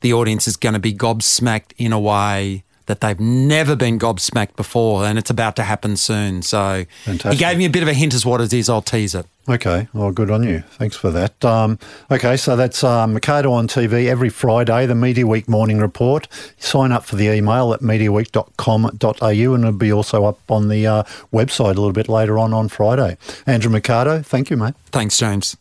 the 0.00 0.12
audience 0.12 0.46
is 0.46 0.56
going 0.56 0.74
to 0.74 0.80
be 0.80 0.92
gobsmacked 0.92 1.72
in 1.78 1.92
a 1.92 2.00
way 2.00 2.64
that 2.86 3.00
they've 3.00 3.20
never 3.20 3.76
been 3.76 3.98
gobsmacked 3.98 4.56
before, 4.56 5.04
and 5.04 5.18
it's 5.18 5.30
about 5.30 5.56
to 5.56 5.62
happen 5.62 5.96
soon. 5.96 6.42
So 6.42 6.84
Fantastic. 7.04 7.32
he 7.32 7.38
gave 7.38 7.56
me 7.56 7.64
a 7.64 7.70
bit 7.70 7.82
of 7.82 7.88
a 7.88 7.94
hint 7.94 8.12
as 8.12 8.26
what 8.26 8.40
it 8.40 8.52
is. 8.52 8.68
I'll 8.68 8.82
tease 8.82 9.14
it. 9.14 9.24
Okay, 9.48 9.88
well, 9.92 10.12
good 10.12 10.30
on 10.30 10.44
you. 10.44 10.62
Thanks 10.72 10.94
for 10.96 11.10
that. 11.10 11.44
Um, 11.44 11.78
okay, 12.10 12.36
so 12.36 12.54
that's 12.54 12.84
uh, 12.84 13.06
Mercado 13.06 13.52
on 13.52 13.66
TV 13.66 14.06
every 14.06 14.28
Friday, 14.28 14.86
the 14.86 14.94
Media 14.94 15.26
Week 15.26 15.48
morning 15.48 15.78
report. 15.78 16.28
Sign 16.58 16.92
up 16.92 17.04
for 17.04 17.16
the 17.16 17.26
email 17.26 17.72
at 17.72 17.80
mediaweek.com.au 17.80 19.54
and 19.54 19.64
it'll 19.64 19.72
be 19.72 19.92
also 19.92 20.24
up 20.26 20.38
on 20.48 20.68
the 20.68 20.86
uh, 20.86 21.02
website 21.32 21.64
a 21.64 21.80
little 21.80 21.92
bit 21.92 22.08
later 22.08 22.38
on 22.38 22.52
on 22.52 22.68
Friday. 22.68 23.16
Andrew 23.46 23.70
Mercado, 23.70 24.22
thank 24.22 24.48
you, 24.48 24.56
mate. 24.56 24.74
Thanks, 24.92 25.18
James. 25.18 25.56